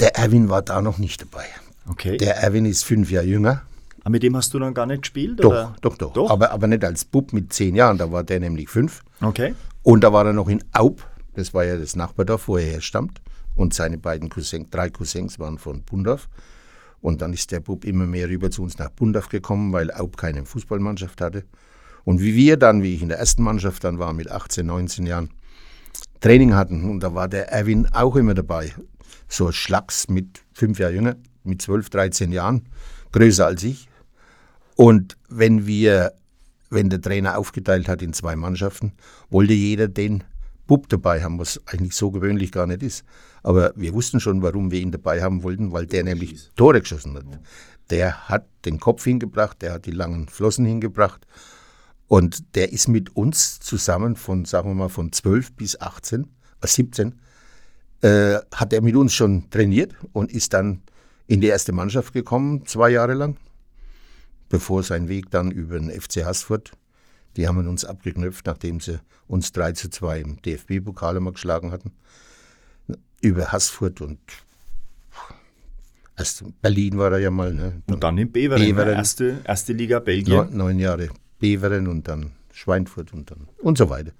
Der 0.00 0.16
Erwin 0.16 0.48
war 0.48 0.62
da 0.62 0.80
noch 0.82 0.98
nicht 0.98 1.20
dabei. 1.22 1.44
Okay. 1.88 2.16
Der 2.16 2.36
Erwin 2.36 2.64
ist 2.64 2.84
fünf 2.84 3.10
Jahre 3.10 3.26
jünger. 3.26 3.62
Aber 4.00 4.10
mit 4.10 4.22
dem 4.22 4.36
hast 4.36 4.52
du 4.54 4.58
dann 4.58 4.74
gar 4.74 4.86
nicht 4.86 5.02
gespielt? 5.02 5.38
Doch, 5.42 5.50
oder? 5.50 5.76
doch, 5.80 5.96
doch. 5.96 6.12
doch? 6.12 6.30
Aber, 6.30 6.50
aber 6.50 6.66
nicht 6.66 6.84
als 6.84 7.04
Bub 7.04 7.32
mit 7.32 7.52
zehn 7.52 7.74
Jahren, 7.74 7.98
da 7.98 8.10
war 8.10 8.24
der 8.24 8.40
nämlich 8.40 8.68
fünf. 8.68 9.02
Okay. 9.20 9.54
Und 9.82 10.02
da 10.02 10.12
war 10.12 10.26
er 10.26 10.32
noch 10.32 10.48
in 10.48 10.62
Aub, 10.72 11.06
das 11.34 11.54
war 11.54 11.64
ja 11.64 11.76
das 11.76 11.96
Nachbardorf, 11.96 12.48
wo 12.48 12.56
er 12.56 12.66
herstammt. 12.66 13.20
Und 13.54 13.74
seine 13.74 13.98
beiden 13.98 14.28
Cousins, 14.28 14.68
drei 14.70 14.90
Cousins 14.90 15.38
waren 15.38 15.58
von 15.58 15.82
Bundorf. 15.82 16.28
Und 17.00 17.20
dann 17.20 17.32
ist 17.32 17.50
der 17.50 17.60
Bub 17.60 17.84
immer 17.84 18.06
mehr 18.06 18.28
rüber 18.28 18.50
zu 18.50 18.62
uns 18.62 18.78
nach 18.78 18.90
Bundorf 18.90 19.28
gekommen, 19.28 19.72
weil 19.72 19.92
Aub 19.92 20.16
keine 20.16 20.44
Fußballmannschaft 20.46 21.20
hatte. 21.20 21.44
Und 22.04 22.20
wie 22.20 22.34
wir 22.34 22.56
dann, 22.56 22.82
wie 22.82 22.94
ich 22.94 23.02
in 23.02 23.08
der 23.08 23.18
ersten 23.18 23.42
Mannschaft 23.42 23.84
dann 23.84 23.98
war 23.98 24.12
mit 24.12 24.30
18, 24.30 24.66
19 24.66 25.06
Jahren, 25.06 25.30
Training 26.20 26.54
hatten, 26.54 26.88
und 26.88 27.00
da 27.00 27.14
war 27.14 27.28
der 27.28 27.50
Erwin 27.50 27.86
auch 27.92 28.16
immer 28.16 28.34
dabei. 28.34 28.72
So 29.28 29.46
ein 29.46 29.52
Schlacks 29.52 30.08
mit 30.08 30.42
fünf 30.52 30.78
Jahren 30.78 30.94
jünger, 30.94 31.16
mit 31.44 31.62
12, 31.62 31.90
13 31.90 32.32
Jahren, 32.32 32.68
größer 33.12 33.46
als 33.46 33.62
ich. 33.62 33.88
Und 34.76 35.16
wenn 35.28 35.66
wir, 35.66 36.12
wenn 36.70 36.90
der 36.90 37.00
Trainer 37.00 37.38
aufgeteilt 37.38 37.88
hat 37.88 38.02
in 38.02 38.12
zwei 38.12 38.36
Mannschaften, 38.36 38.92
wollte 39.30 39.52
jeder 39.52 39.88
den 39.88 40.24
Bub 40.66 40.88
dabei 40.88 41.22
haben, 41.22 41.38
was 41.38 41.60
eigentlich 41.66 41.94
so 41.94 42.10
gewöhnlich 42.10 42.52
gar 42.52 42.66
nicht 42.66 42.82
ist. 42.82 43.04
Aber 43.42 43.72
wir 43.74 43.92
wussten 43.92 44.20
schon, 44.20 44.42
warum 44.42 44.70
wir 44.70 44.80
ihn 44.80 44.92
dabei 44.92 45.22
haben 45.22 45.42
wollten, 45.42 45.72
weil 45.72 45.86
der 45.86 46.04
nämlich 46.04 46.50
Tore 46.56 46.80
geschossen 46.80 47.14
hat. 47.14 47.24
Der 47.90 48.28
hat 48.28 48.46
den 48.64 48.78
Kopf 48.78 49.04
hingebracht, 49.04 49.60
der 49.60 49.72
hat 49.72 49.86
die 49.86 49.90
langen 49.90 50.28
Flossen 50.28 50.64
hingebracht 50.64 51.26
und 52.12 52.56
der 52.56 52.74
ist 52.74 52.88
mit 52.88 53.16
uns 53.16 53.58
zusammen 53.58 54.16
von, 54.16 54.44
sagen 54.44 54.68
wir 54.68 54.74
mal, 54.74 54.90
von 54.90 55.12
12 55.12 55.52
bis 55.52 55.80
18, 55.80 56.26
äh 56.60 56.66
17, 56.66 57.14
äh, 58.02 58.36
hat 58.52 58.74
er 58.74 58.82
mit 58.82 58.96
uns 58.96 59.14
schon 59.14 59.48
trainiert 59.48 59.94
und 60.12 60.30
ist 60.30 60.52
dann 60.52 60.82
in 61.26 61.40
die 61.40 61.46
erste 61.46 61.72
Mannschaft 61.72 62.12
gekommen, 62.12 62.66
zwei 62.66 62.90
Jahre 62.90 63.14
lang, 63.14 63.38
bevor 64.50 64.82
sein 64.82 65.08
Weg 65.08 65.30
dann 65.30 65.50
über 65.50 65.78
den 65.78 65.88
FC 65.88 66.22
Haßfurt. 66.22 66.72
Die 67.38 67.48
haben 67.48 67.66
uns 67.66 67.86
abgeknöpft, 67.86 68.44
nachdem 68.44 68.80
sie 68.80 69.00
uns 69.26 69.52
3 69.52 69.72
zu 69.72 69.88
2 69.88 70.20
im 70.20 70.42
DFB-Pokal 70.42 71.16
einmal 71.16 71.32
geschlagen 71.32 71.72
hatten. 71.72 71.92
Über 73.22 73.52
Haßfurt 73.52 74.02
und 74.02 74.18
erst 76.18 76.44
Berlin 76.60 76.98
war 76.98 77.12
er 77.12 77.20
ja 77.20 77.30
mal. 77.30 77.54
Ne? 77.54 77.80
Und 77.86 78.04
dann 78.04 78.18
in 78.18 78.30
Beveren, 78.30 78.68
Beveren. 78.68 78.96
Erste, 78.96 79.40
erste 79.44 79.72
Liga 79.72 79.98
Belgien. 79.98 80.54
Neun 80.54 80.78
Jahre 80.78 81.08
Beveren 81.42 81.88
und 81.88 82.06
dann 82.06 82.30
Schweinfurt 82.52 83.12
und 83.12 83.32
dann 83.32 83.48
und 83.58 83.76
so 83.76 83.90
weiter. 83.90 84.12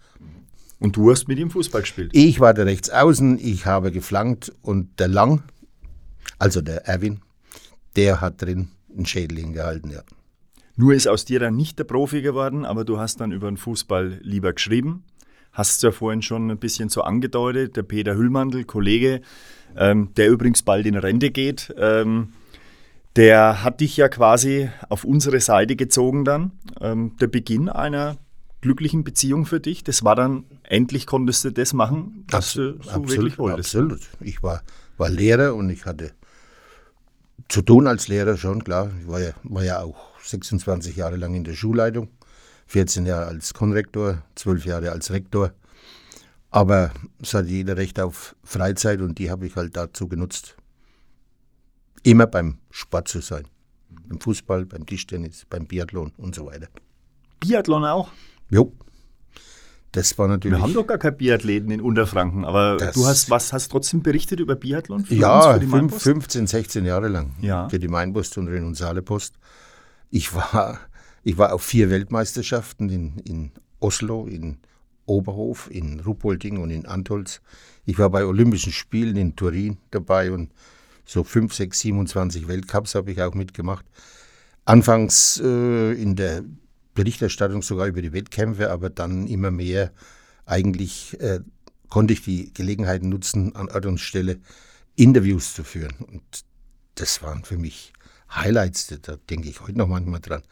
Und 0.81 0.97
du 0.97 1.13
hast 1.13 1.29
mit 1.29 1.39
ihm 1.39 1.51
Fußball 1.51 1.83
gespielt? 1.83 2.11
Ich 2.13 2.41
war 2.41 2.53
der 2.53 2.67
Rechtsaußen, 2.67 3.39
ich 3.39 3.65
habe 3.67 3.93
geflankt 3.93 4.53
und 4.63 4.99
der 4.99 5.07
Lang, 5.07 5.45
also 6.41 6.61
der 6.61 6.89
Erwin, 6.89 7.21
der 7.95 8.21
hat 8.21 8.43
drin 8.43 8.71
einen 8.95 9.07
Schädel 9.07 9.39
hingehalten, 9.39 9.93
ja. 9.93 10.03
Nur 10.75 10.95
ist 10.95 11.07
aus 11.07 11.25
dir 11.25 11.39
dann 11.39 11.55
nicht 11.55 11.79
der 11.79 11.85
Profi 11.85 12.23
geworden, 12.23 12.65
aber 12.65 12.85
du 12.85 12.99
hast 12.99 13.21
dann 13.21 13.31
über 13.31 13.49
den 13.49 13.57
Fußball 13.59 14.19
lieber 14.23 14.53
geschrieben. 14.53 15.05
Hast 15.53 15.77
es 15.77 15.83
ja 15.83 15.93
vorhin 15.93 16.23
schon 16.23 16.51
ein 16.51 16.59
bisschen 16.59 16.89
so 16.89 17.03
angedeutet. 17.03 17.77
Der 17.77 17.85
Peter 17.85 18.17
Hüllmandl, 18.17 18.65
Kollege, 18.65 19.21
ähm, 19.77 20.09
der 20.17 20.31
übrigens 20.31 20.63
bald 20.63 20.87
in 20.87 20.97
Rente 20.97 21.31
geht, 21.31 21.73
ähm, 21.77 22.33
der 23.17 23.63
hat 23.63 23.81
dich 23.81 23.97
ja 23.97 24.09
quasi 24.09 24.71
auf 24.89 25.05
unsere 25.05 25.41
Seite 25.41 25.77
gezogen 25.77 26.25
dann. 26.25 26.53
Ähm, 26.81 27.17
der 27.21 27.27
Beginn 27.27 27.69
einer 27.69 28.17
glücklichen 28.61 29.05
Beziehung 29.05 29.45
für 29.45 29.61
dich, 29.61 29.85
das 29.85 30.05
war 30.05 30.15
dann, 30.15 30.45
endlich 30.63 31.07
konntest 31.07 31.45
du 31.45 31.51
das 31.51 31.73
machen, 31.73 32.25
was 32.31 32.45
Abs 32.45 32.53
du 32.55 32.73
so 32.83 32.91
absolut, 32.91 33.11
wirklich 33.11 33.39
wolltest. 33.39 33.75
Absolut. 33.75 34.01
Ich 34.21 34.43
war, 34.43 34.63
war 34.97 35.11
Lehrer 35.11 35.55
und 35.55 35.69
ich 35.69 35.85
hatte 35.85 36.13
zu 37.49 37.61
tun 37.61 37.87
als 37.87 38.09
Lehrer 38.09 38.37
schon, 38.37 38.65
klar. 38.65 38.91
Ich 39.01 39.09
war 39.09 39.21
ja, 39.21 39.33
war 39.43 39.65
ja 39.65 39.83
auch 39.83 40.19
26 40.23 40.97
Jahre 40.97 41.17
lang 41.17 41.35
in 41.35 41.45
der 41.45 41.55
Schulleitung, 41.55 42.09
14 42.69 43.05
Jahre 43.05 43.27
als 43.27 43.53
Konrektor, 43.53 44.23
12 44.37 44.65
Jahre 44.65 44.93
als 44.93 45.11
Rektor. 45.11 45.53
Aber 46.51 46.93
es 47.21 47.35
hat 47.35 47.47
jeder 47.47 47.77
Recht 47.77 47.99
auf 47.99 48.37
Freizeit 48.45 49.01
und 49.01 49.19
die 49.19 49.31
habe 49.31 49.47
ich 49.47 49.57
halt 49.57 49.77
dazu 49.77 50.07
genutzt, 50.07 50.57
immer 52.05 52.27
beim 52.27 52.59
Sport 52.73 53.09
zu 53.09 53.21
sein. 53.21 53.45
Beim 54.09 54.21
Fußball, 54.21 54.65
beim 54.65 54.87
Tischtennis, 54.87 55.47
beim 55.49 55.67
Biathlon 55.67 56.13
und 56.17 56.35
so 56.35 56.47
weiter. 56.47 56.69
Biathlon 57.39 57.85
auch? 57.85 58.11
Jo. 58.51 58.73
das 59.93 60.17
war 60.19 60.27
natürlich. 60.27 60.59
Wir 60.59 60.63
haben 60.63 60.75
doch 60.75 60.87
gar 60.87 60.99
keine 60.99 61.13
Biathleten 61.13 61.71
in 61.71 61.81
Unterfranken, 61.81 62.45
aber 62.45 62.79
du 62.79 63.07
hast 63.07 63.31
was 63.31 63.53
hast 63.53 63.69
trotzdem 63.69 64.03
berichtet 64.03 64.41
über 64.41 64.57
Biathlon 64.57 65.05
für 65.05 65.15
ja, 65.15 65.53
uns, 65.53 65.65
für 65.65 65.71
fünf, 65.71 66.03
15, 66.03 66.47
16 66.47 66.85
Jahre 66.85 67.09
lang 67.09 67.35
ja. 67.41 67.69
für 67.69 67.79
die 67.79 67.89
Mainpost 67.89 68.39
und 68.39 68.49
und 68.49 68.75
Saalepost. 68.75 69.35
Ich 70.11 70.35
war, 70.35 70.81
ich 71.23 71.39
war 71.39 71.53
auf 71.53 71.63
vier 71.63 71.91
Weltmeisterschaften 71.91 72.89
in, 72.89 73.19
in 73.19 73.53
Oslo, 73.81 74.27
in 74.27 74.59
Oberhof, 75.07 75.71
in 75.71 76.01
Ruppolding 76.01 76.59
und 76.59 76.71
in 76.71 76.87
Antolz. 76.87 77.41
Ich 77.85 77.99
war 77.99 78.11
bei 78.11 78.25
Olympischen 78.25 78.73
Spielen 78.73 79.17
in 79.17 79.37
Turin 79.37 79.79
dabei 79.91 80.31
und 80.31 80.51
so 81.05 81.25
5, 81.25 81.53
6, 81.53 81.81
27 81.81 82.49
Weltcups 82.49 82.95
habe 82.95 83.13
ich 83.13 83.23
auch 83.23 83.35
mitgemacht. 83.35 83.85
Anfangs 84.65 85.41
äh, 85.43 85.93
in 85.93 86.17
der 86.17 86.45
Berichterstattung 86.95 87.63
sogar 87.63 87.87
über 87.87 88.03
die 88.03 88.13
Wettkämpfe, 88.13 88.71
aber 88.71 88.91
dann 88.91 89.27
immer 89.27 89.51
mehr 89.51 89.93
eigentlich 90.45 91.19
äh, 91.21 91.41
konnte 91.89 92.13
ich 92.13 92.23
die 92.23 92.53
Gelegenheit 92.53 93.03
nutzen, 93.03 93.55
an 93.57 93.69
Ort 93.69 93.87
und 93.87 93.99
Stelle 93.99 94.39
Interviews 94.97 95.55
zu 95.55 95.65
führen. 95.65 95.95
Und 95.99 96.23
das 96.95 97.23
waren 97.23 97.45
für 97.45 97.59
mich 97.59 97.93
Highlights, 98.35 98.87
da 99.03 99.17
denke 99.29 99.49
ich 99.49 99.61
heute 99.61 99.79
noch 99.79 99.89
manchmal 99.89 100.21
dran. 100.21 100.43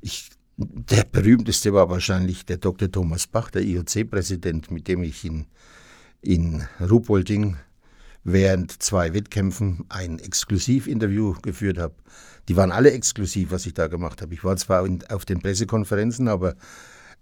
Ich, 0.00 0.30
der 0.56 1.04
berühmteste 1.04 1.72
war 1.72 1.88
wahrscheinlich 1.88 2.44
der 2.44 2.58
Dr. 2.58 2.90
Thomas 2.90 3.26
Bach, 3.26 3.50
der 3.50 3.62
IOC-Präsident, 3.62 4.70
mit 4.70 4.88
dem 4.88 5.02
ich 5.02 5.24
in, 5.24 5.46
in 6.20 6.66
Ruhpolding 6.80 7.56
während 8.24 8.82
zwei 8.82 9.14
Wettkämpfen 9.14 9.84
ein 9.88 10.18
Exklusivinterview 10.18 11.34
geführt 11.42 11.78
habe. 11.78 11.94
Die 12.48 12.56
waren 12.56 12.72
alle 12.72 12.90
exklusiv, 12.92 13.50
was 13.50 13.66
ich 13.66 13.74
da 13.74 13.86
gemacht 13.86 14.22
habe. 14.22 14.34
Ich 14.34 14.44
war 14.44 14.56
zwar 14.56 14.86
auf 15.08 15.24
den 15.24 15.40
Pressekonferenzen, 15.40 16.28
aber 16.28 16.56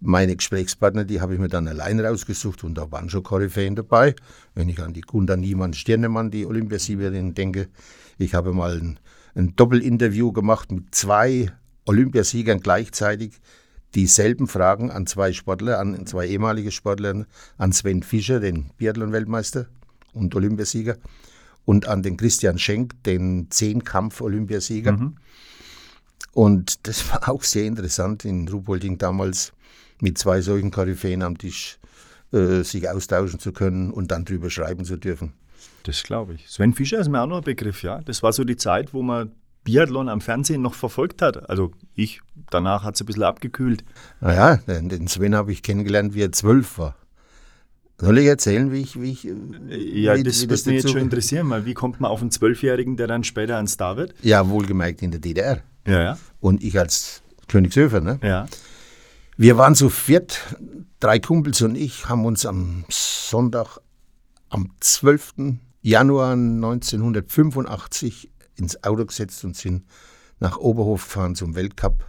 meine 0.01 0.37
Gesprächspartner, 0.37 1.05
die 1.05 1.21
habe 1.21 1.35
ich 1.35 1.41
mir 1.41 1.49
dann 1.49 1.67
allein 1.67 1.99
rausgesucht 2.01 2.63
und 2.65 2.77
da 2.77 2.91
waren 2.93 3.11
schon 3.11 3.25
Koryphäen 3.25 3.75
dabei. 3.75 4.15
Wenn 4.55 4.69
ich 4.69 4.81
an 4.81 4.93
die 4.93 5.01
Gunda 5.01 5.37
Niemann 5.37 5.75
Stirnemann, 5.75 6.31
die 6.31 6.47
Olympiasiegerin, 6.47 7.35
denke, 7.35 7.69
ich 8.17 8.35
habe 8.35 8.53
mal 8.53 8.79
ein, 8.79 9.01
ein 9.35 9.57
Doppelinterview 9.57 10.33
gemacht 10.33 10.71
mit 10.71 10.95
zwei 10.95 11.53
Olympiasiegern 11.85 12.61
gleichzeitig, 12.61 13.41
dieselben 13.95 14.47
Fragen 14.47 14.91
an 14.91 15.07
zwei 15.07 15.33
Sportler, 15.33 15.81
an 15.81 16.07
zwei 16.07 16.27
ehemalige 16.27 16.71
Sportler, 16.71 17.27
an 17.57 17.73
Sven 17.73 18.03
Fischer, 18.03 18.39
den 18.39 18.71
Biathlon-Weltmeister 18.77 19.67
und 20.13 20.35
Olympiasieger, 20.35 20.97
und 21.65 21.87
an 21.87 22.03
den 22.03 22.17
Christian 22.17 22.59
Schenk, 22.59 23.03
den 23.05 23.51
Zehnkampf-Olympiasieger. 23.51 24.93
Mhm. 24.93 25.17
Und 26.33 26.87
das 26.87 27.11
war 27.11 27.29
auch 27.29 27.43
sehr 27.43 27.65
interessant 27.65 28.25
in 28.25 28.49
Ruhpolding 28.49 28.99
damals 28.99 29.53
mit 30.01 30.17
zwei 30.19 30.41
solchen 30.41 30.71
Koryphäen 30.71 31.23
am 31.23 31.37
Tisch 31.37 31.79
äh, 32.33 32.63
sich 32.63 32.89
austauschen 32.89 33.39
zu 33.39 33.53
können 33.53 33.91
und 33.91 34.11
dann 34.11 34.25
drüber 34.25 34.51
schreiben 34.51 34.85
zu 34.85 34.97
dürfen. 34.97 35.33
Das 35.83 36.03
glaube 36.03 36.35
ich. 36.35 36.49
Sven 36.49 36.75
Fischer 36.75 37.01
ist 37.01 37.09
mir 37.09 37.23
auch 37.23 37.27
noch 37.27 37.39
ein 37.39 37.45
Begriff, 37.45 37.83
ja. 37.83 38.01
Das 38.01 38.23
war 38.23 38.33
so 38.33 38.45
die 38.45 38.57
Zeit, 38.57 38.95
wo 38.95 39.03
man 39.03 39.33
Biathlon 39.65 40.09
am 40.09 40.21
Fernsehen 40.21 40.63
noch 40.63 40.75
verfolgt 40.75 41.21
hat. 41.21 41.51
Also 41.51 41.73
ich, 41.95 42.21
danach 42.51 42.85
hat 42.85 42.95
es 42.95 43.03
ein 43.03 43.07
bisschen 43.07 43.25
abgekühlt. 43.25 43.85
Naja, 44.21 44.57
den 44.67 45.09
Sven 45.09 45.35
habe 45.35 45.53
ich 45.53 45.63
kennengelernt, 45.63 46.15
wie 46.15 46.23
er 46.23 46.33
zwölf 46.33 46.79
war. 46.79 46.97
Soll 48.01 48.19
ich 48.19 48.27
erzählen, 48.27 48.71
wie 48.71 48.81
ich. 48.81 49.01
Wie 49.01 49.11
ich 49.11 49.25
ja, 49.25 50.17
wie, 50.17 50.23
das 50.23 50.41
würde 50.49 50.55
mich 50.71 50.83
jetzt 50.83 50.91
schon 50.91 51.01
interessieren, 51.01 51.51
weil 51.51 51.65
wie 51.67 51.75
kommt 51.75 52.01
man 52.01 52.11
auf 52.11 52.21
einen 52.21 52.31
Zwölfjährigen, 52.31 52.97
der 52.97 53.09
dann 53.09 53.25
später 53.25 53.59
ein 53.59 53.67
Star 53.67 53.97
wird? 53.97 54.15
Ja, 54.23 54.49
wohlgemerkt 54.49 55.03
in 55.03 55.11
der 55.11 55.21
DDR. 55.21 55.63
Ja, 55.87 56.03
ja. 56.03 56.19
Und 56.39 56.63
ich 56.63 56.79
als 56.79 57.23
Königshöfer, 57.49 58.01
ne? 58.01 58.21
Ja. 58.23 58.47
Wir 59.37 59.57
waren 59.57 59.75
zu 59.75 59.89
viert, 59.89 60.57
drei 61.01 61.19
Kumpels 61.19 61.61
und 61.63 61.77
ich, 61.77 62.09
haben 62.09 62.25
uns 62.25 62.47
am 62.47 62.85
Sonntag, 62.89 63.79
am 64.49 64.71
12. 64.81 65.57
Januar 65.83 66.33
1985 66.33 68.31
ins 68.57 68.83
Auto 68.85 69.07
gesetzt 69.07 69.45
und 69.45 69.57
sind 69.57 69.85
nach 70.41 70.59
Oberhof 70.59 71.05
gefahren 71.05 71.35
zum 71.35 71.55
Weltcup. 71.55 72.05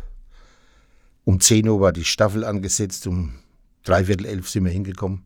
Um 1.23 1.39
10 1.39 1.67
Uhr 1.67 1.80
war 1.82 1.93
die 1.93 2.04
Staffel 2.04 2.43
angesetzt, 2.43 3.08
um 3.08 3.34
dreiviertel 3.84 4.25
elf 4.25 4.49
sind 4.49 4.65
wir 4.65 4.71
hingekommen. 4.71 5.23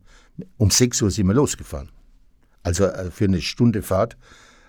Um 0.56 0.70
6 0.70 1.02
Uhr 1.02 1.10
sind 1.10 1.26
wir 1.26 1.34
losgefahren. 1.34 1.90
Also 2.62 2.84
äh, 2.86 3.10
für 3.10 3.24
eine 3.24 3.40
Stunde 3.40 3.82
Fahrt 3.82 4.16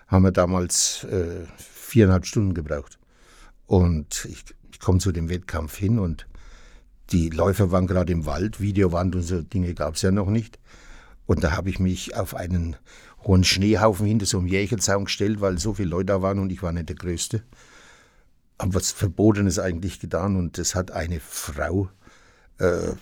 haben 0.08 0.24
wir 0.24 0.32
damals 0.32 1.04
äh, 1.06 1.46
viereinhalb 1.58 2.26
Stunden 2.26 2.54
gebraucht. 2.54 3.00
Und 3.66 4.26
ich, 4.26 4.44
ich 4.72 4.80
komme 4.80 5.00
zu 5.00 5.12
dem 5.12 5.30
Wettkampf 5.30 5.76
hin 5.76 5.98
und 5.98 6.28
die 7.12 7.30
Läufer 7.30 7.72
waren 7.72 7.88
gerade 7.88 8.12
im 8.12 8.26
Wald, 8.26 8.60
Videowand 8.60 9.16
und 9.16 9.22
so 9.22 9.42
Dinge 9.42 9.74
gab 9.74 9.96
es 9.96 10.02
ja 10.02 10.12
noch 10.12 10.30
nicht. 10.30 10.60
Und 11.26 11.44
da 11.44 11.52
habe 11.52 11.70
ich 11.70 11.80
mich 11.80 12.16
auf 12.16 12.36
einen 12.36 12.76
hohen 13.24 13.44
Schneehaufen 13.44 14.06
hinter 14.06 14.26
so 14.26 14.38
einem 14.38 14.48
Jägerzaun 14.48 15.06
gestellt, 15.06 15.42
weil 15.42 15.58
so 15.58 15.74
viele 15.74 15.90
Leute 15.90 16.08
da 16.08 16.22
waren 16.22 16.40
und 16.40 16.52
ich 16.52 16.62
war 16.62 16.72
nicht 16.72 16.90
der 16.90 16.96
Größte. 16.96 17.44
Haben 18.60 18.74
was 18.74 18.92
Verbotenes 18.92 19.58
eigentlich 19.58 20.00
getan 20.00 20.36
und 20.36 20.58
das 20.58 20.76
hat 20.76 20.92
eine 20.92 21.20
Frau 21.20 21.90
äh, 22.60 22.94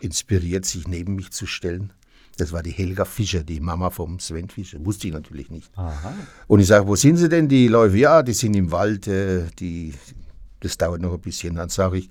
inspiriert, 0.00 0.66
sich 0.66 0.86
neben 0.86 1.16
mich 1.16 1.30
zu 1.30 1.46
stellen. 1.46 1.92
Das 2.40 2.52
war 2.52 2.62
die 2.62 2.70
Helga 2.70 3.04
Fischer, 3.04 3.42
die 3.42 3.60
Mama 3.60 3.90
vom 3.90 4.18
Sven 4.18 4.48
Fischer. 4.48 4.82
Wusste 4.82 5.08
ich 5.08 5.12
natürlich 5.12 5.50
nicht. 5.50 5.70
Aha. 5.76 6.14
Und 6.46 6.60
ich 6.60 6.66
sage, 6.66 6.86
wo 6.86 6.96
sind 6.96 7.18
sie 7.18 7.28
denn, 7.28 7.48
die 7.48 7.68
Läufer? 7.68 7.96
Ja, 7.96 8.22
die 8.22 8.32
sind 8.32 8.54
im 8.54 8.72
Wald, 8.72 9.06
äh, 9.08 9.42
die, 9.58 9.92
das 10.60 10.78
dauert 10.78 11.02
noch 11.02 11.12
ein 11.12 11.20
bisschen. 11.20 11.56
Dann 11.56 11.68
sage 11.68 11.98
ich, 11.98 12.08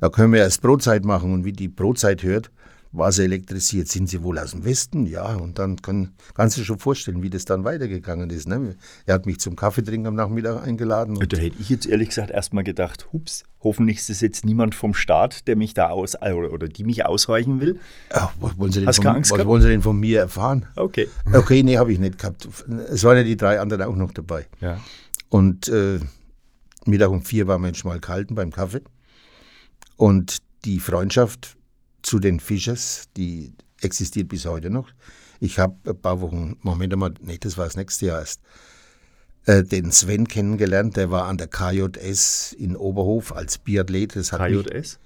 da 0.00 0.08
können 0.08 0.32
wir 0.32 0.40
erst 0.40 0.62
Brotzeit 0.62 1.04
machen. 1.04 1.32
Und 1.32 1.44
wie 1.44 1.52
die 1.52 1.68
Brotzeit 1.68 2.24
hört, 2.24 2.50
war 2.92 3.12
sie 3.12 3.24
elektrisiert. 3.24 3.88
Sind 3.88 4.08
sie 4.08 4.22
wohl 4.22 4.38
aus 4.38 4.52
dem 4.52 4.64
Westen? 4.64 5.06
Ja, 5.06 5.34
und 5.34 5.58
dann 5.58 5.76
kann, 5.76 6.14
kannst 6.34 6.56
du 6.56 6.60
dir 6.60 6.66
schon 6.66 6.78
vorstellen, 6.78 7.22
wie 7.22 7.30
das 7.30 7.44
dann 7.44 7.64
weitergegangen 7.64 8.30
ist. 8.30 8.48
Ne? 8.48 8.76
Er 9.06 9.14
hat 9.14 9.26
mich 9.26 9.40
zum 9.40 9.56
Kaffeetrinken 9.56 10.06
am 10.06 10.14
Nachmittag 10.14 10.66
eingeladen. 10.66 11.16
Und 11.16 11.32
da 11.32 11.36
hätte 11.36 11.56
ich 11.60 11.68
jetzt 11.68 11.86
ehrlich 11.86 12.08
gesagt 12.08 12.30
erstmal 12.30 12.64
gedacht, 12.64 13.12
hups, 13.12 13.44
hoffentlich 13.60 13.98
ist 13.98 14.10
es 14.10 14.20
jetzt 14.20 14.44
niemand 14.44 14.74
vom 14.74 14.94
Staat, 14.94 15.46
der 15.48 15.56
mich 15.56 15.74
da 15.74 15.88
aus 15.88 16.16
oder 16.20 16.68
die 16.68 16.84
mich 16.84 17.04
ausreichen 17.04 17.60
will. 17.60 17.78
Ach, 18.10 18.32
was 18.40 18.58
wollen 18.58 18.72
Sie 18.72 18.80
denn, 18.80 18.92
von, 18.92 19.04
was 19.04 19.46
wollen 19.46 19.62
Sie 19.62 19.68
denn 19.68 19.82
von 19.82 19.98
mir 19.98 20.20
erfahren? 20.20 20.66
Okay. 20.76 21.08
Okay, 21.32 21.62
nee, 21.62 21.76
habe 21.76 21.92
ich 21.92 21.98
nicht 21.98 22.18
gehabt. 22.18 22.48
Es 22.90 23.04
waren 23.04 23.16
ja 23.16 23.22
die 23.22 23.36
drei 23.36 23.60
anderen 23.60 23.82
auch 23.82 23.96
noch 23.96 24.12
dabei. 24.12 24.46
Ja. 24.60 24.80
Und 25.28 25.68
äh, 25.68 26.00
Mittag 26.86 27.10
um 27.10 27.22
vier 27.22 27.46
waren 27.46 27.60
wir 27.60 27.68
in 27.68 27.74
Schmalkalden 27.74 28.34
beim 28.34 28.50
Kaffee. 28.50 28.80
Und 29.96 30.38
die 30.64 30.80
Freundschaft 30.80 31.57
zu 32.08 32.18
den 32.18 32.40
Fischers, 32.40 33.04
die 33.18 33.52
existiert 33.82 34.28
bis 34.28 34.46
heute 34.46 34.70
noch. 34.70 34.88
Ich 35.40 35.58
habe 35.58 35.76
ein 35.86 36.00
paar 36.00 36.22
Wochen, 36.22 36.56
Moment 36.62 36.96
mal, 36.96 37.12
nee, 37.20 37.36
das 37.38 37.58
war 37.58 37.66
das 37.66 37.76
nächste 37.76 38.06
Jahr 38.06 38.20
erst, 38.20 38.40
äh, 39.44 39.62
den 39.62 39.92
Sven 39.92 40.26
kennengelernt. 40.26 40.96
Der 40.96 41.10
war 41.10 41.26
an 41.26 41.36
der 41.36 41.48
KJS 41.48 42.54
in 42.54 42.76
Oberhof 42.76 43.32
als 43.32 43.58
Biathlet. 43.58 44.16
Das 44.16 44.32
hat 44.32 44.40
KJS? 44.40 44.98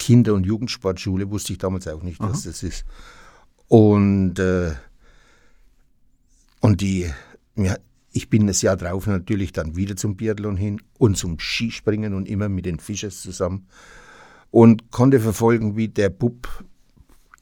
Kinder- 0.00 0.34
und 0.34 0.44
Jugendsportschule, 0.44 1.30
wusste 1.30 1.52
ich 1.52 1.58
damals 1.58 1.86
auch 1.86 2.02
nicht, 2.02 2.20
Aha. 2.20 2.30
was 2.30 2.42
das 2.42 2.64
ist. 2.64 2.84
Und, 3.68 4.40
äh, 4.40 4.72
und 6.58 6.80
die, 6.80 7.08
ja, 7.54 7.76
ich 8.10 8.28
bin 8.28 8.48
das 8.48 8.62
Jahr 8.62 8.76
drauf 8.76 9.06
natürlich 9.06 9.52
dann 9.52 9.76
wieder 9.76 9.94
zum 9.94 10.16
Biathlon 10.16 10.56
hin 10.56 10.82
und 10.98 11.16
zum 11.16 11.38
Skispringen 11.38 12.14
und 12.14 12.28
immer 12.28 12.48
mit 12.48 12.66
den 12.66 12.80
Fischers 12.80 13.20
zusammen 13.20 13.68
und 14.50 14.90
konnte 14.90 15.20
verfolgen, 15.20 15.76
wie 15.76 15.88
der 15.88 16.08
Bub 16.10 16.64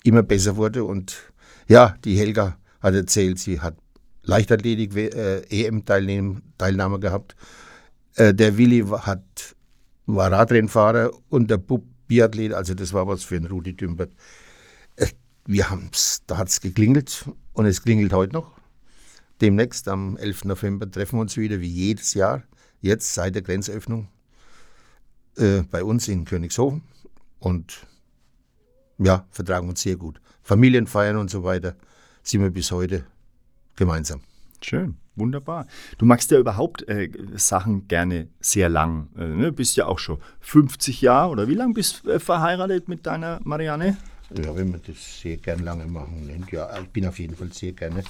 immer 0.02 0.22
besser 0.22 0.56
wurde. 0.56 0.84
Und 0.84 1.32
ja, 1.68 1.96
die 2.04 2.18
Helga 2.18 2.58
hat 2.80 2.94
erzählt, 2.94 3.38
sie 3.38 3.60
hat 3.60 3.76
Leichtathletik-EM-Teilnahme 4.22 6.96
äh, 6.96 7.00
gehabt. 7.00 7.36
Äh, 8.16 8.34
der 8.34 8.58
Willi 8.58 8.84
hat, 8.86 9.54
war 10.06 10.32
Radrennfahrer 10.32 11.10
und 11.28 11.50
der 11.50 11.58
Bub 11.58 11.84
Biathlet, 12.08 12.52
also 12.52 12.74
das 12.74 12.92
war 12.92 13.06
was 13.08 13.24
für 13.24 13.34
ein 13.36 13.46
Rudi 13.46 13.74
Dümpert. 13.74 14.12
Äh, 14.96 15.06
wir 15.44 15.70
haben's, 15.70 16.22
da 16.26 16.38
hat 16.38 16.48
es 16.48 16.60
geklingelt 16.60 17.28
und 17.52 17.66
es 17.66 17.82
klingelt 17.82 18.12
heute 18.12 18.34
noch. 18.34 18.52
Demnächst 19.40 19.88
am 19.88 20.16
11. 20.16 20.44
November 20.44 20.88
treffen 20.90 21.18
wir 21.18 21.22
uns 21.22 21.36
wieder, 21.36 21.60
wie 21.60 21.68
jedes 21.68 22.14
Jahr, 22.14 22.42
jetzt 22.80 23.12
seit 23.12 23.34
der 23.34 23.42
Grenzöffnung, 23.42 24.08
äh, 25.36 25.62
bei 25.70 25.84
uns 25.84 26.08
in 26.08 26.24
Königshofen 26.24 26.82
und 27.46 27.86
ja, 28.98 29.24
vertragen 29.30 29.68
uns 29.68 29.80
sehr 29.80 29.94
gut. 29.94 30.20
Familienfeiern 30.42 31.16
und 31.16 31.30
so 31.30 31.44
weiter 31.44 31.76
sind 32.24 32.42
wir 32.42 32.50
bis 32.50 32.72
heute 32.72 33.04
gemeinsam. 33.76 34.20
Schön, 34.60 34.96
wunderbar. 35.14 35.68
Du 35.96 36.06
magst 36.06 36.32
ja 36.32 36.40
überhaupt 36.40 36.88
äh, 36.88 37.08
Sachen 37.36 37.86
gerne 37.86 38.26
sehr 38.40 38.68
lang. 38.68 39.10
Äh, 39.16 39.26
ne? 39.26 39.52
Bist 39.52 39.76
ja 39.76 39.86
auch 39.86 40.00
schon 40.00 40.18
50 40.40 41.02
Jahre 41.02 41.30
oder 41.30 41.46
wie 41.46 41.54
lange 41.54 41.74
bist 41.74 42.02
du 42.04 42.10
äh, 42.10 42.18
verheiratet 42.18 42.88
mit 42.88 43.06
deiner 43.06 43.38
Marianne? 43.44 43.96
Ja, 44.36 44.56
wenn 44.56 44.72
man 44.72 44.80
das 44.84 45.20
sehr 45.20 45.36
gern 45.36 45.60
lange 45.60 45.86
machen 45.86 46.26
nennt. 46.26 46.50
Ja, 46.50 46.68
ich 46.80 46.88
bin 46.88 47.06
auf 47.06 47.20
jeden 47.20 47.36
Fall 47.36 47.52
sehr 47.52 47.74
gerne 47.74 48.02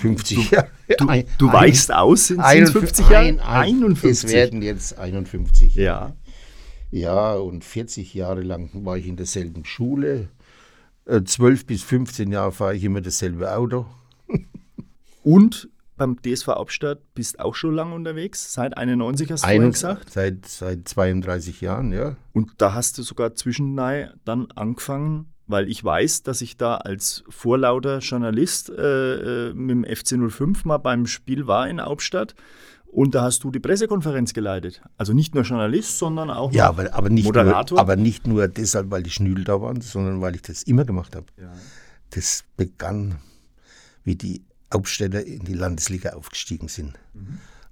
50 0.00 0.52
Jahre. 0.52 0.68
Du, 0.98 1.06
du 1.38 1.52
weichst 1.52 1.92
aus, 1.92 2.28
sind 2.28 2.40
es 2.40 2.70
50 2.70 3.08
Jahre? 3.08 3.44
51. 3.44 4.10
Es 4.10 4.32
werden 4.32 4.62
jetzt 4.62 4.96
51 4.96 5.74
Ja. 5.74 6.12
Ja, 6.90 7.34
und 7.34 7.64
40 7.64 8.14
Jahre 8.14 8.42
lang 8.42 8.70
war 8.84 8.96
ich 8.96 9.06
in 9.06 9.16
derselben 9.16 9.64
Schule. 9.64 10.28
äh, 11.06 11.22
12 11.22 11.66
bis 11.66 11.82
15 11.82 12.30
Jahre 12.32 12.52
fahre 12.52 12.74
ich 12.76 12.84
immer 12.84 13.00
dasselbe 13.00 13.54
Auto. 13.54 13.86
Und 15.22 15.68
beim 15.96 16.16
DSV 16.22 16.46
Hauptstadt 16.48 17.00
bist 17.14 17.40
auch 17.40 17.54
schon 17.54 17.74
lange 17.74 17.94
unterwegs, 17.94 18.54
seit 18.54 18.76
91 18.76 19.32
hast 19.32 19.42
du 19.44 19.48
Ein, 19.48 19.72
gesagt. 19.72 20.10
seit, 20.10 20.46
seit 20.46 20.86
32 20.88 21.60
Jahren, 21.60 21.92
ja. 21.92 22.16
Und 22.32 22.52
da 22.58 22.72
hast 22.72 22.98
du 22.98 23.02
sogar 23.02 23.34
zwischendurch 23.34 24.08
dann 24.24 24.48
angefangen, 24.52 25.26
weil 25.48 25.68
ich 25.68 25.82
weiß, 25.82 26.22
dass 26.22 26.40
ich 26.40 26.56
da 26.56 26.76
als 26.76 27.24
vorlauter 27.28 27.98
Journalist 27.98 28.70
äh, 28.70 29.48
äh, 29.48 29.54
mit 29.54 29.70
dem 29.70 29.84
FC 29.84 30.16
05 30.30 30.64
mal 30.64 30.78
beim 30.78 31.06
Spiel 31.06 31.46
war 31.48 31.68
in 31.68 31.80
Hauptstadt. 31.80 32.34
Und 32.90 33.14
da 33.14 33.22
hast 33.22 33.44
du 33.44 33.50
die 33.50 33.60
Pressekonferenz 33.60 34.32
geleitet. 34.32 34.80
Also 34.96 35.12
nicht 35.12 35.34
nur 35.34 35.44
Journalist, 35.44 35.98
sondern 35.98 36.30
auch 36.30 36.52
Ja, 36.52 36.68
aber, 36.68 36.94
aber, 36.94 37.10
nicht 37.10 37.24
Moderator. 37.24 37.76
nur, 37.76 37.80
aber 37.80 37.96
nicht 37.96 38.26
nur 38.26 38.48
deshalb, 38.48 38.90
weil 38.90 39.02
die 39.02 39.10
Schnüdel 39.10 39.44
da 39.44 39.60
waren, 39.60 39.80
sondern 39.82 40.20
weil 40.20 40.34
ich 40.34 40.42
das 40.42 40.62
immer 40.62 40.84
gemacht 40.84 41.14
habe. 41.14 41.26
Ja. 41.36 41.52
Das 42.10 42.44
begann, 42.56 43.16
wie 44.04 44.16
die 44.16 44.42
Hauptstädter 44.72 45.24
in 45.24 45.44
die 45.44 45.54
Landesliga 45.54 46.14
aufgestiegen 46.14 46.68
sind. 46.68 46.98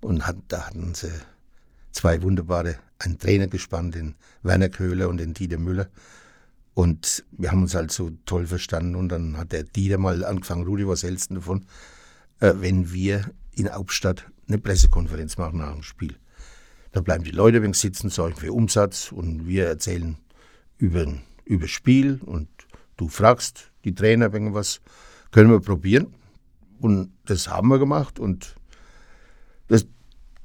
Und 0.01 0.27
hat, 0.27 0.37
da 0.49 0.67
hatten 0.67 0.95
sie 0.95 1.11
zwei 1.93 2.23
wunderbare, 2.23 2.77
einen 2.99 3.19
Trainer 3.19 3.47
gespannt, 3.47 3.95
den 3.95 4.15
Werner 4.43 4.69
Köhler 4.69 5.09
und 5.09 5.17
den 5.17 5.35
Dieter 5.35 5.59
Müller. 5.59 5.89
Und 6.75 7.25
wir 7.33 7.51
haben 7.51 7.63
uns 7.63 7.75
halt 7.75 7.91
so 7.91 8.11
toll 8.27 8.47
verstanden. 8.47 8.97
Und 8.97 9.09
dann 9.09 9.39
hat 9.39 9.53
der 9.53 9.65
Dieter 9.65 9.97
mal 9.97 10.25
angefangen, 10.25 10.65
Rudi, 10.65 10.87
was 10.87 11.03
hältst 11.03 11.31
du 11.31 11.37
davon, 11.37 11.65
äh, 12.41 12.53
wenn 12.57 12.93
wir 12.93 13.31
in 13.53 13.73
Hauptstadt 13.73 14.27
eine 14.49 14.59
Pressekonferenz 14.59 15.37
machen 15.39 15.59
nach 15.59 15.73
dem 15.73 15.83
Spiel. 15.83 16.17
Da 16.93 17.01
bleiben 17.01 17.25
die 17.25 17.31
Leute 17.31 17.63
wenig 17.63 17.79
sitzen, 17.79 18.11
sorgen 18.11 18.37
für 18.37 18.53
Umsatz 18.53 19.13
und 19.13 19.47
wir 19.47 19.67
erzählen 19.67 20.17
über 20.79 21.07
über 21.47 21.69
Spiel 21.69 22.21
und 22.27 22.49
du 22.97 23.09
fragst 23.09 23.71
die 23.85 23.95
Trainer 23.95 24.33
wegen 24.33 24.53
was, 24.53 24.81
können 25.31 25.51
wir 25.51 25.61
probieren. 25.61 26.15
Und 26.79 27.13
das 27.25 27.49
haben 27.49 27.69
wir 27.69 27.79
gemacht 27.79 28.19
und 28.19 28.55
das, 29.69 29.87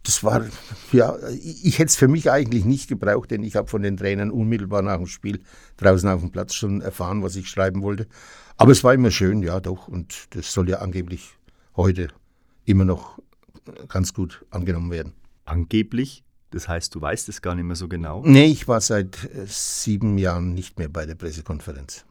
das 0.04 0.24
war, 0.24 0.46
ja, 0.94 1.18
ich 1.30 1.78
hätte 1.78 1.90
es 1.90 1.96
für 1.98 2.08
mich 2.08 2.32
eigentlich 2.32 2.64
nicht 2.64 2.88
gebraucht, 2.88 3.32
denn 3.32 3.44
ich 3.44 3.58
habe 3.58 3.68
von 3.68 3.82
den 3.82 3.98
Trainern 3.98 4.32
unmittelbar 4.32 4.82
nach 4.82 4.98
dem 4.98 5.08
Spiel 5.08 5.42
draußen 5.78 6.08
auf 6.08 6.22
dem 6.22 6.32
Platz 6.32 6.54
schon 6.54 6.80
erfahren, 6.80 7.22
was 7.22 7.36
ich 7.36 7.50
schreiben 7.50 7.82
wollte. 7.82 8.08
Aber 8.56 8.72
es 8.72 8.84
war 8.84 8.94
immer 8.94 9.12
schön, 9.12 9.44
ja 9.44 9.60
doch, 9.60 9.90
und 9.90 10.28
das 10.36 10.54
soll 10.54 10.70
ja 10.70 10.80
angeblich 10.80 11.38
heute 11.76 12.08
immer 12.64 12.86
noch 12.86 13.20
ganz 13.88 14.14
gut 14.14 14.46
angenommen 14.50 14.92
werden. 14.92 15.14
Angeblich. 15.46 16.24
Das 16.52 16.68
heißt, 16.68 16.94
du 16.94 17.02
weißt 17.02 17.30
es 17.30 17.42
gar 17.42 17.56
nicht 17.56 17.64
mehr 17.64 17.78
so 17.78 17.88
genau. 17.88 18.24
Nee, 18.26 18.46
ich 18.46 18.68
war 18.68 18.82
seit 18.82 19.24
äh, 19.34 19.46
sieben 19.46 20.18
Jahren 20.18 20.54
nicht 20.54 20.78
mehr 20.78 20.90
bei 20.90 21.06
der 21.06 21.16
Pressekonferenz. 21.16 22.06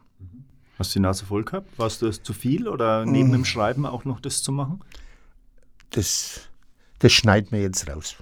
Hast 0.79 0.95
du 0.95 0.99
die 0.99 1.03
Nase 1.03 1.27
voll 1.27 1.45
gehabt? 1.45 1.79
Warst 1.79 2.01
du 2.01 2.07
das 2.07 2.23
zu 2.23 2.33
viel 2.33 2.67
oder 2.67 3.05
neben 3.05 3.33
dem 3.33 3.45
Schreiben 3.45 3.85
auch 3.85 4.07
noch 4.07 4.19
das 4.19 4.43
zu 4.43 4.51
machen? 4.51 4.81
Das, 5.91 6.49
das 7.01 7.13
schneiden 7.13 7.53
wir 7.53 7.61
jetzt 7.61 7.87
raus. 7.87 8.17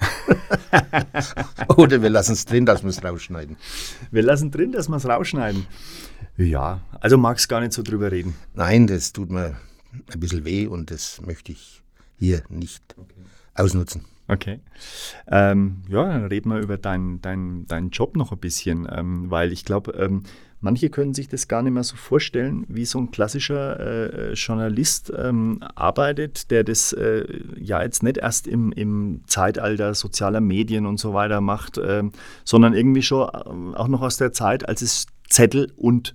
Oder 1.76 2.02
wir 2.02 2.10
lassen 2.10 2.32
es 2.32 2.46
drin, 2.46 2.66
dass 2.66 2.82
wir 2.82 2.90
es 2.90 3.04
rausschneiden. 3.04 3.56
Wir 4.10 4.22
lassen 4.22 4.50
drin, 4.50 4.72
dass 4.72 4.88
wir 4.88 4.96
es 4.96 5.06
rausschneiden. 5.06 5.66
Ja, 6.36 6.80
also 7.00 7.18
magst 7.18 7.48
gar 7.48 7.60
nicht 7.60 7.74
so 7.74 7.82
drüber 7.82 8.10
reden. 8.10 8.34
Nein, 8.54 8.86
das 8.86 9.12
tut 9.12 9.30
mir 9.30 9.56
ein 10.10 10.20
bisschen 10.20 10.44
weh 10.44 10.66
und 10.66 10.90
das 10.90 11.20
möchte 11.20 11.52
ich 11.52 11.79
hier 12.20 12.42
nicht 12.48 12.94
ausnutzen. 13.54 14.04
Okay. 14.28 14.60
Ähm, 15.26 15.82
ja, 15.88 16.04
dann 16.04 16.26
reden 16.26 16.50
wir 16.50 16.60
über 16.60 16.78
deinen 16.78 17.20
dein, 17.20 17.66
deinen 17.66 17.90
Job 17.90 18.16
noch 18.16 18.30
ein 18.30 18.38
bisschen, 18.38 18.86
ähm, 18.88 19.28
weil 19.28 19.52
ich 19.52 19.64
glaube, 19.64 19.90
ähm, 19.92 20.22
manche 20.60 20.88
können 20.88 21.14
sich 21.14 21.26
das 21.26 21.48
gar 21.48 21.62
nicht 21.62 21.72
mehr 21.72 21.82
so 21.82 21.96
vorstellen, 21.96 22.64
wie 22.68 22.84
so 22.84 23.00
ein 23.00 23.10
klassischer 23.10 23.80
äh, 23.80 24.32
Journalist 24.34 25.12
ähm, 25.16 25.58
arbeitet, 25.74 26.52
der 26.52 26.62
das 26.62 26.92
äh, 26.92 27.24
ja 27.58 27.82
jetzt 27.82 28.04
nicht 28.04 28.18
erst 28.18 28.46
im, 28.46 28.70
im 28.70 29.22
Zeitalter 29.26 29.94
sozialer 29.94 30.40
Medien 30.40 30.86
und 30.86 31.00
so 31.00 31.12
weiter 31.12 31.40
macht, 31.40 31.80
ähm, 31.82 32.12
sondern 32.44 32.72
irgendwie 32.72 33.02
schon 33.02 33.28
äh, 33.28 33.76
auch 33.76 33.88
noch 33.88 34.02
aus 34.02 34.16
der 34.16 34.32
Zeit, 34.32 34.68
als 34.68 34.80
es 34.82 35.06
Zettel 35.28 35.72
und 35.76 36.14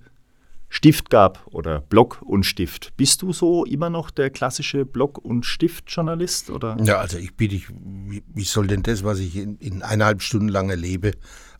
Stift 0.68 1.10
gab 1.10 1.46
oder 1.46 1.80
Block 1.80 2.22
und 2.22 2.44
Stift. 2.44 2.96
Bist 2.96 3.22
du 3.22 3.32
so 3.32 3.64
immer 3.64 3.90
noch 3.90 4.10
der 4.10 4.30
klassische 4.30 4.84
Block- 4.84 5.18
und 5.18 5.46
Stift-Journalist? 5.46 6.50
Oder? 6.50 6.76
Ja, 6.82 6.98
also 6.98 7.18
ich 7.18 7.36
bitte 7.36 7.54
dich, 7.54 7.68
wie, 7.70 8.44
soll 8.44 8.66
denn 8.66 8.82
das, 8.82 9.04
was 9.04 9.18
ich 9.18 9.36
in, 9.36 9.56
in 9.58 9.82
eineinhalb 9.82 10.22
Stunden 10.22 10.48
lang 10.48 10.70
erlebe, 10.70 11.12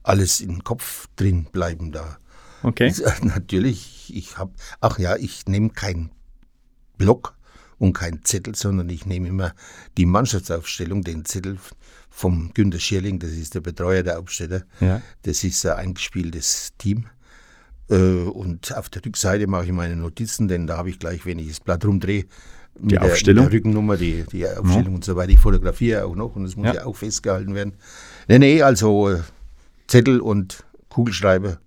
alles 0.03 0.41
im 0.41 0.65
Kopf 0.65 1.07
drin 1.17 1.47
bleiben 1.53 1.93
da? 1.93 2.19
Okay. 2.63 2.93
Natürlich, 3.23 4.13
ich 4.15 4.39
habe, 4.39 4.53
ach 4.81 4.99
ja, 4.99 5.17
ich 5.17 5.47
nehme 5.47 5.71
keinen 5.71 6.11
Block 6.99 7.37
und 7.79 7.93
keinen 7.93 8.25
Zettel, 8.25 8.55
sondern 8.55 8.89
ich 8.89 9.07
nehme 9.07 9.29
immer 9.29 9.55
die 9.97 10.07
Mannschaftsaufstellung, 10.07 11.03
den 11.03 11.25
Zettel 11.25 11.59
vom 12.09 12.53
Günter 12.55 12.79
Schierling, 12.79 13.19
das 13.19 13.33
ist 13.33 13.55
der 13.55 13.61
Betreuer 13.61 14.03
der 14.03 14.19
Aufsteller. 14.19 14.63
Ja. 14.81 15.03
Das 15.23 15.45
ist 15.45 15.65
ein 15.67 15.77
eingespieltes 15.77 16.73
Team. 16.79 17.07
Äh, 17.91 17.95
Und 18.25 18.77
auf 18.77 18.89
der 18.89 19.05
Rückseite 19.05 19.47
mache 19.47 19.67
ich 19.67 19.73
meine 19.73 19.97
Notizen, 19.97 20.49
denn 20.49 20.67
da 20.67 20.77
habe 20.79 20.91
ich 20.91 20.99
gleich, 20.99 21.25
wenn 21.27 21.39
ich 21.39 21.49
das 21.49 21.61
Blatt 21.61 21.85
rumdrehe, 21.85 22.25
mit, 22.81 22.93
der, 22.93 23.01
mit 23.03 23.11
Aufstellung? 23.13 23.45
der 23.49 23.53
Rückennummer, 23.53 23.97
die, 23.97 24.25
die 24.31 24.47
Aufstellung 24.49 24.97
und 24.97 25.05
so 25.05 25.17
weiter. 25.17 25.31
Ich 25.33 25.39
fotografiere 25.41 26.05
auch 26.05 26.15
noch 26.15 26.37
und 26.37 26.45
das 26.45 26.57
muss 26.57 26.67
Ja. 26.67 26.75
ja, 26.75 26.85
auch 26.87 26.97
festgehalten 26.97 27.55
werden. 27.55 27.75
Nee, 28.29 28.39
nee, 28.39 28.63
also 28.63 29.11
äh, 29.11 29.21
Zettel 29.87 30.21
und 30.21 30.65
Kugelschreiber, 30.91 31.59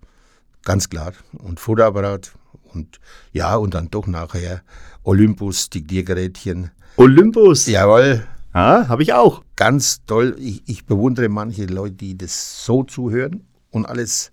ganz 0.65 0.89
klar. 0.89 1.13
Und 1.34 1.60
Fotoapparat 1.60 2.32
und 2.73 2.99
ja, 3.32 3.55
und 3.55 3.73
dann 3.73 3.89
doch 3.89 4.05
nachher 4.08 4.62
Olympus, 5.03 5.69
Diktiergerätchen. 5.69 6.69
Olympus. 6.97 7.65
Jawohl, 7.67 8.23
Ja, 8.53 8.88
habe 8.88 9.01
ich 9.03 9.13
auch. 9.13 9.43
ganz 9.55 10.05
toll. 10.05 10.36
Ich, 10.39 10.62
ich 10.67 10.86
bewundere 10.86 11.29
manche 11.29 11.65
Leute, 11.65 11.95
die 11.95 12.17
das 12.17 12.65
so 12.65 12.84
zuhören 12.84 13.47
und 13.71 13.86
alles 13.86 14.32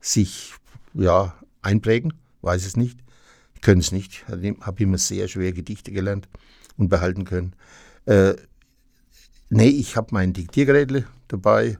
sich 0.00 0.54
ja, 0.98 1.34
einprägen. 1.62 2.12
Weiß 2.42 2.66
es 2.66 2.76
nicht. 2.76 3.00
Ich 3.54 3.60
könnte 3.60 3.80
es 3.80 3.92
nicht. 3.92 4.26
Habe 4.28 4.82
immer 4.82 4.98
sehr 4.98 5.28
schwer 5.28 5.52
Gedichte 5.52 5.92
gelernt 5.92 6.28
und 6.76 6.88
behalten 6.88 7.24
können. 7.24 7.54
Äh, 8.04 8.34
nee, 9.50 9.68
ich 9.68 9.96
habe 9.96 10.08
mein 10.12 10.32
Diktiergerät 10.32 11.04
dabei. 11.28 11.78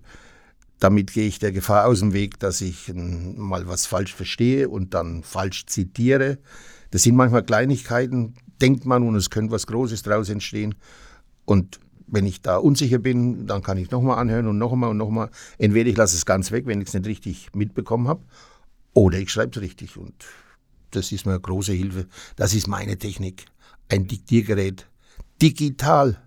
Damit 0.81 1.13
gehe 1.13 1.27
ich 1.27 1.39
der 1.39 1.53
Gefahr 1.53 1.87
aus 1.87 2.01
dem 2.01 2.13
Weg, 2.13 2.39
dass 2.39 2.61
ich 2.61 2.93
mal 2.95 3.67
was 3.67 3.87
falsch 3.87 4.15
verstehe 4.15 4.69
und 4.69 4.95
dann 4.95 5.25
falsch 5.25 5.67
zitiere. 5.67 6.39
Das 6.91 7.03
sind 7.03 7.17
manchmal 7.17 7.43
Kleinigkeiten, 7.43 8.35
denkt 8.61 8.87
man, 8.87 9.03
und 9.03 9.17
es 9.17 9.31
könnte 9.31 9.53
was 9.53 9.67
Großes 9.67 10.03
daraus 10.03 10.29
entstehen. 10.29 10.77
Und 11.45 11.81
wenn 12.07 12.27
ich 12.27 12.43
da 12.43 12.57
unsicher 12.57 12.99
bin, 12.99 13.47
dann 13.47 13.63
kann 13.63 13.77
ich 13.77 13.91
nochmal 13.91 14.19
anhören 14.19 14.47
und 14.47 14.59
nochmal 14.59 14.91
und 14.91 14.97
nochmal. 14.97 15.31
Entweder 15.59 15.91
ich 15.91 15.97
lasse 15.97 16.17
es 16.17 16.25
ganz 16.25 16.53
weg, 16.53 16.67
wenn 16.67 16.81
ich 16.81 16.89
es 16.89 16.95
nicht 16.95 17.07
richtig 17.07 17.49
mitbekommen 17.55 18.07
habe, 18.09 18.23
oder 18.99 19.19
ich 19.19 19.31
schreibe 19.31 19.53
es 19.57 19.61
richtig. 19.63 19.97
Und 19.97 20.15
das 20.91 21.13
ist 21.13 21.27
mir 21.27 21.33
eine 21.33 21.41
große 21.41 21.73
Hilfe. 21.73 22.07
Das 22.37 22.55
ist 22.55 22.67
meine 22.69 22.97
Technik. 22.99 23.45
Ein 23.89 24.07
Diktiergerät. 24.07 24.87
Digital. 25.41 26.19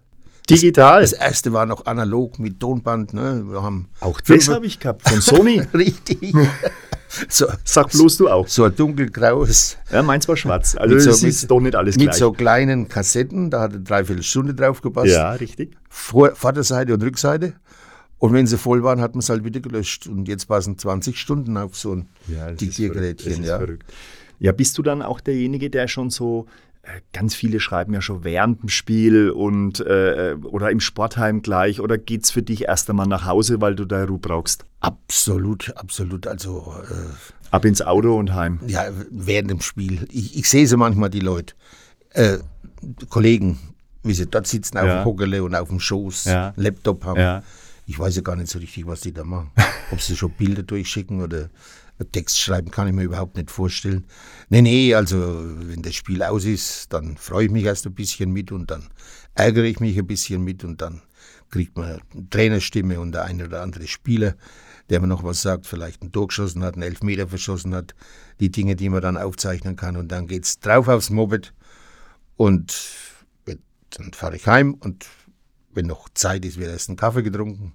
Digital. 0.49 1.01
Das 1.01 1.13
erste 1.13 1.53
war 1.53 1.65
noch 1.65 1.85
analog 1.85 2.39
mit 2.39 2.59
Tonband. 2.59 3.13
Ne? 3.13 3.43
Wir 3.47 3.61
haben 3.61 3.89
auch 3.99 4.19
das 4.21 4.47
habe 4.49 4.65
ich 4.65 4.79
gehabt 4.79 5.07
von 5.07 5.21
Sony. 5.21 5.59
richtig. 5.73 6.33
so, 7.29 7.45
Sag 7.63 7.91
bloß 7.91 8.17
du 8.17 8.29
auch. 8.29 8.47
so 8.47 8.65
ein 8.65 8.75
dunkelgraues. 8.75 9.77
Ja, 9.91 10.01
meins 10.01 10.27
war 10.27 10.35
schwarz. 10.35 10.75
Also 10.75 10.95
Mit 10.95 11.03
so- 11.03 11.09
das 11.11 11.21
mit- 11.21 11.31
ist 11.31 11.49
doch 11.51 11.59
nicht 11.59 11.75
alles 11.75 11.95
Mit 11.95 12.05
gleich. 12.07 12.17
so 12.17 12.31
kleinen 12.33 12.87
Kassetten, 12.89 13.49
da 13.49 13.61
hat 13.61 13.71
eine 13.73 13.81
Dreiviertelstunde 13.81 14.53
drauf 14.53 14.81
gepasst. 14.81 15.07
ja, 15.11 15.31
richtig. 15.33 15.77
Vor, 15.89 16.35
Vorderseite 16.35 16.93
und 16.93 17.03
Rückseite. 17.03 17.53
Und 18.21 18.33
wenn 18.33 18.45
sie 18.45 18.57
voll 18.59 18.83
waren, 18.83 19.01
hat 19.01 19.15
man 19.15 19.19
es 19.19 19.29
halt 19.29 19.43
wieder 19.43 19.59
gelöscht. 19.61 20.05
Und 20.05 20.27
jetzt 20.27 20.45
passen 20.47 20.77
20 20.77 21.17
Stunden 21.17 21.57
auf 21.57 21.75
so 21.75 21.93
ein 21.95 22.07
Diktiergerätchen. 22.55 23.43
Ja. 23.43 23.59
Ja, 24.39 24.51
bist 24.51 24.77
du 24.77 24.83
dann 24.83 25.01
auch 25.01 25.19
derjenige, 25.21 25.69
der 25.71 25.87
schon 25.87 26.09
so, 26.11 26.45
äh, 26.83 27.01
ganz 27.13 27.33
viele 27.35 27.59
schreiben 27.59 27.93
ja 27.93 28.01
schon 28.01 28.23
während 28.23 28.61
dem 28.61 28.69
Spiel 28.69 29.29
und 29.31 29.79
äh, 29.81 30.35
oder 30.43 30.71
im 30.71 30.79
Sportheim 30.79 31.41
gleich 31.41 31.79
oder 31.79 31.97
geht's 31.97 32.31
für 32.31 32.41
dich 32.43 32.63
erst 32.63 32.89
einmal 32.89 33.05
nach 33.07 33.25
Hause, 33.25 33.59
weil 33.61 33.75
du 33.75 33.85
da 33.85 34.03
Ruhe 34.03 34.17
brauchst? 34.19 34.65
Absolut, 34.79 35.75
absolut. 35.77 36.25
Also 36.27 36.75
äh, 36.89 36.93
Ab 37.51 37.65
ins 37.65 37.81
Auto 37.81 38.17
und 38.17 38.33
heim. 38.33 38.59
ja, 38.67 38.85
während 39.11 39.49
dem 39.51 39.61
Spiel. 39.61 40.07
Ich, 40.11 40.37
ich 40.37 40.49
sehe 40.49 40.65
sie 40.67 40.77
manchmal, 40.77 41.09
die 41.11 41.19
Leute, 41.19 41.53
äh, 42.11 42.37
Kollegen, 43.09 43.59
wie 44.03 44.13
sie 44.13 44.25
dort 44.27 44.47
sitzen 44.47 44.77
auf 44.79 44.85
Ja. 44.87 45.01
dem 45.01 45.05
Hockele 45.05 45.43
und 45.43 45.53
auf 45.55 45.69
dem 45.69 45.79
Schoß, 45.79 46.25
Ja. 46.25 46.53
Laptop 46.55 47.03
haben. 47.05 47.19
Ja. 47.19 47.43
Ich 47.91 47.99
weiß 47.99 48.15
ja 48.15 48.21
gar 48.21 48.37
nicht 48.37 48.49
so 48.49 48.57
richtig, 48.57 48.87
was 48.87 49.01
die 49.01 49.11
da 49.11 49.25
machen. 49.25 49.51
Ob 49.91 49.99
sie 50.01 50.15
schon 50.15 50.31
Bilder 50.31 50.63
durchschicken 50.63 51.21
oder 51.21 51.49
Text 52.13 52.39
schreiben, 52.39 52.71
kann 52.71 52.87
ich 52.87 52.93
mir 52.93 53.03
überhaupt 53.03 53.35
nicht 53.35 53.51
vorstellen. 53.51 54.05
Nee, 54.49 54.61
nee, 54.61 54.95
also 54.95 55.17
wenn 55.17 55.81
das 55.81 55.95
Spiel 55.95 56.23
aus 56.23 56.45
ist, 56.45 56.93
dann 56.93 57.17
freue 57.17 57.45
ich 57.45 57.51
mich 57.51 57.65
erst 57.65 57.85
ein 57.85 57.93
bisschen 57.93 58.31
mit 58.31 58.53
und 58.53 58.71
dann 58.71 58.87
ärgere 59.35 59.65
ich 59.65 59.81
mich 59.81 59.99
ein 59.99 60.07
bisschen 60.07 60.41
mit 60.41 60.63
und 60.63 60.81
dann 60.81 61.01
kriegt 61.49 61.77
man 61.77 61.99
eine 62.15 62.29
Trainerstimme 62.29 62.97
und 62.97 63.11
der 63.11 63.25
eine 63.25 63.45
oder 63.45 63.61
andere 63.61 63.85
Spieler 63.87 64.35
der 64.91 64.99
mir 64.99 65.07
noch 65.07 65.23
was 65.23 65.41
sagt, 65.41 65.67
vielleicht 65.67 66.03
ein 66.03 66.11
Tor 66.11 66.27
geschossen 66.27 66.63
hat, 66.63 66.73
einen 66.73 66.83
Elfmeter 66.83 67.25
verschossen 67.25 67.73
hat, 67.73 67.95
die 68.41 68.51
Dinge, 68.51 68.75
die 68.75 68.89
man 68.89 69.01
dann 69.01 69.15
aufzeichnen 69.15 69.77
kann. 69.77 69.95
Und 69.95 70.09
dann 70.09 70.27
geht's 70.27 70.59
drauf 70.59 70.89
aufs 70.89 71.09
Moped 71.09 71.53
und 72.35 72.77
dann 73.91 74.11
fahre 74.11 74.35
ich 74.35 74.47
heim 74.47 74.73
und 74.73 75.05
wenn 75.73 75.87
noch 75.87 76.09
Zeit 76.13 76.45
ist, 76.45 76.57
wird 76.57 76.71
erst 76.71 76.89
einen 76.89 76.97
Kaffee 76.97 77.23
getrunken. 77.23 77.73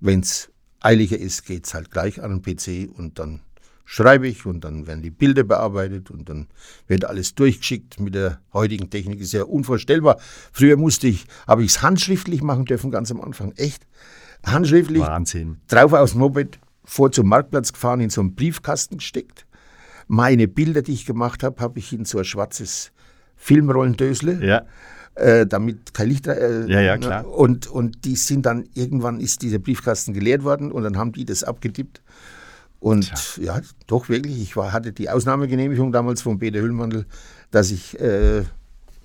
Wenn 0.00 0.20
es 0.20 0.50
eiliger 0.80 1.18
ist, 1.18 1.44
geht's 1.46 1.74
halt 1.74 1.90
gleich 1.90 2.22
an 2.22 2.40
den 2.40 2.42
PC 2.42 2.90
und 2.96 3.18
dann 3.18 3.40
schreibe 3.84 4.26
ich 4.28 4.44
und 4.44 4.64
dann 4.64 4.86
werden 4.86 5.02
die 5.02 5.10
Bilder 5.10 5.44
bearbeitet 5.44 6.10
und 6.10 6.28
dann 6.28 6.48
wird 6.88 7.04
alles 7.04 7.34
durchgeschickt. 7.34 8.00
Mit 8.00 8.14
der 8.14 8.40
heutigen 8.52 8.90
Technik 8.90 9.20
ist 9.20 9.32
ja 9.32 9.44
unvorstellbar. 9.44 10.18
Früher 10.52 10.76
musste 10.76 11.06
ich, 11.06 11.26
habe 11.46 11.62
ich 11.62 11.70
es 11.70 11.82
handschriftlich 11.82 12.42
machen 12.42 12.64
dürfen, 12.64 12.90
ganz 12.90 13.10
am 13.10 13.20
Anfang. 13.20 13.52
Echt? 13.52 13.86
Handschriftlich. 14.44 15.02
Wahnsinn. 15.02 15.60
Drauf 15.68 15.92
aus 15.92 16.12
dem 16.12 16.20
Moped, 16.20 16.58
vor 16.84 17.10
zum 17.12 17.28
Marktplatz 17.28 17.72
gefahren, 17.72 18.00
in 18.00 18.10
so 18.10 18.20
einen 18.20 18.34
Briefkasten 18.34 18.98
gesteckt. 18.98 19.46
Meine 20.08 20.46
Bilder, 20.46 20.82
die 20.82 20.92
ich 20.92 21.06
gemacht 21.06 21.42
habe, 21.42 21.60
habe 21.60 21.78
ich 21.78 21.92
in 21.92 22.04
so 22.04 22.18
ein 22.18 22.24
schwarzes 22.24 22.92
Filmrollendösle. 23.36 24.44
Ja. 24.44 24.66
Äh, 25.16 25.46
damit 25.46 25.94
kein 25.94 26.08
Licht. 26.08 26.26
Äh, 26.26 26.66
Ja, 26.66 26.80
ja, 26.80 26.98
klar. 26.98 27.26
Und, 27.26 27.66
und 27.68 28.04
die 28.04 28.16
sind 28.16 28.44
dann, 28.46 28.68
irgendwann 28.74 29.18
ist 29.18 29.42
dieser 29.42 29.58
Briefkasten 29.58 30.12
geleert 30.12 30.44
worden 30.44 30.70
und 30.70 30.82
dann 30.82 30.96
haben 30.98 31.12
die 31.12 31.24
das 31.24 31.42
abgetippt. 31.42 32.02
Und 32.80 33.10
ja, 33.38 33.60
doch 33.86 34.08
wirklich, 34.10 34.40
ich 34.40 34.56
war, 34.56 34.72
hatte 34.72 34.92
die 34.92 35.08
Ausnahmegenehmigung 35.08 35.90
damals 35.90 36.20
von 36.20 36.38
Peter 36.38 36.60
Hüllmandl, 36.60 37.06
dass 37.50 37.70
ich 37.70 37.98
äh, 37.98 38.42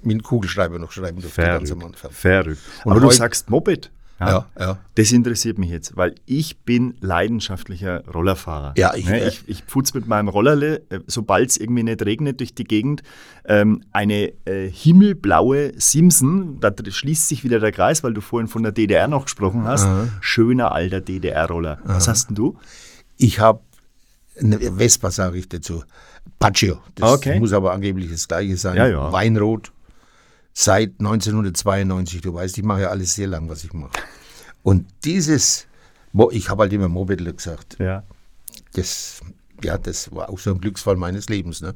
mit 0.04 0.24
Kugelschreiber 0.24 0.80
noch 0.80 0.92
schreiben 0.92 1.22
durfte. 1.22 1.42
Verrückt. 1.60 1.68
Verrückt. 2.14 2.60
Und 2.84 2.92
Aber 2.92 3.00
du 3.00 3.08
sagst 3.18 3.50
Moped. 3.50 3.90
Ja, 4.30 4.46
ja. 4.60 4.78
Das 4.96 5.12
interessiert 5.12 5.58
mich 5.58 5.70
jetzt, 5.70 5.96
weil 5.98 6.16
ich 6.26 6.60
bin 6.60 6.96
leidenschaftlicher 7.02 8.04
Rollerfahrer. 8.08 8.74
Ja, 8.78 8.94
ich- 8.96 9.08
ne, 9.08 9.22
äh, 9.22 9.28
ich, 9.30 9.44
ich 9.48 9.66
putz 9.66 9.94
mit 9.94 10.08
meinem 10.08 10.28
Rollerle, 10.28 10.82
äh, 10.90 11.00
sobald 11.08 11.50
es 11.50 11.58
irgendwie 11.58 11.84
nicht 11.84 12.04
regnet 12.06 12.40
durch 12.40 12.54
die 12.54 12.64
Gegend, 12.64 13.02
ähm, 13.46 13.84
eine 13.92 14.32
äh, 14.46 14.70
himmelblaue 14.70 15.74
Simson, 15.78 16.60
da 16.60 16.72
schließt 16.88 17.28
sich 17.28 17.44
wieder 17.44 17.60
der 17.60 17.72
Kreis, 17.72 18.04
weil 18.04 18.14
du 18.14 18.22
vorhin 18.22 18.48
von 18.48 18.64
der 18.64 18.72
DDR 18.72 19.08
noch 19.08 19.26
gesprochen 19.26 19.64
hast. 19.66 19.88
Schöner 20.22 20.72
alter 20.72 21.02
DDR-Roller. 21.02 21.80
Was 21.84 22.08
hast 22.08 22.30
denn 22.30 22.36
du? 22.36 22.58
Ich 23.18 23.40
habe 23.40 23.62
eine 24.40 24.58
Vespa, 24.60 25.12
sage 25.12 25.38
ich 25.38 25.50
dazu. 25.50 25.84
Paccio. 26.40 26.78
Das 26.96 27.12
Okay. 27.14 27.40
muss 27.40 27.54
aber 27.54 27.74
angeblich 27.74 28.10
das 28.12 28.28
gleiche 28.28 28.56
sein. 28.58 28.76
Ja, 28.78 28.88
ja. 28.88 29.12
Weinrot. 29.12 29.72
Seit 30.54 31.00
1992. 31.00 32.22
Du 32.22 32.34
weißt, 32.34 32.58
ich 32.58 32.64
mache 32.64 32.82
ja 32.82 32.90
alles 32.90 33.16
sehr 33.16 33.28
lang, 33.28 33.50
was 33.50 33.64
ich 33.64 33.74
mache. 33.74 33.92
Und 34.64 34.88
dieses, 35.04 35.68
ich 36.32 36.50
habe 36.50 36.64
halt 36.64 36.74
immer 36.74 36.90
Moped 36.90 37.24
gesagt. 37.38 37.78
Ja. 37.80 38.04
Das, 38.74 39.22
ja, 39.64 39.78
das 39.78 40.14
war 40.14 40.30
auch 40.30 40.40
so 40.40 40.52
ein 40.52 40.62
Glücksfall 40.62 40.96
meines 40.96 41.30
Lebens. 41.30 41.62
Ne? 41.62 41.76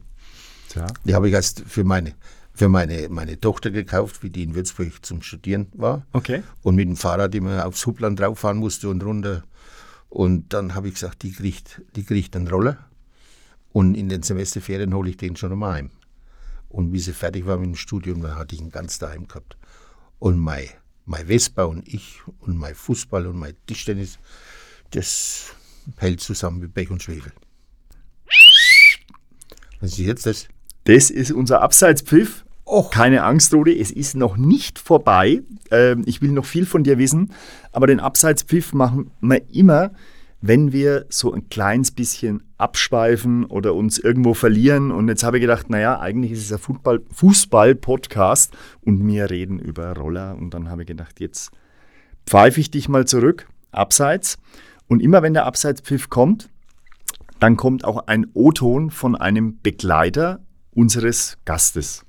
Tja. 0.69 0.87
Die 1.05 1.15
habe 1.15 1.27
ich 1.27 1.33
erst 1.33 1.61
für 1.61 1.83
meine, 1.83 2.13
für 2.53 2.69
meine, 2.69 3.09
meine 3.09 3.39
Tochter 3.39 3.71
gekauft, 3.71 4.23
wie 4.23 4.29
die 4.29 4.43
in 4.43 4.55
Würzburg 4.55 5.05
zum 5.05 5.21
Studieren 5.21 5.67
war. 5.73 6.05
Okay. 6.13 6.43
Und 6.61 6.75
mit 6.75 6.87
dem 6.87 6.95
Fahrrad 6.97 7.33
immer 7.35 7.65
aufs 7.65 7.85
Hubland 7.85 8.21
rauffahren 8.21 8.57
musste 8.57 8.89
und 8.89 9.03
runter. 9.03 9.43
Und 10.09 10.53
dann 10.53 10.75
habe 10.75 10.87
ich 10.87 10.93
gesagt, 10.93 11.23
die 11.23 11.31
kriegt, 11.31 11.81
die 11.95 12.03
kriegt 12.03 12.35
einen 12.35 12.47
Roller. 12.47 12.77
Und 13.73 13.95
in 13.95 14.07
den 14.07 14.23
Semesterferien 14.23 14.93
hole 14.93 15.09
ich 15.09 15.17
den 15.17 15.35
schon 15.35 15.51
einmal 15.51 15.73
heim. 15.73 15.91
Und 16.75 16.91
wie 16.91 16.99
sie 16.99 17.13
fertig 17.13 17.45
war 17.45 17.55
mit 17.55 17.67
dem 17.67 17.77
Studium, 17.77 18.21
dann 18.21 18.35
hatte 18.35 18.53
ich 18.53 18.59
ihn 18.59 18.69
ganz 18.69 18.99
daheim 18.99 19.29
gehabt. 19.29 19.55
Und 20.19 20.37
mein, 20.37 20.65
mein 21.05 21.27
Vespa 21.27 21.63
und 21.63 21.87
ich 21.87 22.19
und 22.41 22.57
mein 22.57 22.75
Fußball 22.75 23.27
und 23.27 23.37
mein 23.37 23.53
Tischtennis, 23.65 24.19
das 24.91 25.55
hält 25.95 26.19
zusammen 26.19 26.61
wie 26.61 26.67
Pech 26.67 26.91
und 26.91 27.01
Schwefel. 27.01 27.31
Was 29.79 29.91
ist 29.91 29.99
jetzt 29.99 30.25
das? 30.25 30.49
Das 30.83 31.11
ist 31.11 31.31
unser 31.31 31.61
Abseitspfiff. 31.61 32.43
Och. 32.65 32.91
Keine 32.91 33.23
Angst, 33.23 33.53
Rudi, 33.53 33.79
es 33.79 33.91
ist 33.91 34.17
noch 34.17 34.35
nicht 34.35 34.77
vorbei. 34.77 35.43
Ähm, 35.71 36.03
ich 36.05 36.21
will 36.21 36.31
noch 36.31 36.45
viel 36.45 36.65
von 36.65 36.83
dir 36.83 36.97
wissen, 36.97 37.31
aber 37.71 37.87
den 37.87 38.01
Abseitspfiff 38.01 38.73
machen 38.73 39.11
wir 39.21 39.49
immer, 39.49 39.91
wenn 40.47 40.71
wir 40.71 41.07
so 41.09 41.33
ein 41.33 41.49
kleines 41.49 41.89
bisschen 41.91 42.43
abschweifen 42.59 43.45
oder 43.45 43.73
uns 43.73 43.97
irgendwo 43.97 44.35
verlieren. 44.35 44.91
Und 44.91 45.07
jetzt 45.07 45.23
habe 45.23 45.37
ich 45.37 45.41
gedacht, 45.41 45.71
naja, 45.71 45.99
eigentlich 45.99 46.33
ist 46.33 46.51
es 46.51 46.53
ein 46.53 46.59
Fußball- 46.59 47.01
Fußball-Podcast 47.11 48.55
und 48.81 49.05
wir 49.07 49.29
reden 49.31 49.57
über 49.57 49.93
Roller. 49.95 50.35
Und 50.37 50.53
dann 50.53 50.69
habe 50.69 50.83
ich 50.83 50.87
gedacht, 50.87 51.19
jetzt 51.19 51.49
pfeife 52.27 52.59
ich 52.59 52.69
dich 52.69 52.87
mal 52.87 53.05
zurück, 53.07 53.47
abseits. 53.71 54.37
Und 54.87 55.01
immer 55.01 55.23
wenn 55.23 55.33
der 55.33 55.45
Abseitspfiff 55.45 56.09
kommt, 56.09 56.49
dann 57.39 57.57
kommt 57.57 57.83
auch 57.83 58.05
ein 58.05 58.27
O-Ton 58.33 58.91
von 58.91 59.15
einem 59.15 59.59
Begleiter 59.61 60.41
unseres 60.75 61.37
Gastes. 61.45 62.05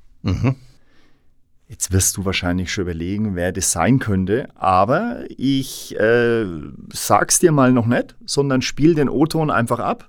Jetzt 1.69 1.93
wirst 1.93 2.17
du 2.17 2.25
wahrscheinlich 2.25 2.73
schon 2.73 2.83
überlegen, 2.83 3.35
wer 3.35 3.51
das 3.51 3.73
sein 3.73 3.99
könnte, 3.99 4.47
aber 4.55 5.25
ich 5.37 5.99
äh, 5.99 6.47
sag's 6.93 7.41
dir 7.41 7.51
mal 7.51 7.73
noch 7.73 7.87
nicht, 7.87 8.15
sondern 8.25 8.63
spiel 8.63 8.95
den 8.95 9.09
O-Ton 9.09 9.51
einfach 9.51 9.81
ab 9.81 10.09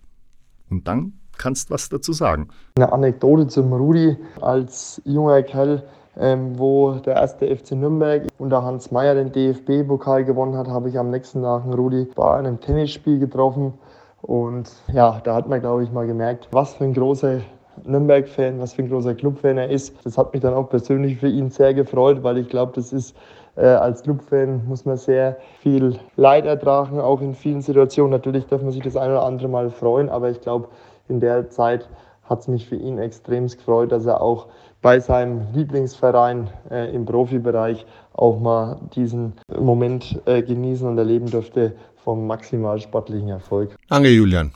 und 0.70 0.88
dann 0.88 1.14
kannst 1.38 1.72
was 1.72 1.90
dazu 1.90 2.14
sagen. 2.14 2.50
Eine 2.76 2.92
Anekdote 2.94 3.48
zum 3.48 3.74
Rudi 3.74 4.18
als 4.40 5.02
junger 5.04 5.42
Kerl, 5.42 5.82
ähm, 6.16 6.60
wo 6.60 6.94
der 6.94 7.16
erste 7.16 7.56
FC 7.56 7.72
Nürnberg 7.72 8.28
unter 8.38 8.62
Hans 8.64 8.92
Meyer 8.92 9.16
den 9.16 9.32
DFB-Pokal 9.32 10.26
gewonnen 10.26 10.56
hat, 10.56 10.68
habe 10.68 10.90
ich 10.90 11.00
am 11.00 11.10
nächsten 11.10 11.42
Tag 11.42 11.64
einen 11.64 11.74
Rudi 11.74 12.08
bei 12.14 12.38
einem 12.38 12.60
Tennisspiel 12.60 13.18
getroffen. 13.18 13.74
Und 14.22 14.70
ja, 14.94 15.22
da 15.24 15.34
hat 15.34 15.48
man, 15.48 15.60
glaube 15.60 15.84
ich, 15.84 15.92
mal 15.92 16.06
gemerkt, 16.06 16.50
was 16.52 16.76
für 16.76 16.84
ein 16.84 16.94
großer 16.94 17.42
Nürnberg-Fan, 17.86 18.60
was 18.60 18.74
für 18.74 18.84
ein 18.84 18.90
großer 18.90 19.16
Club-Fan 19.16 19.58
er 19.58 19.70
ist. 19.70 19.94
Das 20.04 20.18
hat 20.18 20.34
mich 20.34 20.42
dann 20.42 20.54
auch 20.54 20.70
persönlich 20.70 21.18
für 21.18 21.30
ihn 21.30 21.50
sehr 21.50 21.74
gefreut, 21.74 22.24
weil 22.24 22.38
ich 22.38 22.50
glaube, 22.50 22.74
das 22.76 22.94
ist 22.94 23.16
äh, 23.56 23.66
als 23.66 24.04
Club-Fan 24.04 24.66
muss 24.68 24.86
man 24.86 24.98
sehr 24.98 25.38
viel 25.62 26.00
Leid 26.16 26.46
ertragen, 26.46 27.00
auch 27.00 27.22
in 27.22 27.34
vielen 27.34 27.62
Situationen. 27.62 28.12
Natürlich 28.12 28.46
darf 28.46 28.62
man 28.62 28.72
sich 28.72 28.84
das 28.84 28.96
ein 28.96 29.10
oder 29.10 29.24
andere 29.24 29.48
Mal 29.48 29.70
freuen, 29.70 30.10
aber 30.10 30.30
ich 30.30 30.42
glaube, 30.42 30.70
in 31.10 31.20
der 31.20 31.50
Zeit 31.50 31.90
hat 32.24 32.42
es 32.42 32.48
mich 32.48 32.68
für 32.68 32.76
ihn 32.76 32.98
extrem 33.00 33.48
gefreut, 33.48 33.92
dass 33.92 34.06
er 34.06 34.22
auch 34.22 34.48
bei 34.82 35.00
seinem 35.00 35.42
Lieblingsverein 35.54 36.50
äh, 36.70 36.94
im 36.94 37.06
Profibereich 37.06 37.86
auch 38.14 38.40
mal 38.40 38.78
diesen 38.96 39.34
Moment 39.60 40.22
äh, 40.26 40.42
genießen 40.42 40.88
und 40.88 40.98
erleben 40.98 41.30
durfte 41.32 41.74
vom 42.04 42.28
maximal 42.28 42.80
sportlichen 42.80 43.30
Erfolg. 43.30 43.76
Danke, 43.90 44.10
Julian. 44.10 44.52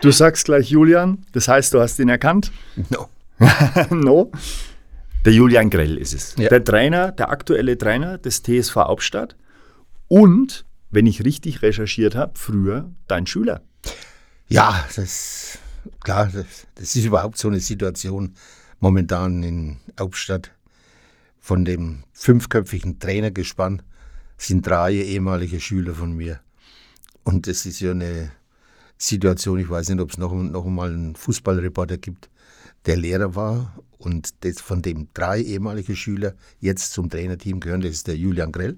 Du 0.00 0.12
sagst 0.12 0.44
gleich 0.44 0.70
Julian, 0.70 1.26
das 1.32 1.48
heißt, 1.48 1.74
du 1.74 1.80
hast 1.80 1.98
ihn 1.98 2.08
erkannt. 2.08 2.52
No. 2.90 3.08
no. 3.90 4.30
Der 5.24 5.32
Julian 5.32 5.70
Grell 5.70 5.98
ist 5.98 6.14
es. 6.14 6.36
Ja. 6.38 6.48
Der 6.48 6.62
Trainer, 6.62 7.10
der 7.10 7.30
aktuelle 7.30 7.76
Trainer 7.76 8.16
des 8.18 8.42
TSV 8.42 8.76
Hauptstadt 8.76 9.36
und, 10.06 10.64
wenn 10.90 11.06
ich 11.06 11.24
richtig 11.24 11.62
recherchiert 11.62 12.14
habe, 12.14 12.32
früher 12.36 12.90
dein 13.08 13.26
Schüler. 13.26 13.62
Ja, 14.48 14.86
das 14.94 15.58
klar, 16.00 16.30
das, 16.32 16.66
das 16.76 16.94
ist 16.96 17.04
überhaupt 17.04 17.38
so 17.38 17.48
eine 17.48 17.60
Situation 17.60 18.34
momentan 18.80 19.42
in 19.42 19.78
Hauptstadt. 19.98 20.52
Von 21.40 21.64
dem 21.64 22.04
fünfköpfigen 22.12 22.98
Trainergespann 22.98 23.82
sind 24.36 24.66
drei 24.66 24.92
ehemalige 24.92 25.60
Schüler 25.60 25.94
von 25.94 26.12
mir. 26.12 26.40
Und 27.24 27.46
das 27.46 27.66
ist 27.66 27.80
ja 27.80 27.90
eine 27.90 28.30
Situation, 28.98 29.58
ich 29.58 29.70
weiß 29.70 29.88
nicht, 29.90 30.00
ob 30.00 30.10
es 30.10 30.18
noch, 30.18 30.32
noch 30.32 30.64
mal 30.66 30.92
einen 30.92 31.14
Fußballreporter 31.14 31.98
gibt, 31.98 32.28
der 32.86 32.96
Lehrer 32.96 33.34
war 33.34 33.74
und 33.98 34.30
das 34.44 34.60
von 34.60 34.82
dem 34.82 35.08
drei 35.14 35.40
ehemalige 35.40 35.96
Schüler 35.96 36.34
jetzt 36.60 36.92
zum 36.92 37.08
Trainerteam 37.08 37.60
gehören. 37.60 37.80
Das 37.80 37.92
ist 37.92 38.08
der 38.08 38.16
Julian 38.16 38.52
Grell 38.52 38.76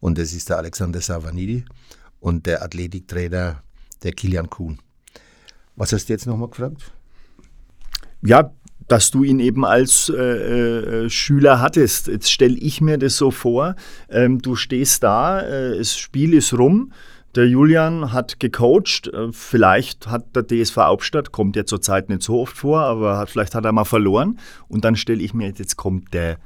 und 0.00 0.18
das 0.18 0.32
ist 0.32 0.48
der 0.48 0.58
Alexander 0.58 1.00
Savanidi 1.00 1.64
und 2.20 2.46
der 2.46 2.62
Athletiktrainer 2.62 3.62
der 4.02 4.12
Kilian 4.12 4.50
Kuhn. 4.50 4.78
Was 5.76 5.92
hast 5.92 6.08
du 6.08 6.12
jetzt 6.12 6.26
nochmal 6.26 6.48
gefragt? 6.48 6.92
Ja, 8.20 8.52
dass 8.88 9.10
du 9.10 9.22
ihn 9.22 9.40
eben 9.40 9.64
als 9.64 10.10
äh, 10.14 11.04
äh, 11.04 11.10
Schüler 11.10 11.60
hattest. 11.60 12.08
Jetzt 12.08 12.30
stelle 12.30 12.56
ich 12.56 12.80
mir 12.80 12.98
das 12.98 13.16
so 13.16 13.30
vor, 13.30 13.74
ähm, 14.10 14.40
du 14.40 14.54
stehst 14.54 15.02
da, 15.02 15.40
äh, 15.40 15.78
das 15.78 15.96
Spiel 15.96 16.34
ist 16.34 16.52
rum, 16.52 16.92
der 17.34 17.48
Julian 17.48 18.12
hat 18.12 18.40
gecoacht, 18.40 19.08
äh, 19.08 19.32
vielleicht 19.32 20.06
hat 20.08 20.36
der 20.36 20.46
DSV 20.46 20.76
Hauptstadt, 20.76 21.32
kommt 21.32 21.56
ja 21.56 21.64
zurzeit 21.64 22.08
nicht 22.08 22.22
so 22.22 22.40
oft 22.40 22.56
vor, 22.56 22.80
aber 22.80 23.16
hat, 23.18 23.30
vielleicht 23.30 23.54
hat 23.54 23.64
er 23.64 23.72
mal 23.72 23.84
verloren 23.84 24.38
und 24.68 24.84
dann 24.84 24.96
stelle 24.96 25.22
ich 25.22 25.34
mir, 25.34 25.46
jetzt 25.46 25.58
jetzt 25.58 25.76
kommt 25.76 26.12
der, 26.12 26.38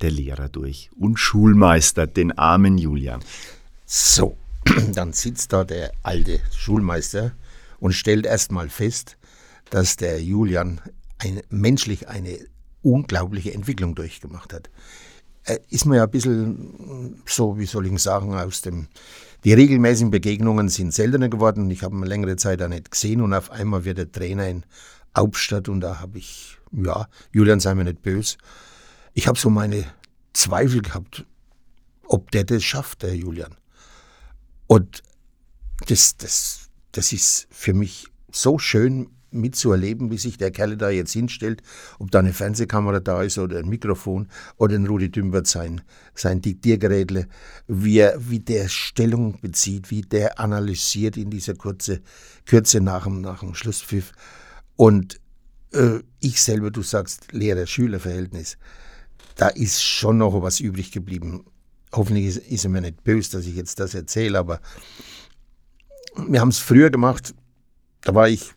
der 0.00 0.10
Lehrer 0.10 0.48
durch 0.48 0.90
und 0.98 1.18
Schulmeister, 1.18 2.06
den 2.06 2.36
armen 2.36 2.78
Julian. 2.78 3.20
So, 3.86 4.36
dann 4.94 5.12
sitzt 5.12 5.52
da 5.52 5.64
der 5.64 5.92
alte 6.02 6.40
Schulmeister 6.56 7.32
und 7.78 7.92
stellt 7.92 8.26
erstmal 8.26 8.68
fest, 8.68 9.16
dass 9.70 9.96
der 9.96 10.22
Julian 10.22 10.80
ein, 11.18 11.42
menschlich 11.48 12.08
eine 12.08 12.38
unglaubliche 12.82 13.54
Entwicklung 13.54 13.94
durchgemacht 13.94 14.52
hat. 14.52 14.68
Er 15.44 15.60
ist 15.70 15.84
mir 15.84 15.96
ja 15.96 16.04
ein 16.04 16.10
bisschen 16.10 17.22
so, 17.26 17.58
wie 17.58 17.66
soll 17.66 17.86
ich 17.86 18.02
sagen, 18.02 18.34
aus 18.34 18.62
dem 18.62 18.88
Die 19.44 19.52
regelmäßigen 19.52 20.10
Begegnungen 20.10 20.70
sind 20.70 20.94
seltener 20.94 21.28
geworden. 21.28 21.70
Ich 21.70 21.82
habe 21.82 21.94
ihn 21.94 22.02
längere 22.02 22.36
Zeit 22.36 22.62
auch 22.62 22.68
nicht 22.68 22.90
gesehen 22.90 23.20
und 23.20 23.34
auf 23.34 23.50
einmal 23.50 23.84
wird 23.84 23.98
er 23.98 24.10
Trainer 24.10 24.48
in 24.48 24.64
Hauptstadt 25.14 25.68
und 25.68 25.82
da 25.82 26.00
habe 26.00 26.16
ich, 26.18 26.56
ja, 26.72 27.08
Julian 27.30 27.60
sei 27.60 27.74
mir 27.74 27.84
nicht 27.84 28.02
böse, 28.02 28.38
ich 29.12 29.28
habe 29.28 29.38
so 29.38 29.50
meine 29.50 29.84
Zweifel 30.32 30.80
gehabt, 30.80 31.26
ob 32.06 32.30
der 32.30 32.44
das 32.44 32.64
schafft, 32.64 33.02
der 33.02 33.14
Julian. 33.14 33.54
Und 34.66 35.02
das, 35.88 36.16
das, 36.16 36.70
das 36.92 37.12
ist 37.12 37.46
für 37.50 37.74
mich 37.74 38.06
so 38.32 38.58
schön 38.58 39.10
mitzuerleben, 39.34 40.10
wie 40.10 40.18
sich 40.18 40.38
der 40.38 40.50
Kerl 40.50 40.76
da 40.76 40.90
jetzt 40.90 41.12
hinstellt, 41.12 41.62
ob 41.98 42.10
da 42.10 42.20
eine 42.20 42.32
Fernsehkamera 42.32 43.00
da 43.00 43.22
ist 43.22 43.38
oder 43.38 43.58
ein 43.58 43.68
Mikrofon 43.68 44.28
oder 44.56 44.76
ein 44.76 44.86
Rudi 44.86 45.10
Dümbert 45.10 45.46
sein, 45.46 45.82
sein 46.14 46.40
Diktiergerätle, 46.40 47.26
wie, 47.66 47.98
er, 47.98 48.30
wie 48.30 48.40
der 48.40 48.68
Stellung 48.68 49.40
bezieht, 49.40 49.90
wie 49.90 50.02
der 50.02 50.38
analysiert 50.38 51.16
in 51.16 51.30
dieser 51.30 51.54
kurze, 51.54 52.00
Kürze 52.46 52.80
nach 52.80 53.04
dem, 53.04 53.20
nach 53.20 53.40
dem 53.40 53.54
Schlusspfiff. 53.54 54.12
Und 54.76 55.20
äh, 55.72 56.00
ich 56.20 56.40
selber, 56.42 56.70
du 56.70 56.82
sagst 56.82 57.32
Lehrer-Schüler-Verhältnis, 57.32 58.56
da 59.36 59.48
ist 59.48 59.82
schon 59.82 60.18
noch 60.18 60.40
was 60.42 60.60
übrig 60.60 60.92
geblieben. 60.92 61.44
Hoffentlich 61.92 62.26
ist, 62.26 62.38
ist 62.38 62.64
er 62.64 62.70
mir 62.70 62.80
nicht 62.80 63.04
böse, 63.04 63.32
dass 63.32 63.46
ich 63.46 63.56
jetzt 63.56 63.80
das 63.80 63.94
erzähle, 63.94 64.38
aber 64.38 64.60
wir 66.28 66.40
haben 66.40 66.48
es 66.48 66.58
früher 66.58 66.90
gemacht, 66.90 67.34
da 68.02 68.14
war 68.14 68.28
ich 68.28 68.52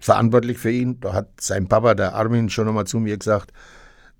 verantwortlich 0.00 0.58
für 0.58 0.70
ihn. 0.70 1.00
Da 1.00 1.12
hat 1.12 1.40
sein 1.40 1.68
Papa, 1.68 1.94
der 1.94 2.14
Armin, 2.14 2.50
schon 2.50 2.68
einmal 2.68 2.86
zu 2.86 2.98
mir 2.98 3.16
gesagt, 3.16 3.52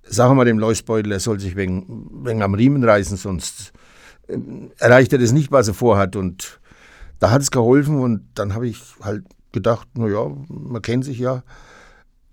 sag 0.03 0.35
mal 0.35 0.45
dem 0.45 0.59
Leusbeutel, 0.59 1.13
er 1.13 1.21
soll 1.21 1.41
sich 1.41 1.57
wegen, 1.57 2.25
wegen 2.25 2.43
am 2.43 2.55
Riemen 2.55 2.85
reißen, 2.85 3.17
sonst 3.17 3.73
äh, 4.29 4.39
erreicht 4.79 5.13
er 5.13 5.19
das 5.19 5.33
nicht, 5.33 5.53
was 5.53 5.69
er 5.69 5.75
vorhat. 5.75 6.17
Und 6.17 6.61
da 7.19 7.31
hat 7.31 7.43
es 7.43 7.51
geholfen 7.51 7.99
und 7.99 8.27
dann 8.35 8.55
habe 8.55 8.69
ich 8.69 8.81
halt 9.03 9.25
gedacht, 9.53 9.89
naja, 9.95 10.31
man 10.49 10.83
kennt 10.83 11.05
sich 11.05 11.19
ja. 11.19 11.43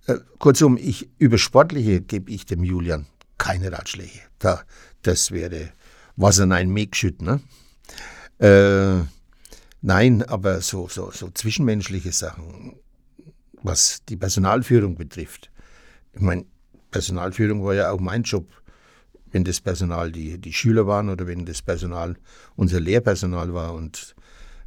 Äh, 0.08 0.16
kurzum, 0.40 0.78
ich, 0.78 1.10
über 1.18 1.38
Sportliche 1.38 2.02
gebe 2.02 2.32
ich 2.32 2.46
dem 2.46 2.64
Julian 2.64 3.08
keine 3.38 3.72
Ratschläge. 3.72 4.20
Da, 4.40 4.62
das 5.04 5.32
wäre 5.32 5.70
Wasser 6.16 6.44
in 6.44 6.52
ein 6.52 6.70
Megschütt, 6.70 7.22
ne? 7.22 7.42
Äh, 8.40 9.04
nein, 9.82 10.24
aber 10.24 10.62
so, 10.62 10.88
so, 10.88 11.12
so 11.12 11.30
zwischenmenschliche 11.32 12.12
Sachen, 12.12 12.76
was 13.64 14.04
die 14.08 14.18
Personalführung 14.18 14.96
betrifft. 14.96 15.52
Ich 16.14 16.22
meine, 16.22 16.46
Personalführung 16.92 17.64
war 17.64 17.76
ja 17.76 17.92
auch 17.92 18.00
mein 18.00 18.24
Job, 18.24 18.48
wenn 19.32 19.44
das 19.44 19.62
Personal 19.62 20.12
die, 20.12 20.38
die 20.38 20.54
Schüler 20.54 20.88
waren 20.88 21.10
oder 21.10 21.28
wenn 21.28 21.46
das 21.46 21.62
Personal 21.62 22.16
unser 22.56 22.80
Lehrpersonal 22.80 23.54
war. 23.54 23.74
Und 23.74 24.16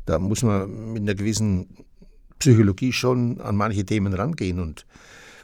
da 0.07 0.19
muss 0.19 0.43
man 0.43 0.93
mit 0.93 1.03
einer 1.03 1.15
gewissen 1.15 1.69
Psychologie 2.39 2.93
schon 2.93 3.41
an 3.41 3.57
manche 3.57 3.85
Themen 3.85 4.13
rangehen. 4.13 4.61
Und 4.61 4.87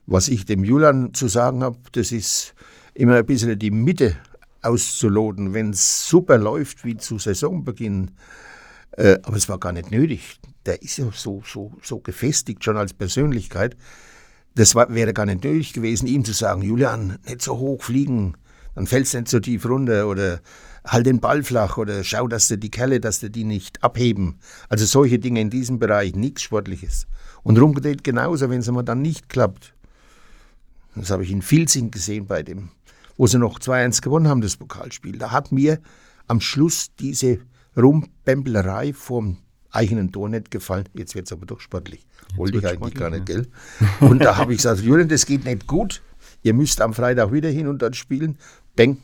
was 0.06 0.28
ich 0.28 0.44
dem 0.44 0.64
Julian 0.64 1.14
zu 1.14 1.28
sagen 1.28 1.62
habe, 1.62 1.78
das 1.92 2.12
ist 2.12 2.54
immer 2.94 3.16
ein 3.16 3.26
bisschen 3.26 3.58
die 3.58 3.70
Mitte 3.70 4.16
auszuloten, 4.62 5.54
wenn 5.54 5.70
es 5.70 6.08
super 6.08 6.38
läuft 6.38 6.84
wie 6.84 6.96
zu 6.96 7.18
Saisonbeginn. 7.18 8.12
Äh, 8.92 9.18
aber 9.22 9.36
es 9.36 9.48
war 9.48 9.58
gar 9.58 9.72
nicht 9.72 9.90
nötig 9.90 10.40
der 10.66 10.82
ist 10.82 10.98
ja 10.98 11.06
so, 11.12 11.42
so, 11.46 11.72
so 11.82 12.00
gefestigt 12.00 12.64
schon 12.64 12.76
als 12.76 12.92
Persönlichkeit. 12.92 13.76
Das 14.54 14.74
war, 14.74 14.92
wäre 14.94 15.12
gar 15.12 15.26
nicht 15.26 15.44
nötig 15.44 15.72
gewesen, 15.72 16.06
ihm 16.06 16.24
zu 16.24 16.32
sagen, 16.32 16.62
Julian, 16.62 17.18
nicht 17.26 17.42
so 17.42 17.58
hoch 17.58 17.82
fliegen, 17.82 18.36
dann 18.74 18.86
fällst 18.86 19.14
du 19.14 19.18
nicht 19.18 19.28
so 19.28 19.40
tief 19.40 19.66
runter 19.66 20.06
oder 20.06 20.40
halt 20.86 21.06
den 21.06 21.20
Ball 21.20 21.42
flach 21.42 21.78
oder 21.78 22.04
schau, 22.04 22.28
dass 22.28 22.48
du 22.48 22.58
die 22.58 22.70
Kerle, 22.70 23.00
dass 23.00 23.20
du 23.20 23.30
die 23.30 23.44
nicht 23.44 23.82
abheben. 23.82 24.38
Also 24.68 24.84
solche 24.84 25.18
Dinge 25.18 25.40
in 25.40 25.50
diesem 25.50 25.78
Bereich, 25.78 26.14
nichts 26.14 26.42
Sportliches. 26.42 27.06
Und 27.42 27.58
rumgedreht 27.58 28.04
genauso, 28.04 28.48
wenn 28.50 28.60
es 28.60 28.68
einmal 28.68 28.84
dann 28.84 29.02
nicht 29.02 29.28
klappt. 29.28 29.74
Das 30.94 31.10
habe 31.10 31.24
ich 31.24 31.30
in 31.30 31.42
Filzing 31.42 31.90
gesehen 31.90 32.26
bei 32.26 32.42
dem, 32.42 32.70
wo 33.16 33.26
sie 33.26 33.38
noch 33.38 33.58
2-1 33.58 34.02
gewonnen 34.02 34.28
haben, 34.28 34.40
das 34.40 34.56
Pokalspiel. 34.56 35.18
Da 35.18 35.30
hat 35.30 35.52
mir 35.52 35.80
am 36.26 36.40
Schluss 36.40 36.88
diese 36.98 37.38
Rumbämplerei 37.76 38.92
vom 38.92 39.38
eigenen 39.76 40.12
Tor 40.12 40.28
nicht 40.28 40.50
gefallen. 40.50 40.88
Jetzt 40.94 41.14
wird 41.14 41.26
es 41.26 41.32
aber 41.32 41.46
doch 41.46 41.60
sportlich. 41.60 42.06
Wollte 42.34 42.58
ich 42.58 42.66
eigentlich 42.66 42.94
gar 42.94 43.10
nicht, 43.10 43.26
gell? 43.26 43.46
Und 44.00 44.18
da 44.24 44.36
habe 44.36 44.52
ich 44.52 44.58
gesagt, 44.58 44.80
Julian, 44.80 45.08
das 45.08 45.26
geht 45.26 45.44
nicht 45.44 45.66
gut. 45.66 46.02
Ihr 46.42 46.54
müsst 46.54 46.80
am 46.80 46.94
Freitag 46.94 47.32
wieder 47.32 47.48
hin 47.48 47.68
und 47.68 47.82
dort 47.82 47.96
spielen. 47.96 48.38
Bang. 48.74 48.98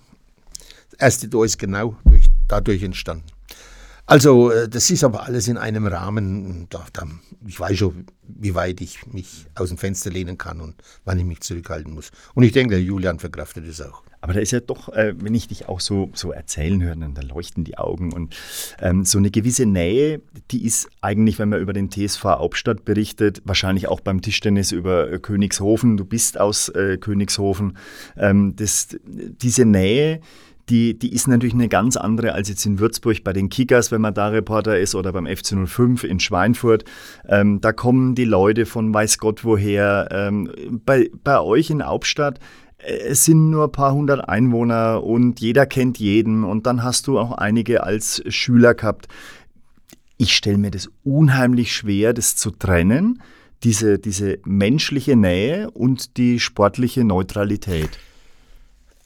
Das 0.91 1.01
erste 1.01 1.31
Tor 1.31 1.45
ist 1.45 1.59
genau 1.59 1.97
durch, 2.05 2.27
dadurch 2.49 2.83
entstanden. 2.83 3.25
Also, 4.07 4.51
äh, 4.51 4.69
das 4.69 4.91
ist 4.91 5.05
aber 5.05 5.25
alles 5.25 5.49
in 5.49 5.57
einem 5.57 5.87
Rahmen. 5.87 6.69
Ich 7.47 7.59
weiß 7.59 7.79
schon, 7.79 8.07
wie 8.23 8.55
weit 8.55 8.81
ich 8.81 9.07
mich 9.07 9.47
aus 9.55 9.69
dem 9.69 9.79
Fenster 9.79 10.11
lehnen 10.11 10.37
kann 10.37 10.61
und 10.61 10.75
wann 11.05 11.19
ich 11.19 11.25
mich 11.25 11.41
zurückhalten 11.41 11.95
muss. 11.95 12.11
Und 12.35 12.43
ich 12.43 12.53
denke, 12.53 12.75
der 12.75 12.83
Julian 12.83 13.19
verkraftet 13.19 13.67
es 13.67 13.81
auch. 13.81 14.03
Aber 14.23 14.33
da 14.33 14.41
ist 14.41 14.53
ja 14.53 14.61
doch, 14.61 14.89
äh, 14.91 15.15
wenn 15.19 15.35
ich 15.35 15.49
dich 15.49 15.69
auch 15.69 15.81
so, 15.81 16.09
so 16.15 16.31
erzählen 16.31 16.81
höre, 16.81 16.95
dann 16.95 17.13
da 17.13 17.23
leuchten 17.23 17.65
die 17.65 17.77
Augen. 17.77 18.13
Und 18.13 18.35
ähm, 18.81 19.05
so 19.05 19.19
eine 19.19 19.33
gewisse 19.33 19.67
Nähe, 19.67 20.23
die 20.53 20.65
ist 20.65 20.89
eigentlich, 21.01 21.41
wenn 21.41 21.49
man 21.49 21.61
über 21.61 21.73
den 21.73 21.91
TSV 21.91 22.25
Hauptstadt 22.25 22.85
berichtet, 22.85 23.43
wahrscheinlich 23.45 23.89
auch 23.89 24.01
beim 24.01 24.23
Tischtennis 24.23 24.71
über 24.71 25.11
äh, 25.11 25.19
Königshofen. 25.19 25.97
Du 25.97 26.05
bist 26.05 26.39
aus 26.39 26.69
äh, 26.69 26.99
Königshofen. 26.99 27.77
Ähm, 28.17 28.55
das, 28.55 28.97
diese 29.03 29.65
Nähe, 29.65 30.21
die, 30.69 30.97
die 30.97 31.13
ist 31.13 31.27
natürlich 31.27 31.55
eine 31.55 31.69
ganz 31.69 31.97
andere 31.97 32.33
als 32.33 32.49
jetzt 32.49 32.65
in 32.65 32.79
Würzburg 32.79 33.25
bei 33.25 33.33
den 33.33 33.49
Kickers, 33.49 33.91
wenn 33.91 34.01
man 34.01 34.15
da 34.15 34.29
Reporter 34.29 34.79
ist, 34.79 34.95
oder 34.95 35.13
beim 35.13 35.27
FC 35.27 35.67
05 35.67 36.05
in 36.05 36.21
Schweinfurt. 36.21 36.85
Ähm, 37.29 37.61
da 37.61 37.73
kommen 37.73 38.15
die 38.15 38.25
Leute 38.25 38.67
von 38.67 38.95
weiß 38.95 39.19
Gott 39.19 39.45
woher. 39.45 40.09
Ähm, 40.13 40.81
bei, 40.85 41.11
bei 41.25 41.41
euch 41.41 41.71
in 41.71 41.85
Hauptstadt 41.85 42.39
es 42.83 43.25
sind 43.25 43.51
nur 43.51 43.65
ein 43.65 43.73
paar 43.73 43.95
hundert 43.95 44.29
Einwohner 44.29 45.03
und 45.05 45.41
jeder 45.41 45.67
kennt 45.67 45.99
jeden 45.99 46.45
und 46.45 46.67
dann 46.67 46.83
hast 46.83 47.07
du 47.07 47.19
auch 47.19 47.33
einige 47.33 47.85
als 47.85 48.23
Schüler 48.29 48.75
gehabt. 48.75 49.09
Ich 50.17 50.35
stelle 50.35 50.59
mir 50.59 50.71
das 50.71 50.91
unheimlich 51.05 51.75
schwer, 51.75 52.13
das 52.13 52.37
zu 52.37 52.51
trennen, 52.51 53.23
diese, 53.63 53.99
diese 53.99 54.39
menschliche 54.45 55.17
Nähe 55.17 55.71
und 55.71 56.17
die 56.17 56.41
sportliche 56.41 57.05
Neutralität. 57.05 57.91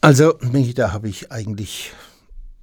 Also, 0.00 0.34
da 0.74 0.92
habe 0.92 1.08
ich 1.08 1.32
eigentlich, 1.32 1.92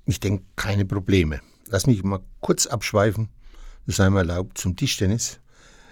ich 0.06 0.20
denke, 0.20 0.44
keine 0.56 0.86
Probleme. 0.86 1.42
Lass 1.70 1.88
mich 1.88 2.04
mal 2.04 2.20
kurz 2.40 2.68
abschweifen, 2.68 3.30
das 3.86 3.98
sei 3.98 4.10
mir 4.10 4.20
erlaubt, 4.20 4.58
zum 4.58 4.76
Tischtennis. 4.76 5.40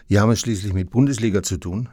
Wir 0.08 0.22
haben 0.22 0.32
es 0.32 0.40
schließlich 0.40 0.74
mit 0.74 0.90
Bundesliga 0.90 1.44
zu 1.44 1.58
tun. 1.58 1.90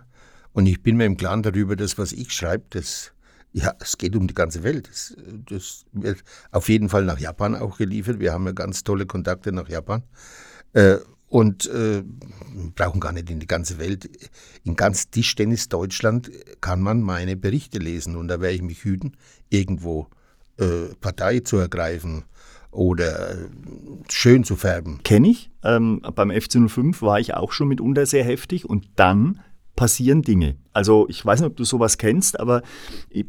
Und 0.53 0.66
ich 0.66 0.83
bin 0.83 0.97
mir 0.97 1.05
im 1.05 1.16
Klaren 1.16 1.43
darüber, 1.43 1.76
dass 1.76 1.99
was 1.99 2.12
ich 2.12 2.33
schreibe, 2.33 2.64
das 2.70 3.12
ja, 3.59 3.74
es 3.80 3.98
geht 3.98 4.14
um 4.14 4.26
die 4.26 4.34
ganze 4.34 4.62
Welt. 4.62 4.88
Das, 4.88 5.16
das, 5.48 5.84
wird 5.92 6.22
auf 6.50 6.68
jeden 6.68 6.88
Fall 6.88 7.04
nach 7.04 7.18
Japan 7.18 7.56
auch 7.56 7.78
geliefert. 7.78 8.20
Wir 8.20 8.32
haben 8.32 8.46
ja 8.46 8.52
ganz 8.52 8.84
tolle 8.84 9.06
Kontakte 9.06 9.52
nach 9.52 9.68
Japan. 9.68 10.02
Äh, 10.72 10.98
und 11.28 11.66
äh, 11.66 12.02
brauchen 12.74 13.00
gar 13.00 13.12
nicht 13.12 13.28
in 13.28 13.38
die 13.38 13.46
ganze 13.46 13.78
Welt. 13.78 14.09
In 14.64 14.76
ganz 14.76 15.11
Tischtennis 15.11 15.68
Deutschland 15.68 16.30
kann 16.62 16.80
man 16.80 17.02
meine 17.02 17.36
Berichte 17.36 17.78
lesen. 17.78 18.16
Und 18.16 18.28
da 18.28 18.40
werde 18.40 18.54
ich 18.54 18.62
mich 18.62 18.84
hüten, 18.84 19.12
irgendwo 19.50 20.09
äh, 20.59 20.94
Partei 21.00 21.40
zu 21.40 21.59
ergreifen 21.59 22.24
oder 22.70 23.32
äh, 23.32 23.48
schön 24.09 24.44
zu 24.44 24.56
färben. 24.56 25.02
Kenne 25.02 25.28
ich. 25.28 25.50
Ähm, 25.62 26.00
beim 26.14 26.30
FC05 26.30 27.02
war 27.02 27.20
ich 27.20 27.34
auch 27.34 27.52
schon 27.52 27.68
mitunter 27.68 28.06
sehr 28.06 28.24
heftig. 28.24 28.64
Und 28.64 28.88
dann 28.96 29.40
passieren 29.79 30.22
Dinge. 30.22 30.57
Also 30.72 31.07
ich 31.09 31.24
weiß 31.24 31.39
nicht, 31.39 31.51
ob 31.51 31.57
du 31.57 31.62
sowas 31.62 31.99
kennst, 31.99 32.41
aber 32.41 32.62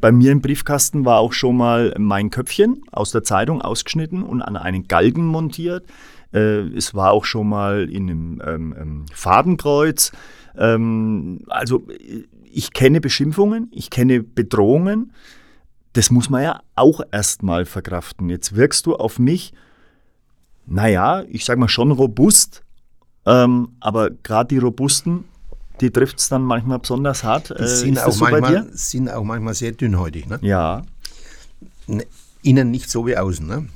bei 0.02 0.12
mir 0.12 0.32
im 0.32 0.42
Briefkasten 0.42 1.06
war 1.06 1.20
auch 1.20 1.32
schon 1.32 1.56
mal 1.56 1.94
mein 2.00 2.32
Köpfchen 2.32 2.82
aus 2.92 3.12
der 3.12 3.22
Zeitung 3.24 3.62
ausgeschnitten 3.62 4.24
und 4.24 4.42
an 4.42 4.58
einen 4.58 4.88
Galgen 4.88 5.28
montiert. 5.28 5.86
Äh, 6.34 6.62
es 6.76 6.96
war 6.96 7.12
auch 7.12 7.26
schon 7.26 7.48
mal 7.50 7.88
in 7.88 8.10
einem 8.10 8.42
ähm, 8.44 8.76
ähm, 8.82 9.06
Fadenkreuz. 9.14 10.12
Ähm, 10.58 11.42
also 11.50 11.84
ich 12.52 12.74
kenne 12.74 13.00
Beschimpfungen, 13.00 13.68
ich 13.72 13.92
kenne 13.92 14.24
Bedrohungen. 14.24 15.14
Das 15.94 16.10
muss 16.10 16.32
man 16.32 16.42
ja 16.42 16.62
auch 16.74 17.02
erstmal 17.12 17.66
verkraften. 17.66 18.28
Jetzt 18.32 18.56
wirkst 18.56 18.88
du 18.88 18.96
auf 18.96 19.20
mich, 19.20 19.54
naja, 20.66 21.24
ich 21.30 21.46
sage 21.46 21.60
mal 21.60 21.70
schon 21.70 21.92
robust, 21.92 22.64
ähm, 23.28 23.74
aber 23.80 24.10
gerade 24.10 24.48
die 24.48 24.58
Robusten 24.58 25.26
die 25.82 25.92
trifft 25.92 26.20
es 26.20 26.30
dann 26.30 26.44
manchmal 26.44 26.80
besonders 26.80 27.24
hart. 27.24 27.50
Die 27.50 27.64
äh, 27.64 27.68
sind, 27.68 28.00
auch 28.00 28.12
so 28.12 28.26
manchmal, 28.26 28.68
sind 28.74 29.10
auch 29.10 29.24
manchmal 29.24 29.54
sehr 29.54 29.72
dünnhäutig. 29.72 30.28
Ne? 30.28 30.40
Ja. 30.42 30.84
Ne, 31.88 32.06
innen 32.42 32.72
nicht 32.72 32.90
so 32.90 33.06
wie 33.08 33.18
außen. 33.18 33.46
Ne? 33.46 33.68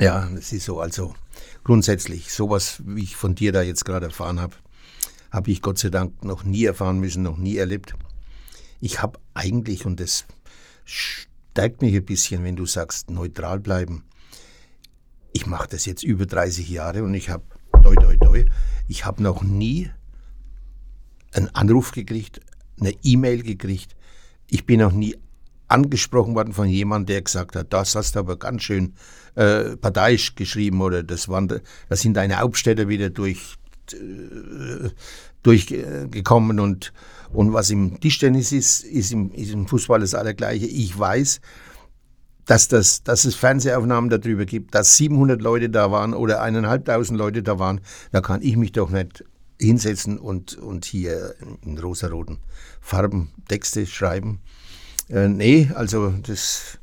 Ja, 0.00 0.28
das 0.34 0.52
ist 0.52 0.64
so. 0.64 0.80
Also 0.80 1.14
grundsätzlich, 1.64 2.32
sowas, 2.32 2.82
wie 2.84 3.02
ich 3.02 3.16
von 3.16 3.34
dir 3.34 3.52
da 3.52 3.62
jetzt 3.62 3.84
gerade 3.84 4.06
erfahren 4.06 4.40
habe, 4.40 4.54
habe 5.30 5.50
ich 5.50 5.62
Gott 5.62 5.78
sei 5.78 5.88
Dank 5.88 6.24
noch 6.24 6.44
nie 6.44 6.64
erfahren 6.64 6.98
müssen, 6.98 7.22
noch 7.22 7.38
nie 7.38 7.56
erlebt. 7.56 7.94
Ich 8.80 9.02
habe 9.02 9.18
eigentlich, 9.34 9.86
und 9.86 10.00
das 10.00 10.26
stärkt 10.84 11.82
mich 11.82 11.94
ein 11.94 12.04
bisschen, 12.04 12.44
wenn 12.44 12.56
du 12.56 12.66
sagst, 12.66 13.10
neutral 13.10 13.58
bleiben. 13.58 14.04
Ich 15.32 15.46
mache 15.46 15.68
das 15.68 15.86
jetzt 15.86 16.02
über 16.02 16.26
30 16.26 16.68
Jahre 16.68 17.02
und 17.02 17.14
ich 17.14 17.28
habe, 17.30 17.44
toi, 17.82 17.94
toi, 17.94 18.16
toi, 18.16 18.44
ich 18.88 19.04
habe 19.04 19.22
noch 19.22 19.42
nie 19.42 19.90
einen 21.32 21.54
Anruf 21.54 21.92
gekriegt, 21.92 22.40
eine 22.80 22.92
E-Mail 23.02 23.42
gekriegt. 23.42 23.96
Ich 24.48 24.66
bin 24.66 24.80
noch 24.80 24.92
nie 24.92 25.16
angesprochen 25.68 26.34
worden 26.34 26.52
von 26.52 26.68
jemandem, 26.68 27.06
der 27.06 27.22
gesagt 27.22 27.56
hat, 27.56 27.72
das 27.72 27.94
hast 27.94 28.14
du 28.14 28.20
aber 28.20 28.36
ganz 28.36 28.62
schön 28.62 28.94
äh, 29.34 29.76
parteiisch 29.76 30.34
geschrieben 30.34 30.80
oder 30.80 31.02
das, 31.02 31.28
waren, 31.28 31.48
das 31.88 32.00
sind 32.00 32.14
deine 32.14 32.38
Hauptstädte 32.38 32.88
wieder 32.88 33.10
durch, 33.10 33.56
äh, 33.92 34.90
durchgekommen 35.42 36.60
und, 36.60 36.92
und 37.32 37.52
was 37.52 37.70
im 37.70 38.00
Tischtennis 38.00 38.52
ist, 38.52 38.84
ist 38.84 39.12
im, 39.12 39.32
ist 39.32 39.52
im 39.52 39.66
Fußball 39.66 40.00
das 40.00 40.14
Allergleiche. 40.14 40.66
Ich 40.66 40.96
weiß, 40.96 41.40
dass, 42.44 42.68
das, 42.68 43.02
dass 43.02 43.24
es 43.24 43.34
Fernsehaufnahmen 43.34 44.08
darüber 44.08 44.44
gibt, 44.44 44.74
dass 44.74 44.96
700 44.96 45.42
Leute 45.42 45.68
da 45.68 45.90
waren 45.90 46.14
oder 46.14 46.40
eineinhalbtausend 46.42 47.18
Leute 47.18 47.42
da 47.42 47.58
waren, 47.58 47.80
da 48.12 48.20
kann 48.20 48.40
ich 48.42 48.56
mich 48.56 48.72
doch 48.72 48.90
nicht 48.90 49.24
hinsetzen 49.58 50.18
und, 50.18 50.54
und 50.56 50.84
hier 50.84 51.34
in 51.62 51.78
rosaroten 51.78 52.38
Farben 52.80 53.30
Texte 53.48 53.86
schreiben. 53.86 54.40
Äh, 55.08 55.28
nee, 55.28 55.70
also 55.74 56.10
das 56.10 56.78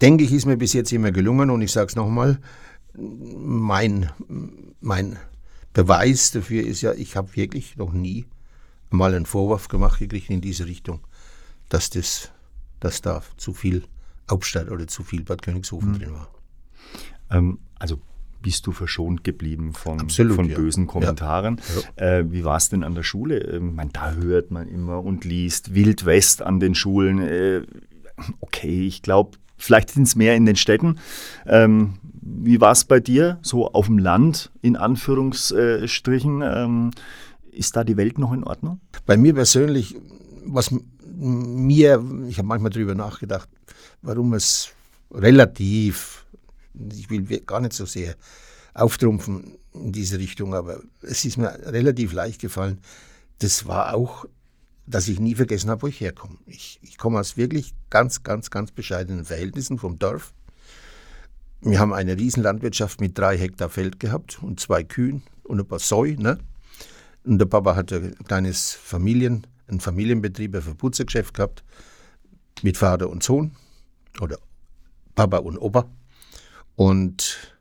denke 0.00 0.24
ich, 0.24 0.32
ist 0.32 0.46
mir 0.46 0.56
bis 0.56 0.72
jetzt 0.72 0.92
immer 0.92 1.12
gelungen 1.12 1.50
und 1.50 1.62
ich 1.62 1.72
sage 1.72 1.86
es 1.88 1.96
nochmal, 1.96 2.40
mein, 2.94 4.10
mein 4.80 5.18
Beweis 5.72 6.30
dafür 6.30 6.64
ist 6.64 6.82
ja, 6.82 6.92
ich 6.94 7.16
habe 7.16 7.36
wirklich 7.36 7.76
noch 7.76 7.92
nie 7.92 8.26
mal 8.90 9.14
einen 9.14 9.26
Vorwurf 9.26 9.68
gemacht 9.68 9.98
gekriegt 9.98 10.30
in 10.30 10.40
diese 10.40 10.66
Richtung, 10.66 11.00
dass 11.68 11.90
das, 11.90 12.30
dass 12.80 13.02
da 13.02 13.22
zu 13.36 13.52
viel 13.52 13.84
Hauptstadt 14.30 14.70
oder 14.70 14.86
zu 14.86 15.04
viel 15.04 15.22
Bad 15.22 15.42
Königshofen 15.42 15.92
mhm. 15.92 15.98
drin 15.98 16.14
war. 16.14 16.28
Ähm, 17.30 17.58
also 17.78 18.00
bist 18.46 18.64
du 18.64 18.70
verschont 18.70 19.24
geblieben 19.24 19.72
von, 19.72 20.00
Absolut, 20.00 20.36
von 20.36 20.48
ja. 20.48 20.54
bösen 20.54 20.86
Kommentaren. 20.86 21.60
Ja. 21.98 22.18
Äh, 22.18 22.30
wie 22.30 22.44
war 22.44 22.58
es 22.58 22.68
denn 22.68 22.84
an 22.84 22.94
der 22.94 23.02
Schule? 23.02 23.38
Ähm, 23.38 23.74
man, 23.74 23.88
da 23.88 24.12
hört 24.12 24.52
man 24.52 24.68
immer 24.68 25.02
und 25.02 25.24
liest 25.24 25.74
Wild 25.74 26.06
West 26.06 26.42
an 26.42 26.60
den 26.60 26.76
Schulen. 26.76 27.18
Äh, 27.18 27.62
okay, 28.38 28.86
ich 28.86 29.02
glaube, 29.02 29.36
vielleicht 29.56 29.90
sind 29.90 30.04
es 30.04 30.14
mehr 30.14 30.36
in 30.36 30.46
den 30.46 30.54
Städten. 30.54 31.00
Ähm, 31.44 31.94
wie 32.22 32.60
war 32.60 32.70
es 32.70 32.84
bei 32.84 33.00
dir, 33.00 33.40
so 33.42 33.72
auf 33.72 33.86
dem 33.86 33.98
Land, 33.98 34.52
in 34.62 34.76
Anführungsstrichen? 34.76 36.42
Ähm, 36.44 36.90
ist 37.50 37.74
da 37.74 37.82
die 37.82 37.96
Welt 37.96 38.16
noch 38.16 38.32
in 38.32 38.44
Ordnung? 38.44 38.78
Bei 39.06 39.16
mir 39.16 39.34
persönlich, 39.34 39.96
was 40.44 40.72
mir, 41.16 42.00
ich 42.28 42.38
habe 42.38 42.46
manchmal 42.46 42.70
darüber 42.70 42.94
nachgedacht, 42.94 43.48
warum 44.02 44.34
es 44.34 44.70
relativ, 45.10 46.25
ich 46.92 47.10
will 47.10 47.22
gar 47.40 47.60
nicht 47.60 47.72
so 47.72 47.86
sehr 47.86 48.16
auftrumpfen 48.74 49.58
in 49.72 49.92
diese 49.92 50.18
Richtung, 50.18 50.54
aber 50.54 50.80
es 51.02 51.24
ist 51.24 51.36
mir 51.38 51.48
relativ 51.66 52.12
leicht 52.12 52.40
gefallen. 52.40 52.80
Das 53.38 53.66
war 53.66 53.94
auch, 53.94 54.26
dass 54.86 55.08
ich 55.08 55.18
nie 55.18 55.34
vergessen 55.34 55.70
habe, 55.70 55.82
wo 55.82 55.86
ich 55.86 56.00
herkomme. 56.00 56.36
Ich, 56.46 56.78
ich 56.82 56.98
komme 56.98 57.18
aus 57.18 57.36
wirklich 57.36 57.74
ganz, 57.90 58.22
ganz, 58.22 58.50
ganz 58.50 58.70
bescheidenen 58.70 59.24
Verhältnissen 59.24 59.78
vom 59.78 59.98
Dorf. 59.98 60.32
Wir 61.60 61.80
haben 61.80 61.92
eine 61.92 62.16
Riesenlandwirtschaft 62.16 63.00
mit 63.00 63.18
drei 63.18 63.36
Hektar 63.36 63.70
Feld 63.70 63.98
gehabt 63.98 64.42
und 64.42 64.60
zwei 64.60 64.84
Kühen 64.84 65.22
und 65.42 65.58
ein 65.58 65.66
paar 65.66 65.78
Säu. 65.78 66.14
Ne? 66.16 66.38
Und 67.24 67.38
der 67.38 67.46
Papa 67.46 67.74
hatte 67.74 67.96
ein 67.96 68.24
kleines 68.24 68.72
Familien, 68.72 69.46
ein 69.68 69.80
Familienbetrieb, 69.80 70.54
ein 70.54 70.62
Verputzergeschäft 70.62 71.34
gehabt 71.34 71.64
mit 72.62 72.76
Vater 72.76 73.10
und 73.10 73.22
Sohn 73.22 73.52
oder 74.20 74.38
Papa 75.14 75.38
und 75.38 75.58
Opa. 75.58 75.88
Und 76.76 77.56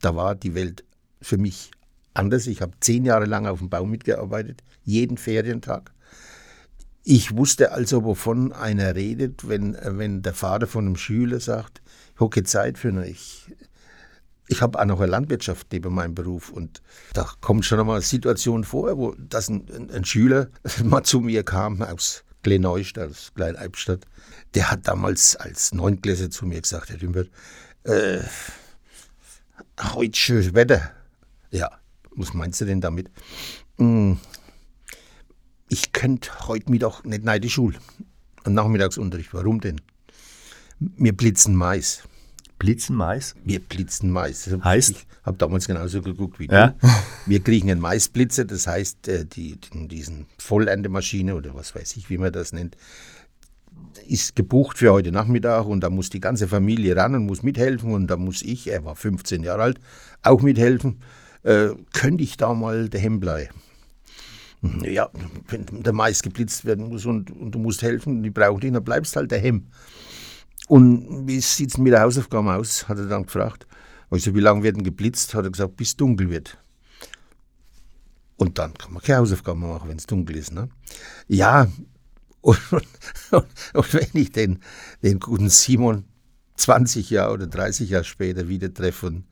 da 0.00 0.16
war 0.16 0.34
die 0.34 0.54
Welt 0.54 0.84
für 1.20 1.36
mich 1.36 1.70
anders. 2.14 2.46
Ich 2.46 2.62
habe 2.62 2.72
zehn 2.80 3.04
Jahre 3.04 3.26
lang 3.26 3.46
auf 3.46 3.58
dem 3.58 3.68
Bau 3.68 3.84
mitgearbeitet, 3.84 4.62
jeden 4.84 5.18
Ferientag. 5.18 5.92
Ich 7.04 7.36
wusste 7.36 7.72
also, 7.72 8.04
wovon 8.04 8.52
einer 8.52 8.94
redet, 8.94 9.48
wenn, 9.48 9.76
wenn 9.82 10.22
der 10.22 10.34
Vater 10.34 10.68
von 10.68 10.86
einem 10.86 10.96
Schüler 10.96 11.40
sagt, 11.40 11.82
ich 12.14 12.20
hocke 12.20 12.44
Zeit 12.44 12.78
für 12.78 12.90
ihn. 12.90 13.02
Ich, 13.02 13.48
habe 14.60 14.78
auch 14.78 14.84
noch 14.84 15.00
eine 15.00 15.10
Landwirtschaft 15.10 15.68
neben 15.72 15.94
meinem 15.94 16.14
Beruf 16.14 16.50
und 16.50 16.82
da 17.14 17.26
kommt 17.40 17.64
schon 17.64 17.80
einmal 17.80 17.96
eine 17.96 18.04
Situation 18.04 18.64
vor, 18.64 18.96
wo 18.98 19.14
das 19.18 19.48
ein, 19.48 19.66
ein, 19.74 19.90
ein 19.90 20.04
Schüler 20.04 20.48
mal 20.84 21.02
zu 21.02 21.20
mir 21.20 21.42
kam 21.42 21.82
aus 21.82 22.22
Glenneustadt, 22.42 23.10
aus 23.10 23.32
Klein-Albstadt. 23.34 24.04
Der 24.54 24.70
hat 24.70 24.86
damals 24.86 25.34
als 25.36 25.72
Neunklässler 25.72 26.30
zu 26.30 26.46
mir 26.46 26.60
gesagt, 26.60 26.90
Herr 26.90 26.98
Dümbert, 26.98 27.30
äh, 27.84 28.20
heute 29.94 30.16
schönes 30.18 30.54
Wetter. 30.54 30.90
Ja, 31.50 31.70
was 32.16 32.34
meinst 32.34 32.60
du 32.60 32.64
denn 32.64 32.80
damit? 32.80 33.10
Hm, 33.78 34.18
ich 35.68 35.92
könnte 35.92 36.30
heute 36.46 36.70
Mittag 36.70 37.04
nicht 37.04 37.24
in 37.26 37.40
die 37.40 37.50
Schule. 37.50 37.78
Und 38.44 38.54
Nachmittagsunterricht. 38.54 39.32
Warum 39.32 39.60
denn? 39.60 39.80
Wir 40.80 41.16
blitzen 41.16 41.54
Mais. 41.54 42.02
Blitzen 42.58 42.96
Mais? 42.96 43.34
Wir 43.44 43.60
blitzen 43.60 44.10
Mais. 44.10 44.48
Heißt? 44.62 44.90
Ich 44.90 45.06
habe 45.26 45.36
damals 45.38 45.66
genauso 45.66 46.02
geguckt 46.02 46.38
wie 46.40 46.46
Ja. 46.50 46.68
du. 46.80 46.88
Wir 47.26 47.40
kriegen 47.40 47.70
einen 47.70 47.80
Maisblitzer, 47.80 48.44
das 48.44 48.66
heißt, 48.66 49.06
äh, 49.06 49.24
die, 49.24 49.56
die, 49.60 49.86
diesen 49.86 50.26
Vollendemaschine 50.38 51.36
oder 51.36 51.54
was 51.54 51.72
weiß 51.76 51.96
ich, 51.96 52.10
wie 52.10 52.18
man 52.18 52.32
das 52.32 52.52
nennt, 52.52 52.76
ist 54.06 54.36
gebucht 54.36 54.78
für 54.78 54.92
heute 54.92 55.12
Nachmittag 55.12 55.66
und 55.66 55.80
da 55.80 55.90
muss 55.90 56.10
die 56.10 56.20
ganze 56.20 56.48
Familie 56.48 56.96
ran 56.96 57.14
und 57.14 57.26
muss 57.26 57.42
mithelfen 57.42 57.92
und 57.92 58.08
da 58.08 58.16
muss 58.16 58.42
ich, 58.42 58.70
er 58.70 58.84
war 58.84 58.96
15 58.96 59.42
Jahre 59.42 59.62
alt, 59.62 59.80
auch 60.22 60.42
mithelfen. 60.42 61.00
Äh, 61.42 61.70
könnte 61.92 62.22
ich 62.22 62.36
da 62.36 62.54
mal 62.54 62.88
daheim 62.88 63.20
bleiben? 63.20 63.54
Ja, 64.82 65.10
wenn 65.48 65.82
der 65.82 65.92
Mais 65.92 66.22
geblitzt 66.22 66.64
werden 66.64 66.88
muss 66.88 67.04
und, 67.04 67.30
und 67.32 67.52
du 67.52 67.58
musst 67.58 67.82
helfen, 67.82 68.22
die 68.22 68.30
brauchen 68.30 68.60
dich, 68.60 68.72
dann 68.72 68.84
bleibst 68.84 69.16
halt 69.16 69.32
daheim. 69.32 69.66
Und 70.68 71.26
wie 71.26 71.40
sieht 71.40 71.70
es 71.70 71.78
mit 71.78 71.92
der 71.92 72.02
Hausaufgabe 72.02 72.54
aus, 72.54 72.88
hat 72.88 72.98
er 72.98 73.06
dann 73.06 73.24
gefragt. 73.24 73.66
Also, 74.08 74.34
wie 74.34 74.40
lange 74.40 74.62
werden 74.62 74.84
geblitzt? 74.84 75.34
Hat 75.34 75.44
er 75.44 75.50
gesagt, 75.50 75.76
bis 75.76 75.96
dunkel 75.96 76.30
wird. 76.30 76.58
Und 78.36 78.58
dann 78.58 78.74
kann 78.74 78.92
man 78.92 79.02
keine 79.02 79.18
Hausaufgaben 79.18 79.60
machen, 79.60 79.88
wenn 79.88 79.98
es 79.98 80.06
dunkel 80.06 80.36
ist. 80.36 80.52
Ne? 80.52 80.68
Ja, 81.28 81.66
und, 82.42 82.58
und, 83.30 83.46
und 83.72 83.94
wenn 83.94 84.08
ich 84.12 84.32
den, 84.32 84.58
den 85.02 85.18
guten 85.18 85.48
Simon 85.48 86.04
20 86.56 87.10
Jahre 87.10 87.32
oder 87.32 87.46
30 87.46 87.90
Jahre 87.90 88.04
später 88.04 88.48
wieder 88.48 88.72
treffe 88.72 89.06
und, 89.06 89.24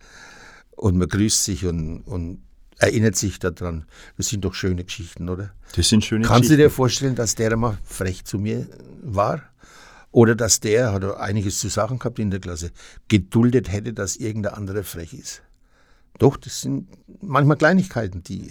und 0.76 0.96
man 0.96 1.08
grüßt 1.08 1.44
sich 1.44 1.66
und, 1.66 2.00
und 2.02 2.42
erinnert 2.78 3.16
sich 3.16 3.38
daran, 3.38 3.84
das 4.16 4.28
sind 4.28 4.44
doch 4.44 4.54
schöne 4.54 4.84
Geschichten, 4.84 5.28
oder? 5.28 5.52
Das 5.76 5.88
sind 5.88 6.04
schöne 6.04 6.24
Kannst 6.24 6.50
du 6.50 6.54
Geschichten. 6.54 6.62
dir 6.62 6.70
vorstellen, 6.70 7.14
dass 7.14 7.34
der 7.34 7.56
mal 7.56 7.78
frech 7.84 8.24
zu 8.24 8.38
mir 8.38 8.66
war? 9.02 9.42
Oder 10.12 10.34
dass 10.34 10.58
der, 10.58 10.92
hat 10.92 11.04
er 11.04 11.20
einiges 11.20 11.60
zu 11.60 11.68
sagen 11.68 11.98
gehabt 12.00 12.18
in 12.18 12.30
der 12.30 12.40
Klasse, 12.40 12.72
geduldet 13.06 13.70
hätte, 13.70 13.92
dass 13.92 14.16
irgendein 14.16 14.54
anderer 14.54 14.82
frech 14.82 15.12
ist. 15.14 15.42
Doch, 16.18 16.36
das 16.36 16.62
sind 16.62 16.88
manchmal 17.20 17.56
Kleinigkeiten, 17.56 18.22
die 18.24 18.50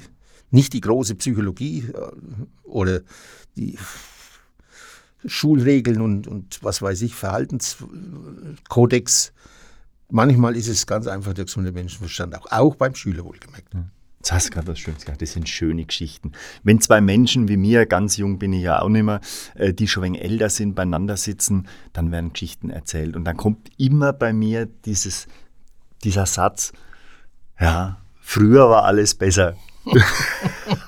nicht 0.51 0.74
die 0.74 0.82
große 0.82 1.16
Psychologie 1.16 1.89
äh, 1.93 2.68
oder 2.68 3.01
die 3.57 3.78
Schulregeln 5.26 6.02
und, 6.02 6.28
und 6.28 6.64
was 6.64 6.82
weiß 6.82 7.02
ich, 7.02 7.16
Verhaltenskodex. 7.16 9.34
Manchmal 10.12 10.56
ist 10.56 10.68
es 10.68 10.88
ganz 10.88 11.08
einfach 11.08 11.34
der 11.34 11.46
gesunde 11.46 11.72
Menschenverstand, 11.72 12.36
auch, 12.36 12.52
auch 12.52 12.76
beim 12.76 12.96
Schüler 12.96 13.26
wohlgemerkt. 13.26 13.74
Das 14.22 14.34
hast 14.34 14.48
du 14.48 14.52
gerade 14.52 14.68
was 14.68 14.80
Schönes 14.80 15.06
gesagt. 15.06 15.22
Das 15.22 15.32
sind 15.32 15.48
schöne 15.48 15.86
Geschichten. 15.86 16.34
Wenn 16.64 16.82
zwei 16.82 17.00
Menschen 17.00 17.48
wie 17.48 17.58
mir, 17.58 17.86
ganz 17.86 18.18
jung 18.18 18.38
bin 18.38 18.52
ich 18.52 18.64
ja 18.64 18.82
auch 18.82 18.90
nicht 18.90 19.04
mehr, 19.04 19.22
äh, 19.56 19.74
die 19.74 19.88
schon 19.88 20.04
ein 20.04 20.14
wenig 20.14 20.24
älter 20.24 20.50
sind, 20.50 20.76
beieinander 20.76 21.16
sitzen, 21.16 21.68
dann 21.94 22.12
werden 22.12 22.34
Geschichten 22.34 22.70
erzählt. 22.70 23.16
Und 23.16 23.24
dann 23.24 23.38
kommt 23.38 23.70
immer 23.78 24.12
bei 24.12 24.34
mir 24.34 24.66
dieses, 24.66 25.28
dieser 26.04 26.26
Satz, 26.26 26.74
ja, 27.60 27.98
früher 28.20 28.70
war 28.70 28.86
alles 28.86 29.16
besser. 29.16 29.56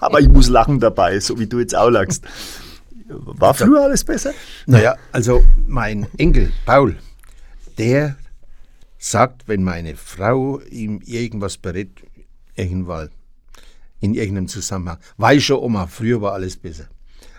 Aber 0.01 0.19
ich 0.19 0.27
muss 0.27 0.49
lachen 0.49 0.79
dabei, 0.79 1.19
so 1.19 1.39
wie 1.39 1.47
du 1.47 1.59
jetzt 1.59 1.75
auch 1.75 1.89
lachst. 1.89 2.25
War 3.13 3.53
früher 3.53 3.83
alles 3.83 4.03
besser? 4.03 4.33
Naja, 4.65 4.95
also 5.11 5.43
mein 5.67 6.07
Enkel 6.17 6.51
Paul, 6.65 6.97
der 7.77 8.15
sagt, 8.97 9.47
wenn 9.47 9.63
meine 9.63 9.95
Frau 9.95 10.59
ihm 10.69 11.01
irgendwas 11.05 11.57
berät, 11.57 11.89
irgendwann 12.55 13.09
in 13.99 14.13
irgendeinem 14.13 14.47
Zusammenhang, 14.47 14.97
weiß 15.17 15.43
schon 15.43 15.59
Oma, 15.59 15.87
früher 15.87 16.21
war 16.21 16.33
alles 16.33 16.57
besser. 16.57 16.85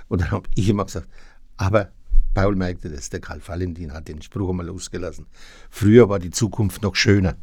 Und 0.08 0.22
dann 0.22 0.30
habe 0.30 0.48
ich 0.54 0.68
immer 0.68 0.84
gesagt, 0.84 1.08
aber 1.56 1.90
Paul 2.34 2.56
merkte 2.56 2.88
das, 2.88 3.10
der 3.10 3.20
Karl 3.20 3.40
Valentin 3.46 3.92
hat 3.92 4.08
den 4.08 4.22
Spruch 4.22 4.50
einmal 4.50 4.66
losgelassen. 4.66 5.26
Früher 5.70 6.08
war 6.08 6.18
die 6.18 6.30
Zukunft 6.30 6.82
noch 6.82 6.96
schöner. 6.96 7.36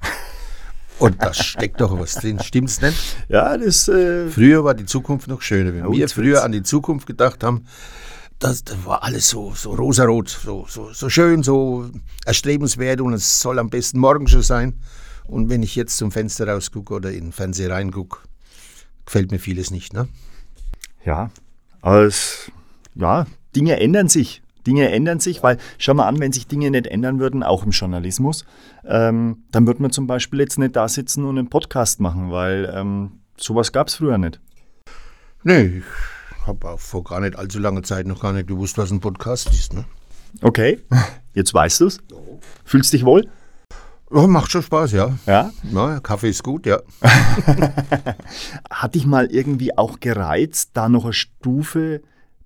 Und 0.99 1.23
da 1.23 1.33
steckt 1.33 1.79
doch 1.79 1.97
was 1.97 2.15
drin, 2.15 2.39
stimmt's 2.39 2.81
nicht? 2.81 2.97
Ja, 3.29 3.57
das. 3.57 3.87
Äh, 3.87 4.27
Früher 4.29 4.65
war 4.65 4.73
die 4.73 4.85
Zukunft 4.85 5.29
noch 5.29 5.41
schöner. 5.41 5.73
Wenn 5.73 5.91
wir 5.93 6.09
früher 6.09 6.43
an 6.43 6.51
die 6.51 6.63
Zukunft 6.63 7.07
gedacht 7.07 7.43
haben, 7.43 7.65
das, 8.39 8.63
das 8.63 8.85
war 8.85 9.03
alles 9.03 9.29
so, 9.29 9.53
so 9.53 9.73
rosarot, 9.73 10.29
so, 10.29 10.65
so, 10.67 10.91
so 10.93 11.09
schön, 11.09 11.43
so 11.43 11.89
erstrebenswert 12.25 13.01
und 13.01 13.13
es 13.13 13.41
soll 13.41 13.59
am 13.59 13.69
besten 13.69 13.99
morgen 13.99 14.27
schon 14.27 14.41
sein. 14.41 14.79
Und 15.27 15.49
wenn 15.49 15.61
ich 15.61 15.75
jetzt 15.75 15.97
zum 15.97 16.11
Fenster 16.11 16.47
rausgucke 16.47 16.93
oder 16.93 17.11
in 17.11 17.25
den 17.25 17.31
Fernseher 17.33 17.71
reingucke, 17.71 18.19
gefällt 19.05 19.31
mir 19.31 19.39
vieles 19.39 19.71
nicht. 19.71 19.93
Ne? 19.93 20.07
Ja, 21.05 21.29
aber 21.81 22.03
es, 22.03 22.51
ja, 22.95 23.27
Dinge 23.55 23.79
ändern 23.79 24.07
sich. 24.07 24.41
Dinge 24.65 24.89
ändern 24.89 25.19
sich, 25.19 25.43
weil 25.43 25.57
schau 25.77 25.93
mal 25.93 26.07
an, 26.07 26.19
wenn 26.19 26.31
sich 26.31 26.47
Dinge 26.47 26.71
nicht 26.71 26.87
ändern 26.87 27.19
würden, 27.19 27.43
auch 27.43 27.63
im 27.63 27.71
Journalismus, 27.71 28.45
ähm, 28.85 29.43
dann 29.51 29.67
würde 29.67 29.81
man 29.81 29.91
zum 29.91 30.05
Beispiel 30.05 30.39
jetzt 30.39 30.59
nicht 30.59 30.75
da 30.75 30.87
sitzen 30.87 31.25
und 31.25 31.37
einen 31.37 31.49
Podcast 31.49 31.99
machen, 31.99 32.31
weil 32.31 32.71
ähm, 32.73 33.19
sowas 33.37 33.71
gab 33.71 33.87
es 33.87 33.95
früher 33.95 34.17
nicht. 34.17 34.39
Nee, 35.43 35.81
habe 36.49 36.67
auch 36.67 36.79
vor 36.79 37.03
gar 37.03 37.21
nicht 37.21 37.37
allzu 37.37 37.59
langer 37.59 37.83
Zeit 37.83 38.07
noch 38.07 38.21
gar 38.21 38.33
nicht 38.33 38.47
gewusst, 38.47 38.77
was 38.77 38.91
ein 38.91 38.99
Podcast 38.99 39.49
ist. 39.53 39.73
Ne? 39.73 39.85
Okay, 40.41 40.79
jetzt 41.33 41.53
weißt 41.53 41.81
du 41.81 41.85
es. 41.87 41.99
Fühlst 42.65 42.91
dich 42.91 43.05
wohl? 43.05 43.27
Oh, 44.11 44.25
macht 44.25 44.51
schon 44.51 44.63
Spaß, 44.63 44.91
ja. 44.93 45.17
Ja? 45.27 45.51
Na, 45.71 45.99
Kaffee 45.99 46.29
ist 46.29 46.43
gut, 46.43 46.65
ja. 46.65 46.79
Hat 48.69 48.95
dich 48.95 49.05
mal 49.05 49.27
irgendwie 49.27 49.77
auch 49.77 49.99
gereizt, 49.99 50.71
da 50.73 50.89
noch 50.89 51.03
eine 51.03 51.13
Stufe 51.13 52.01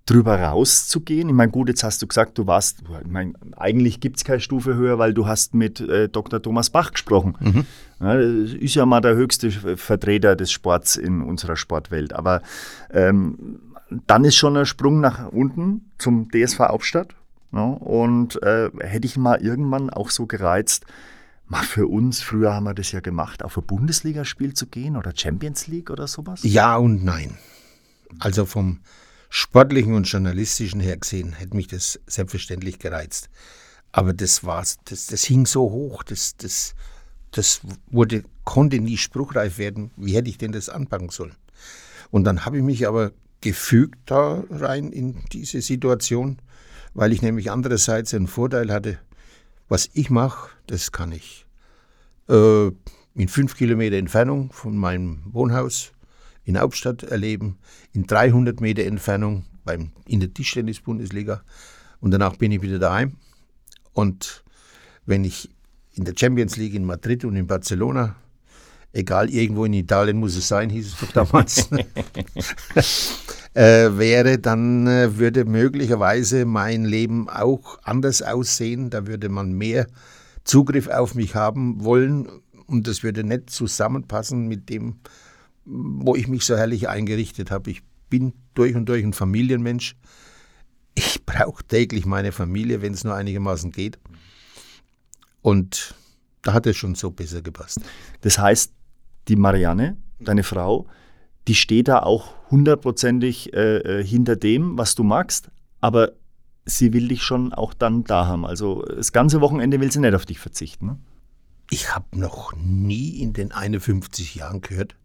drüber 0.06 0.38
rauszugehen? 0.38 1.30
Ich 1.30 1.36
meine, 1.36 1.51
gut, 1.51 1.70
jetzt 1.70 1.86
hast 1.86 2.01
du 2.01 2.08
gesagt, 2.08 2.38
du 2.38 2.47
warst, 2.47 2.82
ich 2.82 3.10
meine, 3.10 3.34
eigentlich 3.56 4.01
gibt 4.01 4.18
es 4.18 4.26
keine 4.26 4.41
Stufe 4.41 4.76
höher, 4.76 4.99
weil 4.99 5.14
du 5.14 5.26
hast 5.26 5.54
mit 5.54 5.80
äh, 5.80 6.10
Dr. 6.10 6.41
Thomas 6.41 6.70
Bach 6.70 6.91
gesprochen. 6.91 7.36
Mhm. 7.39 7.66
Ja, 8.01 8.18
das 8.18 8.51
ist 8.51 8.76
ja 8.76 8.86
mal 8.86 8.99
der 8.99 9.16
höchste 9.16 9.49
Vertreter 9.78 10.36
des 10.36 10.51
Sports 10.51 10.97
in 10.97 11.22
unserer 11.22 11.56
Sportwelt. 11.56 12.12
Aber 12.12 12.41
ähm, 12.91 13.62
dann 14.07 14.25
ist 14.25 14.35
schon 14.35 14.57
ein 14.57 14.65
Sprung 14.65 14.99
nach 14.99 15.31
unten 15.31 15.91
zum 15.97 16.29
DSV 16.29 16.59
Hauptstadt. 16.59 17.15
Ja, 17.51 17.65
und 17.65 18.41
äh, 18.41 18.71
hätte 18.79 19.05
ich 19.05 19.15
mal 19.15 19.39
irgendwann 19.41 19.91
auch 19.91 20.09
so 20.09 20.25
gereizt, 20.25 20.85
mal 21.47 21.63
für 21.63 21.87
uns, 21.87 22.21
früher 22.21 22.53
haben 22.53 22.63
wir 22.63 22.73
das 22.73 22.91
ja 22.91 22.99
gemacht, 22.99 23.43
auf 23.43 23.57
ein 23.57 23.65
Bundesligaspiel 23.65 24.53
zu 24.53 24.65
gehen 24.67 24.97
oder 24.97 25.13
Champions 25.15 25.67
League 25.67 25.91
oder 25.91 26.07
sowas? 26.07 26.41
Ja 26.43 26.77
und 26.77 27.03
nein. 27.03 27.37
Also 28.19 28.45
vom 28.45 28.79
sportlichen 29.29 29.93
und 29.93 30.05
journalistischen 30.05 30.79
her 30.79 30.97
gesehen 30.97 31.33
hätte 31.33 31.55
mich 31.55 31.67
das 31.67 31.99
selbstverständlich 32.07 32.79
gereizt. 32.79 33.29
Aber 33.91 34.13
das 34.13 34.43
war's, 34.43 34.77
das, 34.85 35.05
das 35.05 35.23
hing 35.23 35.45
so 35.45 35.69
hoch, 35.69 36.01
das, 36.01 36.35
das, 36.37 36.73
das 37.29 37.61
wurde, 37.91 38.23
konnte 38.43 38.79
nie 38.79 38.97
spruchreif 38.97 39.59
werden. 39.59 39.91
Wie 39.95 40.15
hätte 40.15 40.29
ich 40.29 40.39
denn 40.39 40.51
das 40.51 40.69
anpacken 40.69 41.09
sollen? 41.09 41.35
Und 42.09 42.23
dann 42.23 42.45
habe 42.45 42.57
ich 42.57 42.63
mich 42.63 42.87
aber 42.87 43.11
gefügt 43.43 43.99
da 44.05 44.45
rein 44.49 44.93
in 44.93 45.17
diese 45.33 45.61
Situation, 45.61 46.37
weil 46.93 47.11
ich 47.11 47.21
nämlich 47.21 47.51
andererseits 47.51 48.13
einen 48.13 48.27
Vorteil 48.27 48.71
hatte, 48.71 48.97
was 49.67 49.89
ich 49.93 50.09
mache, 50.09 50.49
das 50.65 50.93
kann 50.93 51.11
ich 51.11 51.45
äh, 52.29 52.67
in 52.67 53.27
fünf 53.27 53.57
Kilometer 53.57 53.97
Entfernung 53.97 54.53
von 54.53 54.77
meinem 54.77 55.23
Wohnhaus 55.25 55.91
in 56.45 56.57
Hauptstadt 56.57 57.03
erleben, 57.03 57.57
in 57.91 58.07
300 58.07 58.61
Meter 58.61 58.85
Entfernung 58.85 59.45
beim, 59.65 59.91
in 60.05 60.21
der 60.21 60.33
Tischtennis-Bundesliga 60.33 61.43
und 61.99 62.11
danach 62.11 62.37
bin 62.37 62.53
ich 62.53 62.61
wieder 62.61 62.79
daheim. 62.79 63.17
Und 63.91 64.45
wenn 65.05 65.25
ich 65.25 65.49
in 65.95 66.05
der 66.05 66.13
Champions 66.17 66.55
League 66.55 66.75
in 66.75 66.85
Madrid 66.85 67.25
und 67.25 67.35
in 67.35 67.47
Barcelona, 67.47 68.15
egal 68.93 69.29
irgendwo 69.29 69.65
in 69.65 69.73
Italien 69.73 70.17
muss 70.17 70.35
es 70.35 70.47
sein, 70.47 70.69
hieß 70.69 70.87
es 70.87 70.97
doch 70.99 71.11
damals, 71.11 71.67
äh, 73.53 73.89
wäre, 73.97 74.37
dann 74.39 74.87
äh, 74.87 75.17
würde 75.17 75.45
möglicherweise 75.45 76.45
mein 76.45 76.85
Leben 76.85 77.27
auch 77.27 77.79
anders 77.83 78.21
aussehen. 78.21 78.91
Da 78.91 79.07
würde 79.07 79.29
man 79.29 79.53
mehr 79.53 79.87
Zugriff 80.43 80.87
auf 80.87 81.15
mich 81.15 81.35
haben 81.35 81.83
wollen 81.83 82.29
und 82.67 82.87
das 82.87 83.03
würde 83.03 83.23
nicht 83.23 83.49
zusammenpassen 83.49 84.47
mit 84.47 84.69
dem, 84.69 84.99
wo 85.65 86.15
ich 86.15 86.27
mich 86.27 86.45
so 86.45 86.55
herrlich 86.55 86.87
eingerichtet 86.87 87.51
habe. 87.51 87.71
Ich 87.71 87.81
bin 88.09 88.33
durch 88.53 88.75
und 88.75 88.87
durch 88.87 89.03
ein 89.03 89.13
Familienmensch. 89.13 89.95
Ich 90.93 91.25
brauche 91.25 91.63
täglich 91.63 92.05
meine 92.05 92.31
Familie, 92.31 92.83
wenn 92.83 92.93
es 92.93 93.03
nur 93.03 93.15
einigermaßen 93.15 93.71
geht. 93.71 93.97
Und 95.41 95.95
da 96.43 96.53
hat 96.53 96.67
es 96.67 96.77
schon 96.77 96.93
so 96.93 97.09
besser 97.09 97.41
gepasst. 97.41 97.79
Das 98.21 98.37
heißt, 98.37 98.71
die 99.28 99.36
Marianne, 99.36 99.97
deine 100.19 100.43
Frau, 100.43 100.88
die 101.47 101.55
steht 101.55 101.88
da 101.88 101.99
auch 101.99 102.34
hundertprozentig 102.49 103.53
äh, 103.53 103.78
äh, 103.78 104.03
hinter 104.03 104.36
dem, 104.36 104.78
was 104.78 104.95
du 104.95 105.03
magst, 105.03 105.49
aber 105.82 106.13
sie 106.65 106.93
will 106.93 107.09
dich 107.09 107.24
schon 107.24 107.53
auch 107.53 107.74
dann 107.74 108.03
da 108.03 108.26
haben. 108.28 108.45
Also 108.45 108.84
das 108.84 109.11
ganze 109.11 109.41
Wochenende 109.41 109.80
will 109.80 109.91
sie 109.91 109.99
nicht 109.99 110.15
auf 110.15 110.26
dich 110.26 110.39
verzichten. 110.39 110.86
Ne? 110.86 110.99
Ich 111.69 111.93
habe 111.93 112.17
noch 112.17 112.53
nie 112.55 113.21
in 113.21 113.34
den 113.34 113.51
51 113.51 114.36
Jahren 114.36 114.61
gehört, 114.61 114.95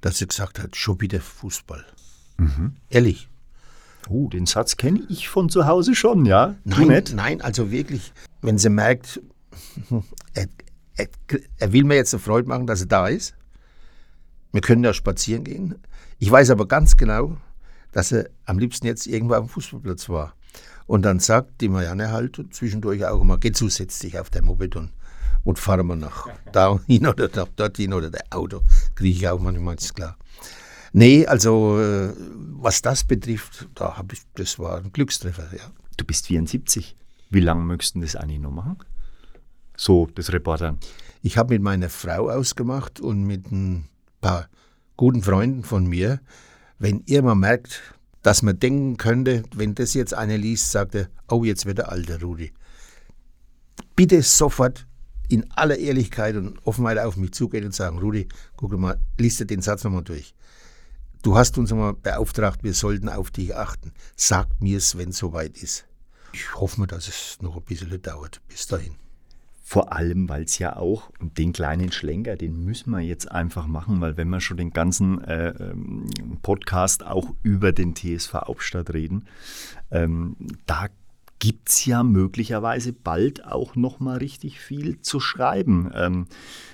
dass 0.00 0.18
sie 0.18 0.26
gesagt 0.26 0.58
hat, 0.58 0.76
schon 0.76 1.00
wieder 1.00 1.20
Fußball. 1.20 1.84
Mhm. 2.36 2.76
Ehrlich. 2.88 3.28
Oh, 4.08 4.28
den 4.28 4.46
Satz 4.46 4.76
kenne 4.76 5.02
ich 5.08 5.28
von 5.28 5.50
zu 5.50 5.66
Hause 5.66 5.94
schon, 5.94 6.24
ja? 6.24 6.56
Nein, 6.64 6.88
nicht? 6.88 7.14
nein, 7.14 7.40
also 7.42 7.70
wirklich, 7.70 8.12
wenn 8.40 8.58
sie 8.58 8.70
merkt, 8.70 9.20
er, 10.34 10.48
er, 10.96 11.08
er 11.58 11.72
will 11.72 11.84
mir 11.84 11.96
jetzt 11.96 12.14
eine 12.14 12.20
Freude 12.20 12.48
machen, 12.48 12.66
dass 12.66 12.80
er 12.80 12.86
da 12.86 13.08
ist, 13.08 13.34
wir 14.52 14.60
können 14.60 14.84
ja 14.84 14.92
spazieren 14.92 15.44
gehen. 15.44 15.76
Ich 16.18 16.30
weiß 16.30 16.50
aber 16.50 16.66
ganz 16.66 16.96
genau, 16.96 17.36
dass 17.92 18.12
er 18.12 18.28
am 18.44 18.58
liebsten 18.58 18.86
jetzt 18.86 19.06
irgendwo 19.06 19.34
am 19.34 19.48
Fußballplatz 19.48 20.08
war. 20.08 20.34
Und 20.86 21.02
dann 21.02 21.20
sagt 21.20 21.60
die 21.60 21.68
Marianne 21.68 22.10
halt 22.10 22.40
zwischendurch 22.50 23.04
auch 23.06 23.20
immer, 23.20 23.38
geh 23.38 23.52
zu, 23.52 23.68
setz 23.68 24.00
dich 24.00 24.18
auf 24.18 24.30
dein 24.30 24.44
Moped 24.44 24.74
und, 24.76 24.90
und 25.44 25.58
fahren 25.58 25.86
wir 25.86 25.96
nach 25.96 26.28
da 26.52 26.78
hin 26.86 27.06
oder 27.06 27.28
nach 27.34 27.48
dorthin 27.54 27.92
oder 27.92 28.10
der 28.10 28.24
Auto. 28.30 28.62
Kriege 28.96 29.16
ich 29.16 29.28
auch 29.28 29.40
manchmal, 29.40 29.76
ist 29.76 29.94
klar. 29.94 30.16
Nee, 30.92 31.26
also 31.26 31.78
äh, 31.80 32.12
was 32.36 32.82
das 32.82 33.04
betrifft, 33.04 33.68
da 33.76 33.96
habe 33.96 34.14
ich, 34.14 34.22
das 34.34 34.58
war 34.58 34.78
ein 34.78 34.92
Glückstreffer, 34.92 35.48
ja. 35.56 35.70
Du 35.96 36.04
bist 36.04 36.26
74. 36.26 36.96
Wie 37.30 37.40
lange 37.40 37.62
möchtest 37.62 37.94
du 37.94 38.00
das 38.00 38.16
eigentlich 38.16 38.40
noch 38.40 38.50
machen? 38.50 38.78
So, 39.76 40.08
das 40.14 40.32
Reporter. 40.32 40.76
Ich 41.22 41.38
habe 41.38 41.54
mit 41.54 41.62
meiner 41.62 41.88
Frau 41.88 42.28
ausgemacht 42.28 42.98
und 42.98 43.22
mit 43.22 43.52
ein 43.52 43.88
paar 44.20 44.48
guten 44.96 45.22
Freunden 45.22 45.64
von 45.64 45.86
mir, 45.86 46.20
wenn 46.78 47.02
ihr 47.06 47.22
mal 47.22 47.34
merkt, 47.34 47.80
dass 48.22 48.42
man 48.42 48.58
denken 48.58 48.96
könnte, 48.96 49.42
wenn 49.54 49.74
das 49.74 49.94
jetzt 49.94 50.14
einer 50.14 50.36
liest, 50.36 50.70
sagt 50.70 50.94
er, 50.94 51.08
oh, 51.28 51.44
jetzt 51.44 51.66
wird 51.66 51.78
er 51.78 51.90
alter 51.90 52.20
Rudi. 52.20 52.52
Bitte 53.96 54.22
sofort 54.22 54.86
in 55.28 55.50
aller 55.52 55.78
Ehrlichkeit 55.78 56.36
und 56.36 56.58
Offenheit 56.66 56.98
auf 56.98 57.16
mich 57.16 57.32
zugehen 57.32 57.64
und 57.64 57.74
sagen, 57.74 57.98
Rudi, 57.98 58.28
guck 58.56 58.72
mal, 58.78 59.00
liest 59.18 59.40
dir 59.40 59.46
den 59.46 59.62
Satz 59.62 59.84
nochmal 59.84 60.02
durch. 60.02 60.34
Du 61.22 61.36
hast 61.36 61.56
uns 61.58 61.70
einmal 61.70 61.94
beauftragt, 61.94 62.64
wir 62.64 62.74
sollten 62.74 63.08
auf 63.08 63.30
dich 63.30 63.54
achten. 63.54 63.92
Sag 64.16 64.48
mir 64.60 64.78
es, 64.78 64.96
wenn 64.96 65.10
es 65.10 65.18
soweit 65.18 65.56
ist. 65.58 65.86
Ich 66.32 66.54
hoffe 66.54 66.80
mir, 66.80 66.86
dass 66.86 67.08
es 67.08 67.38
noch 67.40 67.56
ein 67.56 67.62
bisschen 67.62 68.00
dauert. 68.02 68.40
Bis 68.48 68.66
dahin. 68.66 68.96
Vor 69.70 69.92
allem, 69.92 70.28
weil 70.28 70.42
es 70.42 70.58
ja 70.58 70.74
auch, 70.74 71.10
und 71.20 71.38
den 71.38 71.52
kleinen 71.52 71.92
Schlenker, 71.92 72.34
den 72.34 72.64
müssen 72.64 72.90
wir 72.90 72.98
jetzt 72.98 73.30
einfach 73.30 73.68
machen, 73.68 74.00
weil 74.00 74.16
wenn 74.16 74.28
wir 74.28 74.40
schon 74.40 74.56
den 74.56 74.72
ganzen 74.72 75.22
äh, 75.22 75.50
ähm, 75.50 76.06
Podcast 76.42 77.06
auch 77.06 77.28
über 77.44 77.70
den 77.70 77.94
TSV 77.94 78.34
Hauptstadt 78.34 78.92
reden, 78.92 79.26
ähm, 79.92 80.34
da 80.66 80.88
gibt 81.38 81.68
es 81.68 81.86
ja 81.86 82.02
möglicherweise 82.02 82.92
bald 82.92 83.44
auch 83.46 83.76
noch 83.76 84.00
mal 84.00 84.18
richtig 84.18 84.58
viel 84.58 85.00
zu 85.02 85.20
schreiben. 85.20 85.92
Ähm, 85.94 86.26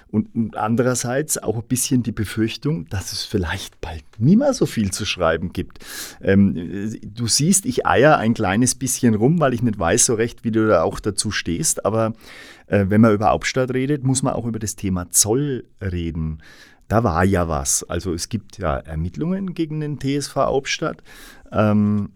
und 0.09 0.57
andererseits 0.57 1.36
auch 1.36 1.57
ein 1.57 1.66
bisschen 1.68 2.03
die 2.03 2.12
Befürchtung, 2.12 2.88
dass 2.88 3.12
es 3.12 3.24
vielleicht 3.24 3.80
bald 3.80 4.05
nie 4.18 4.36
mehr 4.36 4.55
so 4.55 4.64
viel 4.64 4.90
zu 4.90 5.05
schreiben 5.05 5.53
gibt. 5.53 5.84
Ähm, 6.22 6.90
du 7.03 7.26
siehst, 7.26 7.66
ich 7.66 7.86
eier 7.86 8.16
ein 8.16 8.32
kleines 8.32 8.76
bisschen 8.76 9.14
rum, 9.14 9.40
weil 9.40 9.53
ich 9.53 9.62
nicht 9.62 9.78
weiß 9.78 10.07
so 10.07 10.14
recht, 10.14 10.44
wie 10.44 10.53
du 10.53 10.66
da 10.66 10.82
auch 10.82 11.01
dazu 11.01 11.30
stehst. 11.30 11.84
Aber 11.84 12.14
wenn 12.69 13.01
man 13.01 13.14
über 13.14 13.31
Hauptstadt 13.31 13.73
redet, 13.73 14.03
muss 14.03 14.23
man 14.23 14.35
auch 14.35 14.47
über 14.47 14.59
das 14.59 14.75
Thema 14.75 15.11
Zoll 15.11 15.64
reden. 15.81 16.43
Da 16.89 17.03
war 17.03 17.25
ja 17.25 17.49
was. 17.49 17.83
Also 17.85 18.14
es 18.14 18.29
gibt 18.29 18.59
ja 18.59 18.77
Ermittlungen 18.77 19.55
gegen 19.55 19.81
den 19.81 19.99
TSV 19.99 20.37
Hauptstadt. 20.37 21.03
Ähm, 21.53 22.11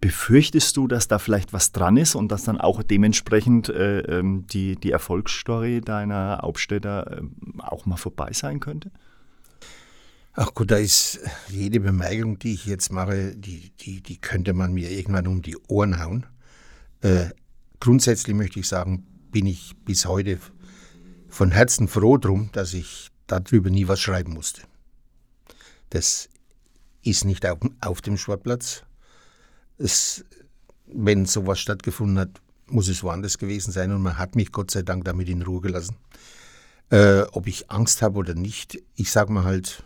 befürchtest 0.00 0.76
du, 0.76 0.86
dass 0.86 1.08
da 1.08 1.18
vielleicht 1.18 1.52
was 1.52 1.72
dran 1.72 1.96
ist 1.96 2.14
und 2.14 2.32
dass 2.32 2.44
dann 2.44 2.60
auch 2.60 2.82
dementsprechend 2.82 3.68
äh, 3.68 4.00
ähm, 4.00 4.46
die, 4.46 4.76
die 4.76 4.90
Erfolgsstory 4.90 5.80
deiner 5.80 6.40
Hauptstädter 6.42 7.18
äh, 7.18 7.22
auch 7.58 7.84
mal 7.84 7.96
vorbei 7.96 8.30
sein 8.32 8.60
könnte? 8.60 8.90
Ach 10.34 10.52
gut, 10.52 10.70
da 10.70 10.76
ist 10.76 11.20
jede 11.48 11.80
Bemerkung, 11.80 12.38
die 12.38 12.54
ich 12.54 12.66
jetzt 12.66 12.90
mache, 12.90 13.36
die, 13.36 13.70
die, 13.80 14.02
die 14.02 14.20
könnte 14.20 14.52
man 14.52 14.72
mir 14.72 14.90
irgendwann 14.90 15.26
um 15.26 15.42
die 15.42 15.56
Ohren 15.68 16.02
hauen. 16.02 16.26
Äh, 17.02 17.26
grundsätzlich 17.80 18.34
möchte 18.34 18.60
ich 18.60 18.66
sagen, 18.66 19.06
bin 19.34 19.46
ich 19.46 19.74
bis 19.84 20.06
heute 20.06 20.38
von 21.28 21.50
Herzen 21.50 21.88
froh 21.88 22.18
drum, 22.18 22.50
dass 22.52 22.72
ich 22.72 23.08
darüber 23.26 23.68
nie 23.68 23.88
was 23.88 23.98
schreiben 23.98 24.32
musste. 24.32 24.62
Das 25.90 26.28
ist 27.02 27.24
nicht 27.24 27.44
auf, 27.44 28.00
dem 28.00 28.16
Sportplatz. 28.16 28.84
Es, 29.76 30.24
wenn 30.86 31.26
sowas 31.26 31.58
stattgefunden 31.58 32.16
hat, 32.20 32.40
muss 32.66 32.86
es 32.86 33.02
woanders 33.02 33.38
gewesen 33.38 33.72
sein 33.72 33.90
und 33.90 34.02
man 34.02 34.18
hat 34.18 34.36
mich 34.36 34.52
Gott 34.52 34.70
sei 34.70 34.82
Dank 34.82 35.04
damit 35.04 35.28
in 35.28 35.42
Ruhe 35.42 35.60
gelassen. 35.60 35.96
Äh, 36.90 37.22
ob 37.32 37.48
ich 37.48 37.72
Angst 37.72 38.02
habe 38.02 38.20
oder 38.20 38.34
nicht, 38.34 38.80
ich 38.94 39.10
sage 39.10 39.32
mal 39.32 39.42
halt, 39.42 39.82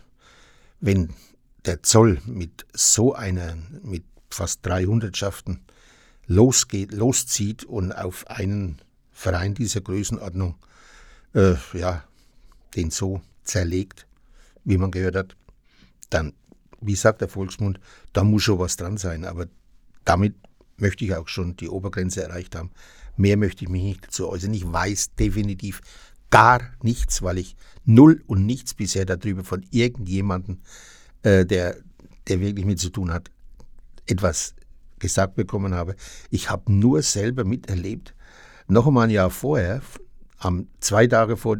wenn 0.79 1.11
der 1.65 1.81
Zoll 1.81 2.21
mit 2.27 2.67
so 2.71 3.15
einer, 3.15 3.57
mit 3.81 4.03
fast 4.29 4.63
300 4.67 5.17
Schaften 5.17 5.61
losgeht, 6.27 6.91
loszieht 6.91 7.63
und 7.63 7.93
auf 7.93 8.27
einen 8.27 8.79
Verein 9.19 9.53
dieser 9.53 9.81
Größenordnung, 9.81 10.55
äh, 11.33 11.55
ja, 11.73 12.05
den 12.77 12.89
so 12.89 13.21
zerlegt, 13.43 14.07
wie 14.63 14.77
man 14.77 14.91
gehört 14.91 15.17
hat, 15.17 15.35
dann, 16.09 16.31
wie 16.79 16.95
sagt 16.95 17.19
der 17.19 17.27
Volksmund, 17.27 17.81
da 18.13 18.23
muss 18.23 18.43
schon 18.43 18.59
was 18.59 18.77
dran 18.77 18.95
sein. 18.95 19.25
Aber 19.25 19.47
damit 20.05 20.35
möchte 20.77 21.03
ich 21.03 21.13
auch 21.15 21.27
schon 21.27 21.57
die 21.57 21.67
Obergrenze 21.67 22.23
erreicht 22.23 22.55
haben. 22.55 22.71
Mehr 23.17 23.35
möchte 23.35 23.65
ich 23.65 23.69
mich 23.69 23.83
nicht 23.83 24.05
dazu 24.05 24.29
äußern. 24.29 24.53
Ich 24.53 24.71
weiß 24.71 25.15
definitiv 25.15 25.81
gar 26.29 26.61
nichts, 26.81 27.21
weil 27.21 27.39
ich 27.39 27.57
null 27.83 28.23
und 28.25 28.45
nichts 28.45 28.73
bisher 28.73 29.03
darüber 29.03 29.43
von 29.43 29.65
irgendjemandem, 29.69 30.61
äh, 31.23 31.45
der, 31.45 31.75
der 32.29 32.39
wirklich 32.39 32.65
mit 32.65 32.79
zu 32.79 32.89
tun 32.89 33.11
hat, 33.11 33.29
etwas 34.05 34.55
gesagt 34.97 35.35
bekommen 35.35 35.73
habe. 35.73 35.97
Ich 36.29 36.49
habe 36.49 36.71
nur 36.71 37.01
selber 37.01 37.43
miterlebt, 37.43 38.13
noch 38.69 38.87
einmal 38.87 39.07
ein 39.07 39.09
Jahr 39.09 39.29
vorher, 39.29 39.81
am 40.37 40.67
zwei 40.79 41.07
Tage 41.07 41.37
vor, 41.37 41.57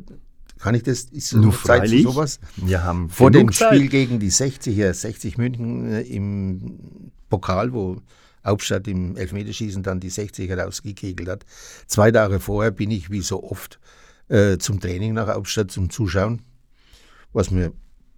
kann 0.60 0.76
ich 0.76 0.84
das? 0.84 1.03
Ist 1.03 1.34
Nur 1.34 1.53
Zeit 1.53 1.82
freilich. 1.82 2.03
sowas? 2.03 2.39
Wir 2.57 2.84
haben 2.84 3.10
vor 3.10 3.32
dem 3.32 3.51
Zeit. 3.51 3.76
Spiel 3.76 3.88
gegen 3.89 4.20
die 4.20 4.32
60er, 4.32 4.93
60 4.93 5.38
München 5.38 5.91
äh, 5.91 6.01
im 6.01 7.12
Pokal, 7.30 7.74
wo 7.74 8.01
Hauptstadt 8.45 8.88
im 8.88 9.16
Elfmeterschießen 9.16 9.84
dann 9.84 9.99
die 9.99 10.12
60er 10.12 10.62
rausgekegelt 10.62 11.30
hat. 11.30 11.45
Zwei 11.88 12.12
Tage 12.12 12.39
vorher 12.39 12.72
bin 12.72 12.91
ich 12.91 13.10
wie 13.10 13.22
so 13.22 13.43
oft 13.43 13.80
äh, 14.28 14.57
zum 14.57 14.80
Training 14.80 15.14
nach 15.14 15.28
Hauptstadt 15.28 15.72
zum 15.72 15.89
Zuschauen, 15.89 16.41
was 17.34 17.51
mir 17.51 17.72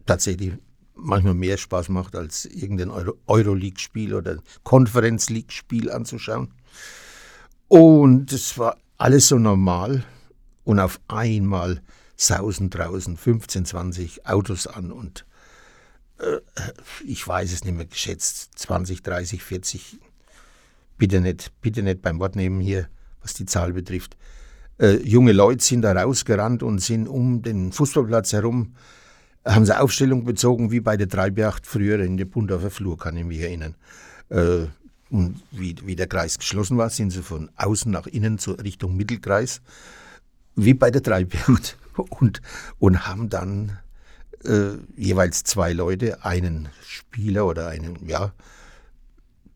tatsächlich 0.06 0.54
manchmal 0.96 1.34
mehr 1.34 1.58
Spaß 1.58 1.90
macht, 1.90 2.16
als 2.16 2.46
irgendein 2.46 2.90
Euro 2.90 3.14
Euroleague-Spiel 3.28 4.14
oder 4.14 4.38
Konferenz-League-Spiel 4.64 5.90
anzuschauen. 5.92 6.54
Und 7.72 8.34
es 8.34 8.58
war 8.58 8.76
alles 8.98 9.30
so 9.30 9.40
normal 9.40 10.04
und 10.66 10.82
auf 10.82 11.00
einmal 11.08 11.82
sausen 12.18 12.70
draußen 12.70 13.16
15, 13.16 13.64
20 13.64 14.26
Autos 14.28 14.68
an 14.68 14.92
und 14.92 15.26
äh, 16.20 16.42
ich 17.06 17.26
weiß 17.26 17.54
es 17.54 17.64
nicht 17.64 17.78
mehr 17.78 17.86
geschätzt, 17.86 18.60
20, 18.60 19.04
30, 19.04 19.42
40 19.42 20.00
bitte 20.98 21.22
nicht, 21.22 21.54
bitte 21.62 21.82
nicht 21.82 22.02
beim 22.02 22.20
Wort 22.20 22.36
nehmen 22.36 22.60
hier, 22.60 22.90
was 23.22 23.36
die 23.36 23.46
Zahl 23.46 23.72
betrifft. 23.72 24.18
Äh, 24.78 24.98
junge 25.08 25.32
Leute 25.32 25.64
sind 25.64 25.84
da 25.84 25.94
rausgerannt 25.94 26.64
und 26.64 26.80
sind 26.80 27.08
um 27.08 27.42
den 27.42 27.72
Fußballplatz 27.72 28.34
herum, 28.34 28.76
haben 29.46 29.66
sie 29.66 29.80
Aufstellung 29.80 30.26
bezogen 30.26 30.72
wie 30.72 30.82
bei 30.82 30.98
der 30.98 31.08
Treibjacht 31.08 31.66
früher 31.66 32.02
in 32.02 32.18
der 32.18 32.26
Bundorfer 32.26 32.70
Flur, 32.70 32.98
kann 32.98 33.16
ich 33.16 33.24
mich 33.24 33.40
erinnern. 33.40 33.76
Äh, 34.28 34.66
und 35.12 35.42
wie, 35.52 35.76
wie 35.84 35.98
der 35.98 36.08
Kreis 36.08 36.40
geschlossen 36.40 36.78
war, 36.78 36.90
sind 36.90 37.12
sie 37.12 37.22
von 37.22 37.52
außen 37.58 37.92
nach 37.92 38.08
innen 38.08 38.40
zur 38.40 38.64
Richtung 38.64 38.96
Mittelkreis, 38.96 39.62
wie 40.56 40.74
bei 40.74 40.90
der 40.90 41.04
Treibjacht. 41.04 41.78
Und, 41.94 42.42
und 42.80 43.06
haben 43.06 43.30
dann 43.30 43.78
äh, 44.46 44.78
jeweils 44.96 45.44
zwei 45.44 45.74
Leute, 45.74 46.24
einen 46.24 46.70
Spieler 46.88 47.46
oder 47.46 47.68
einen, 47.68 48.08
ja, 48.08 48.32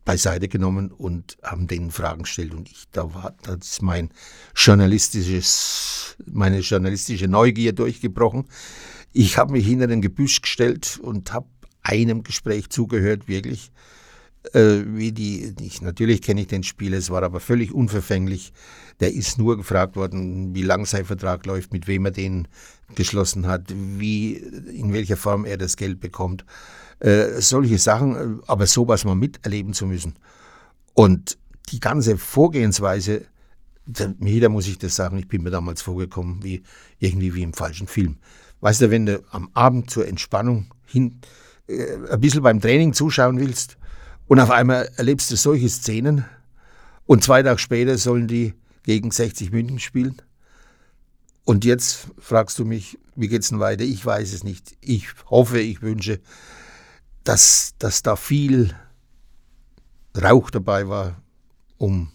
beiseite 0.04 0.50
genommen 0.50 0.92
und 0.92 1.38
haben 1.42 1.68
denen 1.68 1.92
Fragen 1.92 2.24
gestellt. 2.24 2.54
Und 2.54 2.70
ich, 2.70 2.90
da 2.92 3.14
war 3.14 3.34
das 3.44 3.82
mein 3.82 4.10
journalistisches, 4.54 6.18
meine 6.26 6.60
journalistische 6.60 7.30
Neugier 7.30 7.72
durchgebrochen. 7.72 8.46
Ich 9.14 9.38
habe 9.38 9.54
mich 9.54 9.66
hinter 9.66 9.88
den 9.88 10.02
Gebüsch 10.02 10.42
gestellt 10.42 11.00
und 11.02 11.32
habe 11.32 11.48
einem 11.82 12.24
Gespräch 12.24 12.70
zugehört, 12.70 13.30
wirklich. 13.30 13.72
Äh, 14.54 14.84
wie 14.88 15.12
die, 15.12 15.56
ich, 15.62 15.82
natürlich 15.82 16.22
kenne 16.22 16.42
ich 16.42 16.48
den 16.48 16.64
Spieler, 16.64 16.98
es 16.98 17.10
war 17.10 17.24
aber 17.24 17.40
völlig 17.40 17.74
unverfänglich. 17.74 18.54
Der 19.00 19.14
ist 19.14 19.38
nur 19.38 19.58
gefragt 19.58 19.96
worden, 19.96 20.54
wie 20.56 20.62
lang 20.62 20.86
sein 20.86 21.06
Vertrag 21.06 21.46
läuft, 21.46 21.74
mit 21.74 21.88
wem 21.88 22.06
er 22.06 22.12
den 22.12 22.48
geschlossen 22.96 23.48
hat, 23.48 23.74
wie, 23.74 24.34
in 24.34 24.94
welcher 24.94 25.18
Form 25.18 25.46
er 25.46 25.58
das 25.58 25.78
Geld 25.78 26.00
bekommt. 26.00 26.46
Äh, 27.00 27.42
solche 27.42 27.78
Sachen, 27.78 28.16
äh, 28.16 28.42
aber 28.48 28.68
sowas 28.68 29.06
mal 29.06 29.16
miterleben 29.16 29.74
zu 29.74 29.86
müssen. 29.86 30.16
Und 30.94 31.38
die 31.72 31.80
ganze 31.80 32.18
Vorgehensweise, 32.18 33.26
jeder 34.20 34.50
muss 34.50 34.68
ich 34.68 34.78
das 34.78 34.96
sagen, 34.96 35.18
ich 35.18 35.28
bin 35.28 35.44
mir 35.44 35.52
damals 35.52 35.82
vorgekommen, 35.82 36.44
wie 36.44 36.64
irgendwie 37.00 37.34
wie 37.36 37.44
im 37.44 37.54
falschen 37.54 37.88
Film. 37.88 38.18
Weißt 38.62 38.82
du, 38.82 38.92
wenn 38.92 39.06
du 39.06 39.24
am 39.32 39.50
Abend 39.54 39.90
zur 39.90 40.08
Entspannung 40.08 40.68
hin, 40.86 41.20
äh, 41.68 41.98
ein 42.12 42.20
bisschen 42.22 42.44
beim 42.44 42.62
Training 42.62 42.94
zuschauen 42.94 43.40
willst 43.40 43.78
und 44.28 44.40
auf 44.40 44.52
einmal 44.52 44.90
erlebst 44.96 45.32
du 45.32 45.36
solche 45.36 45.70
Szenen 45.70 46.26
und 47.06 47.24
zwei 47.24 47.44
Tage 47.44 47.60
später 47.60 47.98
sollen 47.98 48.28
die 48.28 48.54
gegen 48.84 49.12
60 49.12 49.52
München 49.52 49.80
spielen. 49.80 50.22
Und 51.44 51.64
jetzt 51.64 52.08
fragst 52.18 52.58
du 52.58 52.66
mich, 52.66 52.98
wie 53.16 53.28
geht's 53.28 53.50
denn 53.50 53.60
weiter? 53.60 53.84
Ich 53.84 54.04
weiß 54.06 54.34
es 54.34 54.44
nicht. 54.44 54.76
Ich 54.82 55.08
hoffe, 55.30 55.60
ich 55.60 55.82
wünsche, 55.82 56.20
dass, 57.24 57.76
dass 57.78 58.02
da 58.02 58.16
viel 58.16 58.74
Rauch 60.20 60.50
dabei 60.50 60.88
war, 60.88 61.22
um 61.78 62.10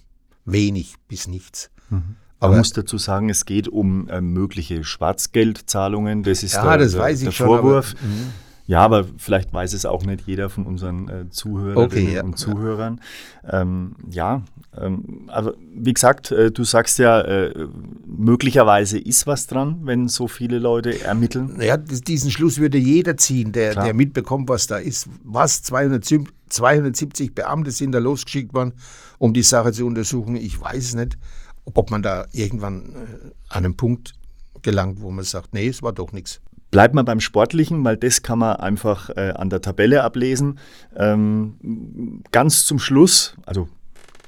wenig 0.45 0.97
bis 1.07 1.29
nichts. 1.29 1.71
Mhm. 1.91 2.17
Man 2.41 2.57
muss 2.57 2.73
dazu 2.73 2.97
sagen, 2.97 3.29
es 3.29 3.45
geht 3.45 3.69
um 3.69 4.09
äh, 4.09 4.21
mögliche 4.23 4.83
Schwarzgeldzahlungen. 4.83 6.23
Das 6.23 6.43
ist 6.43 6.55
ja, 6.55 6.77
der, 6.77 6.89
das 6.89 6.93
der 6.93 7.31
schon, 7.31 7.47
Vorwurf. 7.47 7.95
Aber, 7.99 8.07
mhm. 8.07 8.33
Ja, 8.71 8.83
aber 8.83 9.05
vielleicht 9.17 9.53
weiß 9.53 9.73
es 9.73 9.85
auch 9.85 10.05
nicht 10.05 10.29
jeder 10.29 10.49
von 10.49 10.65
unseren 10.65 11.09
äh, 11.09 11.29
Zuhörerinnen 11.29 11.85
okay, 11.85 12.15
ja, 12.15 12.23
und 12.23 12.39
Zuhörern. 12.39 13.01
Ja, 13.43 13.63
ähm, 13.63 13.97
ja 14.09 14.43
ähm, 14.79 15.25
aber 15.27 15.55
wie 15.75 15.93
gesagt, 15.93 16.31
äh, 16.31 16.53
du 16.53 16.63
sagst 16.63 17.01
ja, 17.01 17.21
äh, 17.21 17.67
möglicherweise 18.07 18.97
ist 18.97 19.27
was 19.27 19.49
dran, 19.49 19.81
wenn 19.83 20.07
so 20.07 20.29
viele 20.29 20.61
Leute 20.61 21.03
ermitteln. 21.03 21.55
Naja, 21.57 21.79
diesen 21.79 22.31
Schluss 22.31 22.61
würde 22.61 22.79
jeder 22.79 23.17
ziehen, 23.17 23.51
der, 23.51 23.75
der 23.75 23.93
mitbekommt, 23.93 24.49
was 24.49 24.69
da 24.69 24.77
ist. 24.77 25.09
Was 25.25 25.65
270, 25.65 26.33
270 26.51 27.35
Beamte 27.35 27.73
sind 27.73 27.91
da 27.91 27.99
losgeschickt 27.99 28.55
worden, 28.55 28.75
um 29.19 29.35
die 29.35 29.43
Sache 29.43 29.73
zu 29.73 29.85
untersuchen. 29.85 30.37
Ich 30.37 30.61
weiß 30.61 30.85
es 30.85 30.95
nicht, 30.95 31.19
ob 31.65 31.91
man 31.91 32.03
da 32.03 32.29
irgendwann 32.31 32.95
äh, 32.95 33.31
an 33.49 33.65
einen 33.65 33.77
Punkt 33.77 34.15
gelangt, 34.63 35.01
wo 35.01 35.11
man 35.11 35.25
sagt, 35.25 35.55
nee, 35.55 35.67
es 35.67 35.83
war 35.83 35.93
doch 35.93 36.13
nichts. 36.13 36.41
Bleibt 36.71 36.95
man 36.95 37.05
beim 37.05 37.21
Sportlichen, 37.21 37.85
weil 37.85 37.97
das 37.97 38.23
kann 38.23 38.39
man 38.39 38.57
einfach 38.57 39.11
äh, 39.11 39.33
an 39.37 39.51
der 39.51 39.61
Tabelle 39.61 40.05
ablesen. 40.05 40.59
Ähm, 40.97 42.23
ganz 42.31 42.65
zum 42.65 42.79
Schluss, 42.79 43.35
also 43.45 43.69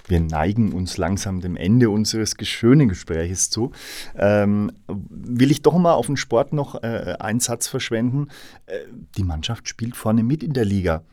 wir 0.09 0.21
neigen 0.21 0.73
uns 0.73 0.99
langsam 0.99 1.41
dem 1.41 1.57
Ende 1.57 1.89
unseres 1.91 2.35
schönen 2.43 2.89
Gespräches 2.89 3.51
zu, 3.51 3.73
ähm, 4.17 4.73
will 4.89 5.51
ich 5.51 5.63
doch 5.63 5.77
mal 5.79 5.95
auf 5.95 6.07
den 6.07 6.17
Sport 6.17 6.53
noch 6.53 6.83
äh, 6.83 7.17
einen 7.19 7.41
Satz 7.41 7.69
verschwenden. 7.69 8.29
Äh, 8.67 8.81
die 9.17 9.25
Mannschaft 9.25 9.69
spielt 9.69 9.97
vorne 9.97 10.23
mit 10.23 10.43
in 10.43 10.53
der 10.53 10.65
Liga. 10.65 11.05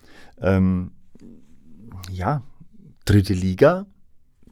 Ähm, 0.42 0.92
ja, 2.12 2.42
dritte 3.06 3.34
Liga. 3.34 3.86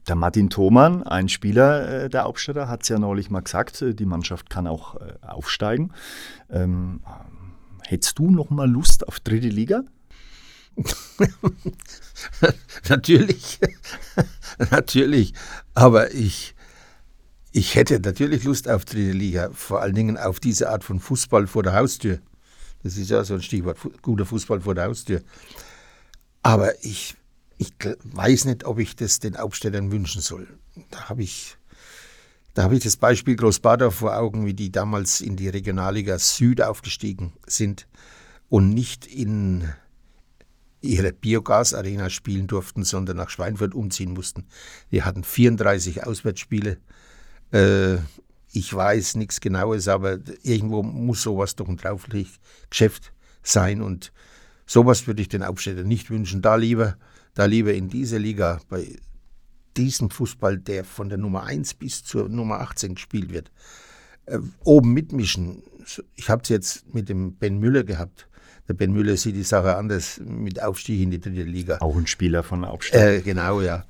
Der 0.07 0.15
Martin 0.15 0.49
Thoman, 0.49 1.03
ein 1.03 1.27
Spieler 1.27 2.05
äh, 2.05 2.09
der 2.09 2.23
Hauptstädter, 2.23 2.69
hat 2.69 2.83
es 2.83 2.89
ja 2.89 2.97
neulich 2.97 3.29
mal 3.29 3.41
gesagt, 3.41 3.81
äh, 3.81 3.93
die 3.93 4.05
Mannschaft 4.05 4.49
kann 4.49 4.65
auch 4.65 4.95
äh, 4.95 5.15
aufsteigen. 5.21 5.91
Ähm, 6.49 7.01
hättest 7.83 8.17
du 8.17 8.31
noch 8.31 8.49
mal 8.49 8.69
Lust 8.69 9.05
auf 9.05 9.19
dritte 9.19 9.49
Liga? 9.49 9.83
natürlich, 12.89 13.59
natürlich. 14.71 15.33
Aber 15.73 16.13
ich, 16.13 16.55
ich 17.51 17.75
hätte 17.75 17.99
natürlich 17.99 18.45
Lust 18.45 18.69
auf 18.69 18.85
dritte 18.85 19.11
Liga, 19.11 19.49
vor 19.51 19.81
allen 19.81 19.95
Dingen 19.95 20.17
auf 20.17 20.39
diese 20.39 20.69
Art 20.69 20.85
von 20.85 21.01
Fußball 21.01 21.47
vor 21.47 21.63
der 21.63 21.73
Haustür. 21.73 22.19
Das 22.83 22.95
ist 22.95 23.09
ja 23.09 23.25
so 23.25 23.33
ein 23.33 23.41
Stichwort, 23.41 23.77
guter 24.01 24.25
Fußball 24.25 24.61
vor 24.61 24.73
der 24.73 24.85
Haustür. 24.85 25.21
Aber 26.43 26.81
ich, 26.85 27.16
ich 27.57 27.73
weiß 28.03 28.45
nicht, 28.45 28.65
ob 28.65 28.79
ich 28.79 28.95
das 28.95 29.19
den 29.19 29.35
Aufstellern 29.35 29.91
wünschen 29.91 30.21
soll. 30.21 30.47
Da 30.91 31.09
habe 31.09 31.23
ich, 31.23 31.57
da 32.53 32.71
ich 32.71 32.83
das 32.83 32.97
Beispiel 32.97 33.35
Großbadorf 33.35 33.95
vor 33.95 34.15
Augen, 34.15 34.45
wie 34.45 34.53
die 34.53 34.71
damals 34.71 35.21
in 35.21 35.35
die 35.35 35.49
Regionalliga 35.49 36.19
Süd 36.19 36.61
aufgestiegen 36.61 37.33
sind 37.47 37.87
und 38.49 38.73
nicht 38.73 39.07
in 39.07 39.67
ihre 40.81 41.11
Biogas-Arena 41.11 42.09
spielen 42.09 42.47
durften, 42.47 42.83
sondern 42.83 43.17
nach 43.17 43.29
Schweinfurt 43.29 43.73
umziehen 43.73 44.13
mussten. 44.13 44.45
Die 44.91 45.03
hatten 45.03 45.23
34 45.23 46.05
Auswärtsspiele. 46.05 46.77
Äh, 47.51 47.95
ich 48.51 48.73
weiß 48.73 49.15
nichts 49.15 49.41
Genaues, 49.41 49.87
aber 49.87 50.19
irgendwo 50.43 50.83
muss 50.83 51.23
sowas 51.23 51.55
doch 51.55 51.67
ein 51.67 51.77
Drauflichtgeschäft 51.77 53.11
sein 53.41 53.81
und 53.81 54.13
sowas 54.65 55.07
würde 55.07 55.21
ich 55.21 55.29
den 55.29 55.43
Aufstädtern 55.43 55.87
nicht 55.87 56.09
wünschen. 56.09 56.41
Da 56.41 56.55
lieber, 56.55 56.97
da 57.37 57.45
lieber 57.45 57.71
in 57.71 57.87
dieser 57.87 58.17
Liga 58.17 58.59
bei 58.67 58.97
diesem 59.77 60.09
Fußball, 60.09 60.57
der 60.57 60.83
von 60.83 61.07
der 61.07 61.19
Nummer 61.19 61.43
1 61.43 61.75
bis 61.75 62.03
zur 62.03 62.29
Nummer 62.29 62.61
18 62.61 62.95
gespielt 62.95 63.31
wird, 63.31 63.51
äh, 64.25 64.39
oben 64.63 64.91
mitmischen. 64.91 65.61
Ich 66.15 66.31
habe 66.31 66.41
es 66.41 66.49
jetzt 66.49 66.95
mit 66.95 67.09
dem 67.09 67.35
Ben 67.35 67.59
Müller 67.59 67.83
gehabt. 67.83 68.27
Der 68.67 68.73
Ben 68.73 68.91
Müller 68.91 69.15
sieht 69.17 69.35
die 69.35 69.43
Sache 69.43 69.75
anders 69.75 70.19
mit 70.25 70.63
Aufstieg 70.63 70.99
in 70.99 71.11
die 71.11 71.19
dritte 71.19 71.43
Liga. 71.43 71.77
Auch 71.79 71.95
ein 71.95 72.07
Spieler 72.07 72.41
von 72.41 72.65
Aufstieg. 72.65 72.99
Äh, 72.99 73.21
genau, 73.21 73.61
ja. 73.61 73.85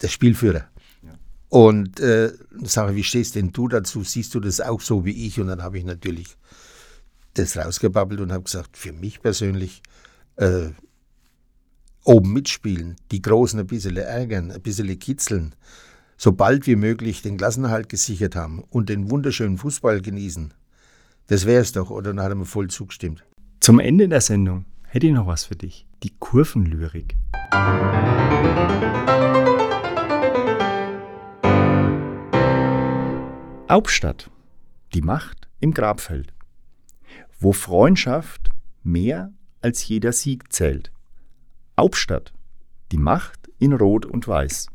Der 0.00 0.08
Spielführer. 0.08 0.68
Ja. 1.02 1.18
Und 1.50 2.00
äh, 2.00 2.32
sage, 2.62 2.96
wie 2.96 3.04
stehst 3.04 3.34
denn 3.34 3.52
du 3.52 3.68
dazu? 3.68 4.04
Siehst 4.04 4.34
du 4.34 4.40
das 4.40 4.62
auch 4.62 4.80
so 4.80 5.04
wie 5.04 5.26
ich? 5.26 5.38
Und 5.38 5.48
dann 5.48 5.62
habe 5.62 5.76
ich 5.76 5.84
natürlich 5.84 6.34
das 7.34 7.58
rausgebabbelt 7.58 8.22
und 8.22 8.32
habe 8.32 8.44
gesagt, 8.44 8.78
für 8.78 8.94
mich 8.94 9.20
persönlich 9.20 9.82
äh, 10.36 10.70
oben 12.08 12.32
mitspielen, 12.32 12.96
die 13.12 13.20
Großen 13.20 13.60
ein 13.60 13.66
bisschen 13.66 13.98
ärgern, 13.98 14.50
ein 14.50 14.62
bisschen 14.62 14.98
kitzeln, 14.98 15.54
so 16.16 16.32
bald 16.32 16.66
wie 16.66 16.74
möglich 16.74 17.20
den 17.20 17.36
Klassenerhalt 17.36 17.90
gesichert 17.90 18.34
haben 18.34 18.64
und 18.70 18.88
den 18.88 19.10
wunderschönen 19.10 19.58
Fußball 19.58 20.00
genießen. 20.00 20.54
Das 21.26 21.44
wäre 21.44 21.60
es 21.60 21.72
doch, 21.72 21.90
oder? 21.90 22.14
Dann 22.14 22.24
hat 22.24 22.30
er 22.30 22.36
mir 22.36 22.46
voll 22.46 22.68
zugestimmt. 22.68 23.24
Zum 23.60 23.78
Ende 23.78 24.08
der 24.08 24.22
Sendung 24.22 24.64
hätte 24.84 25.06
ich 25.06 25.12
noch 25.12 25.26
was 25.26 25.44
für 25.44 25.56
dich. 25.56 25.86
Die 26.02 26.10
Kurvenlyrik. 26.18 27.14
Hauptstadt. 33.68 34.30
Die 34.94 35.02
Macht 35.02 35.46
im 35.60 35.74
Grabfeld. 35.74 36.32
Wo 37.38 37.52
Freundschaft 37.52 38.48
mehr 38.82 39.30
als 39.60 39.86
jeder 39.86 40.12
Sieg 40.12 40.50
zählt. 40.50 40.90
Hauptstadt. 41.78 42.32
Die 42.90 42.98
Macht 42.98 43.48
in 43.60 43.72
Rot 43.72 44.04
und 44.04 44.26
Weiß. 44.26 44.66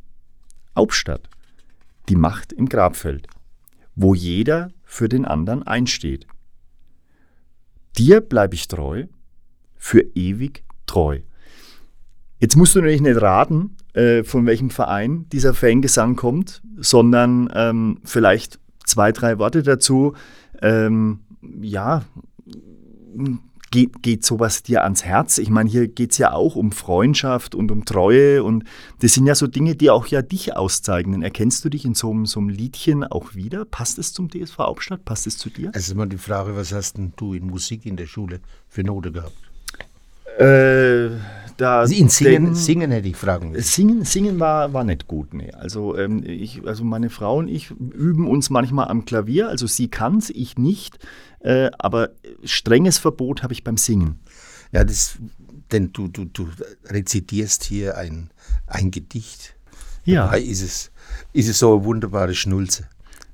Hauptstadt. 0.74 1.30
Die 2.08 2.16
Macht 2.16 2.54
im 2.54 2.70
Grabfeld. 2.70 3.28
Wo 3.94 4.16
jeder 4.16 4.72
für 4.86 5.10
den 5.10 5.26
anderen 5.26 5.64
einsteht. 5.64 6.26
Dir 7.98 8.22
bleibe 8.22 8.56
ich 8.56 8.70
treu, 8.70 9.08
für 9.76 10.00
ewig 10.16 10.64
treu. 10.86 11.20
Jetzt 12.40 12.56
musst 12.56 12.74
du 12.74 12.80
natürlich 12.80 13.02
nicht 13.02 13.22
raten, 13.22 13.76
äh, 13.94 14.24
von 14.24 14.46
welchem 14.46 14.70
Verein 14.70 15.28
dieser 15.30 15.54
Fangesang 15.54 16.16
kommt, 16.16 16.62
sondern 16.78 17.52
ähm, 17.54 18.00
vielleicht 18.06 18.60
zwei, 18.86 19.12
drei 19.12 19.40
Worte 19.40 19.62
dazu. 19.62 20.14
Ähm, 20.62 21.20
ja, 21.62 22.06
geht, 23.74 24.04
geht 24.04 24.24
sowas 24.24 24.62
dir 24.62 24.84
ans 24.84 25.04
Herz? 25.04 25.40
Ich 25.40 25.50
meine, 25.50 25.68
hier 25.68 25.88
geht 25.88 26.12
es 26.12 26.20
ja 26.20 26.32
auch 26.32 26.56
um 26.56 26.72
Freundschaft 26.72 27.56
und 27.56 27.72
um 27.72 27.86
Treue 27.86 28.44
und 28.44 28.66
das 29.00 29.14
sind 29.16 29.26
ja 29.26 29.34
so 29.34 29.48
Dinge, 29.48 29.76
die 29.76 29.90
auch 29.90 30.06
ja 30.06 30.22
dich 30.22 30.56
auszeichnen. 30.56 31.24
Erkennst 31.24 31.66
du 31.66 31.70
dich 31.70 31.84
in 31.84 31.96
so 31.96 32.12
einem, 32.12 32.28
so 32.28 32.40
einem 32.40 32.50
Liedchen 32.50 33.04
auch 33.04 33.34
wieder? 33.34 33.66
Passt 33.66 33.98
es 33.98 34.14
zum 34.14 34.30
DSV 34.30 34.60
Hauptstadt? 34.60 35.06
Passt 35.06 35.26
es 35.26 35.40
zu 35.40 35.50
dir? 35.50 35.72
Es 35.74 35.88
ist 35.88 35.94
immer 35.94 36.06
die 36.06 36.20
Frage, 36.20 36.56
was 36.56 36.72
hast 36.72 36.98
denn 36.98 37.14
du 37.16 37.34
in 37.34 37.48
Musik 37.48 37.88
in 37.88 37.98
der 37.98 38.06
Schule 38.06 38.42
für 38.70 38.84
Note 38.84 39.12
gehabt? 39.12 39.34
Äh, 40.38 41.10
da 41.58 41.84
in 41.84 42.10
Singen, 42.10 42.46
den, 42.46 42.56
Singen 42.56 42.92
hätte 42.92 43.08
ich 43.08 43.16
fragen 43.16 43.52
müssen. 43.52 43.64
Singen, 43.64 44.06
Singen 44.06 44.40
war, 44.40 44.74
war 44.74 44.84
nicht 44.84 45.08
gut, 45.08 45.34
nee. 45.34 45.52
Also, 45.52 45.98
ähm, 45.98 46.24
ich, 46.26 46.66
also 46.66 46.84
meine 46.84 47.10
Frau 47.10 47.38
und 47.38 47.48
ich 47.48 47.72
üben 47.72 48.28
uns 48.28 48.50
manchmal 48.50 48.88
am 48.88 49.06
Klavier. 49.06 49.50
Also 49.50 49.68
sie 49.68 49.88
kann 49.88 50.18
es, 50.18 50.30
ich 50.30 50.58
nicht. 50.58 51.00
Äh, 51.44 51.70
aber 51.78 52.10
strenges 52.44 52.98
Verbot 52.98 53.44
habe 53.44 53.54
ich 53.54 53.64
beim 53.64 53.78
Singen. 53.78 54.20
Ja, 54.72 54.84
das, 54.84 55.18
denn 55.72 55.92
du, 55.92 56.08
du, 56.08 56.26
du 56.26 56.50
rezitierst 56.86 57.64
hier 57.64 57.98
ein, 57.98 58.32
ein 58.66 58.92
Gedicht. 58.92 59.56
Ja. 60.06 60.26
Dabei 60.26 60.42
ist 60.42 60.62
es, 60.62 60.92
ist 61.34 61.50
es 61.50 61.60
so 61.60 61.76
eine 61.76 61.86
wunderbare 61.86 62.34
Schnulze. 62.34 62.88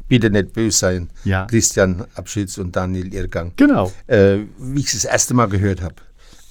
Bitte 0.08 0.32
nicht 0.32 0.54
böse 0.54 0.78
sein. 0.78 1.10
Ja. 1.24 1.46
Christian 1.46 2.06
Abschütz 2.16 2.58
und 2.58 2.76
Daniel 2.76 3.14
Irrgang. 3.14 3.54
Genau. 3.56 3.94
Äh, 4.08 4.40
wie 4.58 4.80
ich 4.80 4.88
es 4.88 5.04
das 5.04 5.06
erste 5.06 5.36
Mal 5.36 5.48
gehört 5.48 5.82
habe. 5.82 5.96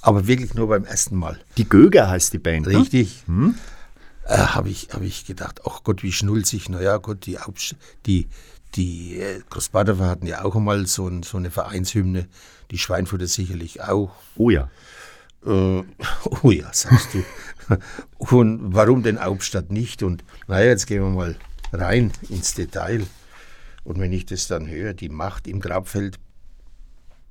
Aber 0.01 0.29
wirklich 0.29 0.55
nur 0.55 0.69
beim 0.69 0.85
ersten 0.85 1.17
Mal. 1.17 1.41
Die 1.57 1.69
Göger 1.69 2.09
heißt 2.09 2.33
die 2.33 2.39
Band. 2.39 2.69
Ne? 2.69 2.79
Richtig. 2.79 3.25
Ne? 3.27 3.35
Hm? 3.35 3.55
Äh, 4.27 4.37
habe 4.37 4.69
ich, 4.69 4.91
hab 4.93 5.03
ich 5.03 5.27
gedacht, 5.27 5.63
ach 5.67 5.83
Gott, 5.83 6.05
wie 6.05 6.13
schnulzig. 6.13 6.69
Naja, 6.69 6.99
Gott, 6.99 7.27
die, 7.27 7.37
die, 8.07 8.29
die 8.75 9.21
äh, 9.21 9.41
Großbadewer 9.49 10.07
hatten 10.07 10.27
ja 10.27 10.45
auch 10.45 10.55
einmal 10.55 10.87
so, 10.87 11.09
ein, 11.09 11.23
so, 11.23 11.37
eine 11.37 11.51
Vereinshymne, 11.51 12.29
die 12.71 12.79
Schweinfurter 12.79 13.27
sicherlich 13.27 13.83
auch. 13.83 14.11
Oh 14.37 14.51
ja. 14.51 14.71
Äh, 15.45 15.83
oh 16.43 16.51
ja, 16.51 16.73
sagst 16.73 17.15
du. 17.15 17.25
Und 18.19 18.75
warum 18.75 19.03
denn 19.03 19.23
Hauptstadt 19.23 19.71
nicht? 19.71 20.03
Und 20.03 20.25
naja, 20.47 20.69
jetzt 20.69 20.87
gehen 20.87 21.03
wir 21.03 21.11
mal 21.11 21.37
rein 21.73 22.13
ins 22.29 22.55
Detail. 22.55 23.07
Und 23.85 23.99
wenn 24.01 24.13
ich 24.13 24.27
das 24.27 24.49
dann 24.49 24.69
höre, 24.69 24.95
die 24.95 25.09
Macht 25.09 25.47
im 25.47 25.61
Grabfeld, 25.61 26.19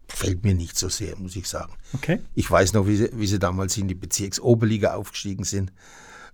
fällt 0.07 0.43
mir 0.43 0.55
nicht 0.55 0.77
so 0.77 0.89
sehr, 0.89 1.15
muss 1.17 1.35
ich 1.35 1.47
sagen. 1.47 1.73
Okay. 1.93 2.21
Ich 2.33 2.49
weiß 2.49 2.73
noch, 2.73 2.88
wie 2.88 2.95
sie, 2.95 3.09
wie 3.13 3.27
sie 3.27 3.39
damals 3.39 3.77
in 3.77 3.88
die 3.88 3.95
Bezirksoberliga 3.95 4.95
aufgestiegen 4.95 5.43
sind. 5.43 5.71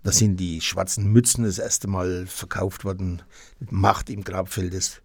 Da 0.03 0.11
sind 0.11 0.37
die 0.37 0.59
schwarzen 0.61 1.11
Mützen 1.11 1.45
das 1.45 1.59
erste 1.59 1.87
Mal 1.87 2.27
verkauft 2.27 2.83
worden. 2.83 3.21
Macht 3.69 4.09
im 4.09 4.23
Grabfeld. 4.23 4.73
Das, 4.73 5.01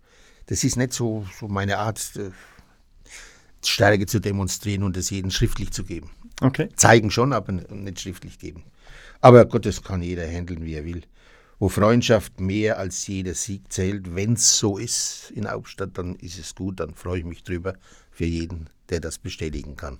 das 0.46 0.64
ist 0.64 0.76
nicht 0.76 0.92
so, 0.92 1.26
so 1.38 1.46
meine 1.46 1.78
Art, 1.78 2.12
äh, 2.16 2.30
Stärke 3.64 4.06
zu 4.06 4.20
demonstrieren 4.20 4.82
und 4.82 4.96
es 4.96 5.10
jedem 5.10 5.30
schriftlich 5.30 5.72
zu 5.72 5.84
geben. 5.84 6.10
Okay. 6.40 6.68
Zeigen 6.76 7.10
schon, 7.10 7.32
aber 7.32 7.52
nicht 7.52 8.00
schriftlich 8.00 8.38
geben. 8.38 8.64
Aber 9.20 9.44
Gott, 9.46 9.66
das 9.66 9.82
kann 9.82 10.02
jeder 10.02 10.26
handeln, 10.26 10.64
wie 10.64 10.74
er 10.74 10.84
will. 10.84 11.02
Wo 11.58 11.68
Freundschaft 11.68 12.38
mehr 12.38 12.78
als 12.78 13.04
jeder 13.08 13.34
Sieg 13.34 13.72
zählt, 13.72 14.14
wenn 14.14 14.34
es 14.34 14.58
so 14.58 14.78
ist 14.78 15.32
in 15.34 15.50
Hauptstadt, 15.50 15.98
dann 15.98 16.14
ist 16.16 16.38
es 16.38 16.54
gut, 16.54 16.78
dann 16.78 16.94
freue 16.94 17.20
ich 17.20 17.24
mich 17.24 17.42
drüber 17.42 17.74
für 18.12 18.26
jeden, 18.26 18.70
der 18.90 19.00
das 19.00 19.18
bestätigen 19.18 19.74
kann. 19.74 19.98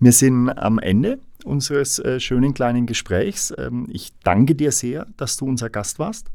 Wir 0.00 0.12
sind 0.12 0.48
am 0.50 0.78
Ende 0.78 1.18
unseres 1.44 1.98
äh, 1.98 2.20
schönen 2.20 2.54
kleinen 2.54 2.86
Gesprächs. 2.86 3.52
Ähm, 3.56 3.86
ich 3.90 4.12
danke 4.22 4.54
dir 4.54 4.72
sehr, 4.72 5.06
dass 5.16 5.36
du 5.36 5.46
unser 5.46 5.70
Gast 5.70 5.98
warst. 5.98 6.28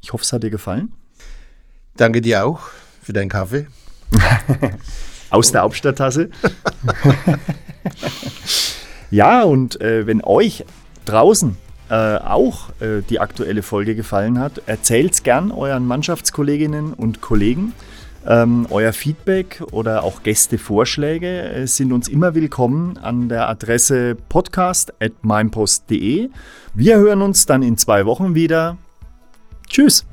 Ich 0.00 0.12
hoffe, 0.12 0.22
es 0.22 0.32
hat 0.32 0.42
dir 0.42 0.50
gefallen. 0.50 0.92
Danke 1.96 2.20
dir 2.20 2.44
auch 2.44 2.60
für 3.02 3.12
deinen 3.12 3.28
Kaffee. 3.28 3.66
Aus 5.30 5.52
der 5.52 5.62
Hauptstadttasse. 5.62 6.30
ja, 9.10 9.42
und 9.42 9.80
äh, 9.80 10.06
wenn 10.06 10.24
euch 10.24 10.64
draußen 11.04 11.56
äh, 11.88 12.16
auch 12.18 12.70
äh, 12.80 13.02
die 13.08 13.20
aktuelle 13.20 13.62
Folge 13.62 13.94
gefallen 13.94 14.38
hat, 14.38 14.62
erzählt 14.66 15.12
es 15.12 15.22
gern 15.22 15.52
euren 15.52 15.86
Mannschaftskolleginnen 15.86 16.92
und 16.94 17.20
Kollegen. 17.20 17.72
Ähm, 18.26 18.66
euer 18.70 18.92
Feedback 18.92 19.62
oder 19.72 20.02
auch 20.02 20.22
Gästevorschläge 20.22 21.26
äh, 21.26 21.66
sind 21.66 21.90
uns 21.92 22.08
immer 22.08 22.34
willkommen 22.34 22.98
an 22.98 23.30
der 23.30 23.48
Adresse 23.48 24.14
podcast.meinpost.de. 24.28 26.28
Wir 26.74 26.96
hören 26.96 27.22
uns 27.22 27.46
dann 27.46 27.62
in 27.62 27.78
zwei 27.78 28.04
Wochen 28.04 28.34
wieder. 28.34 28.76
Tschüss! 29.68 30.04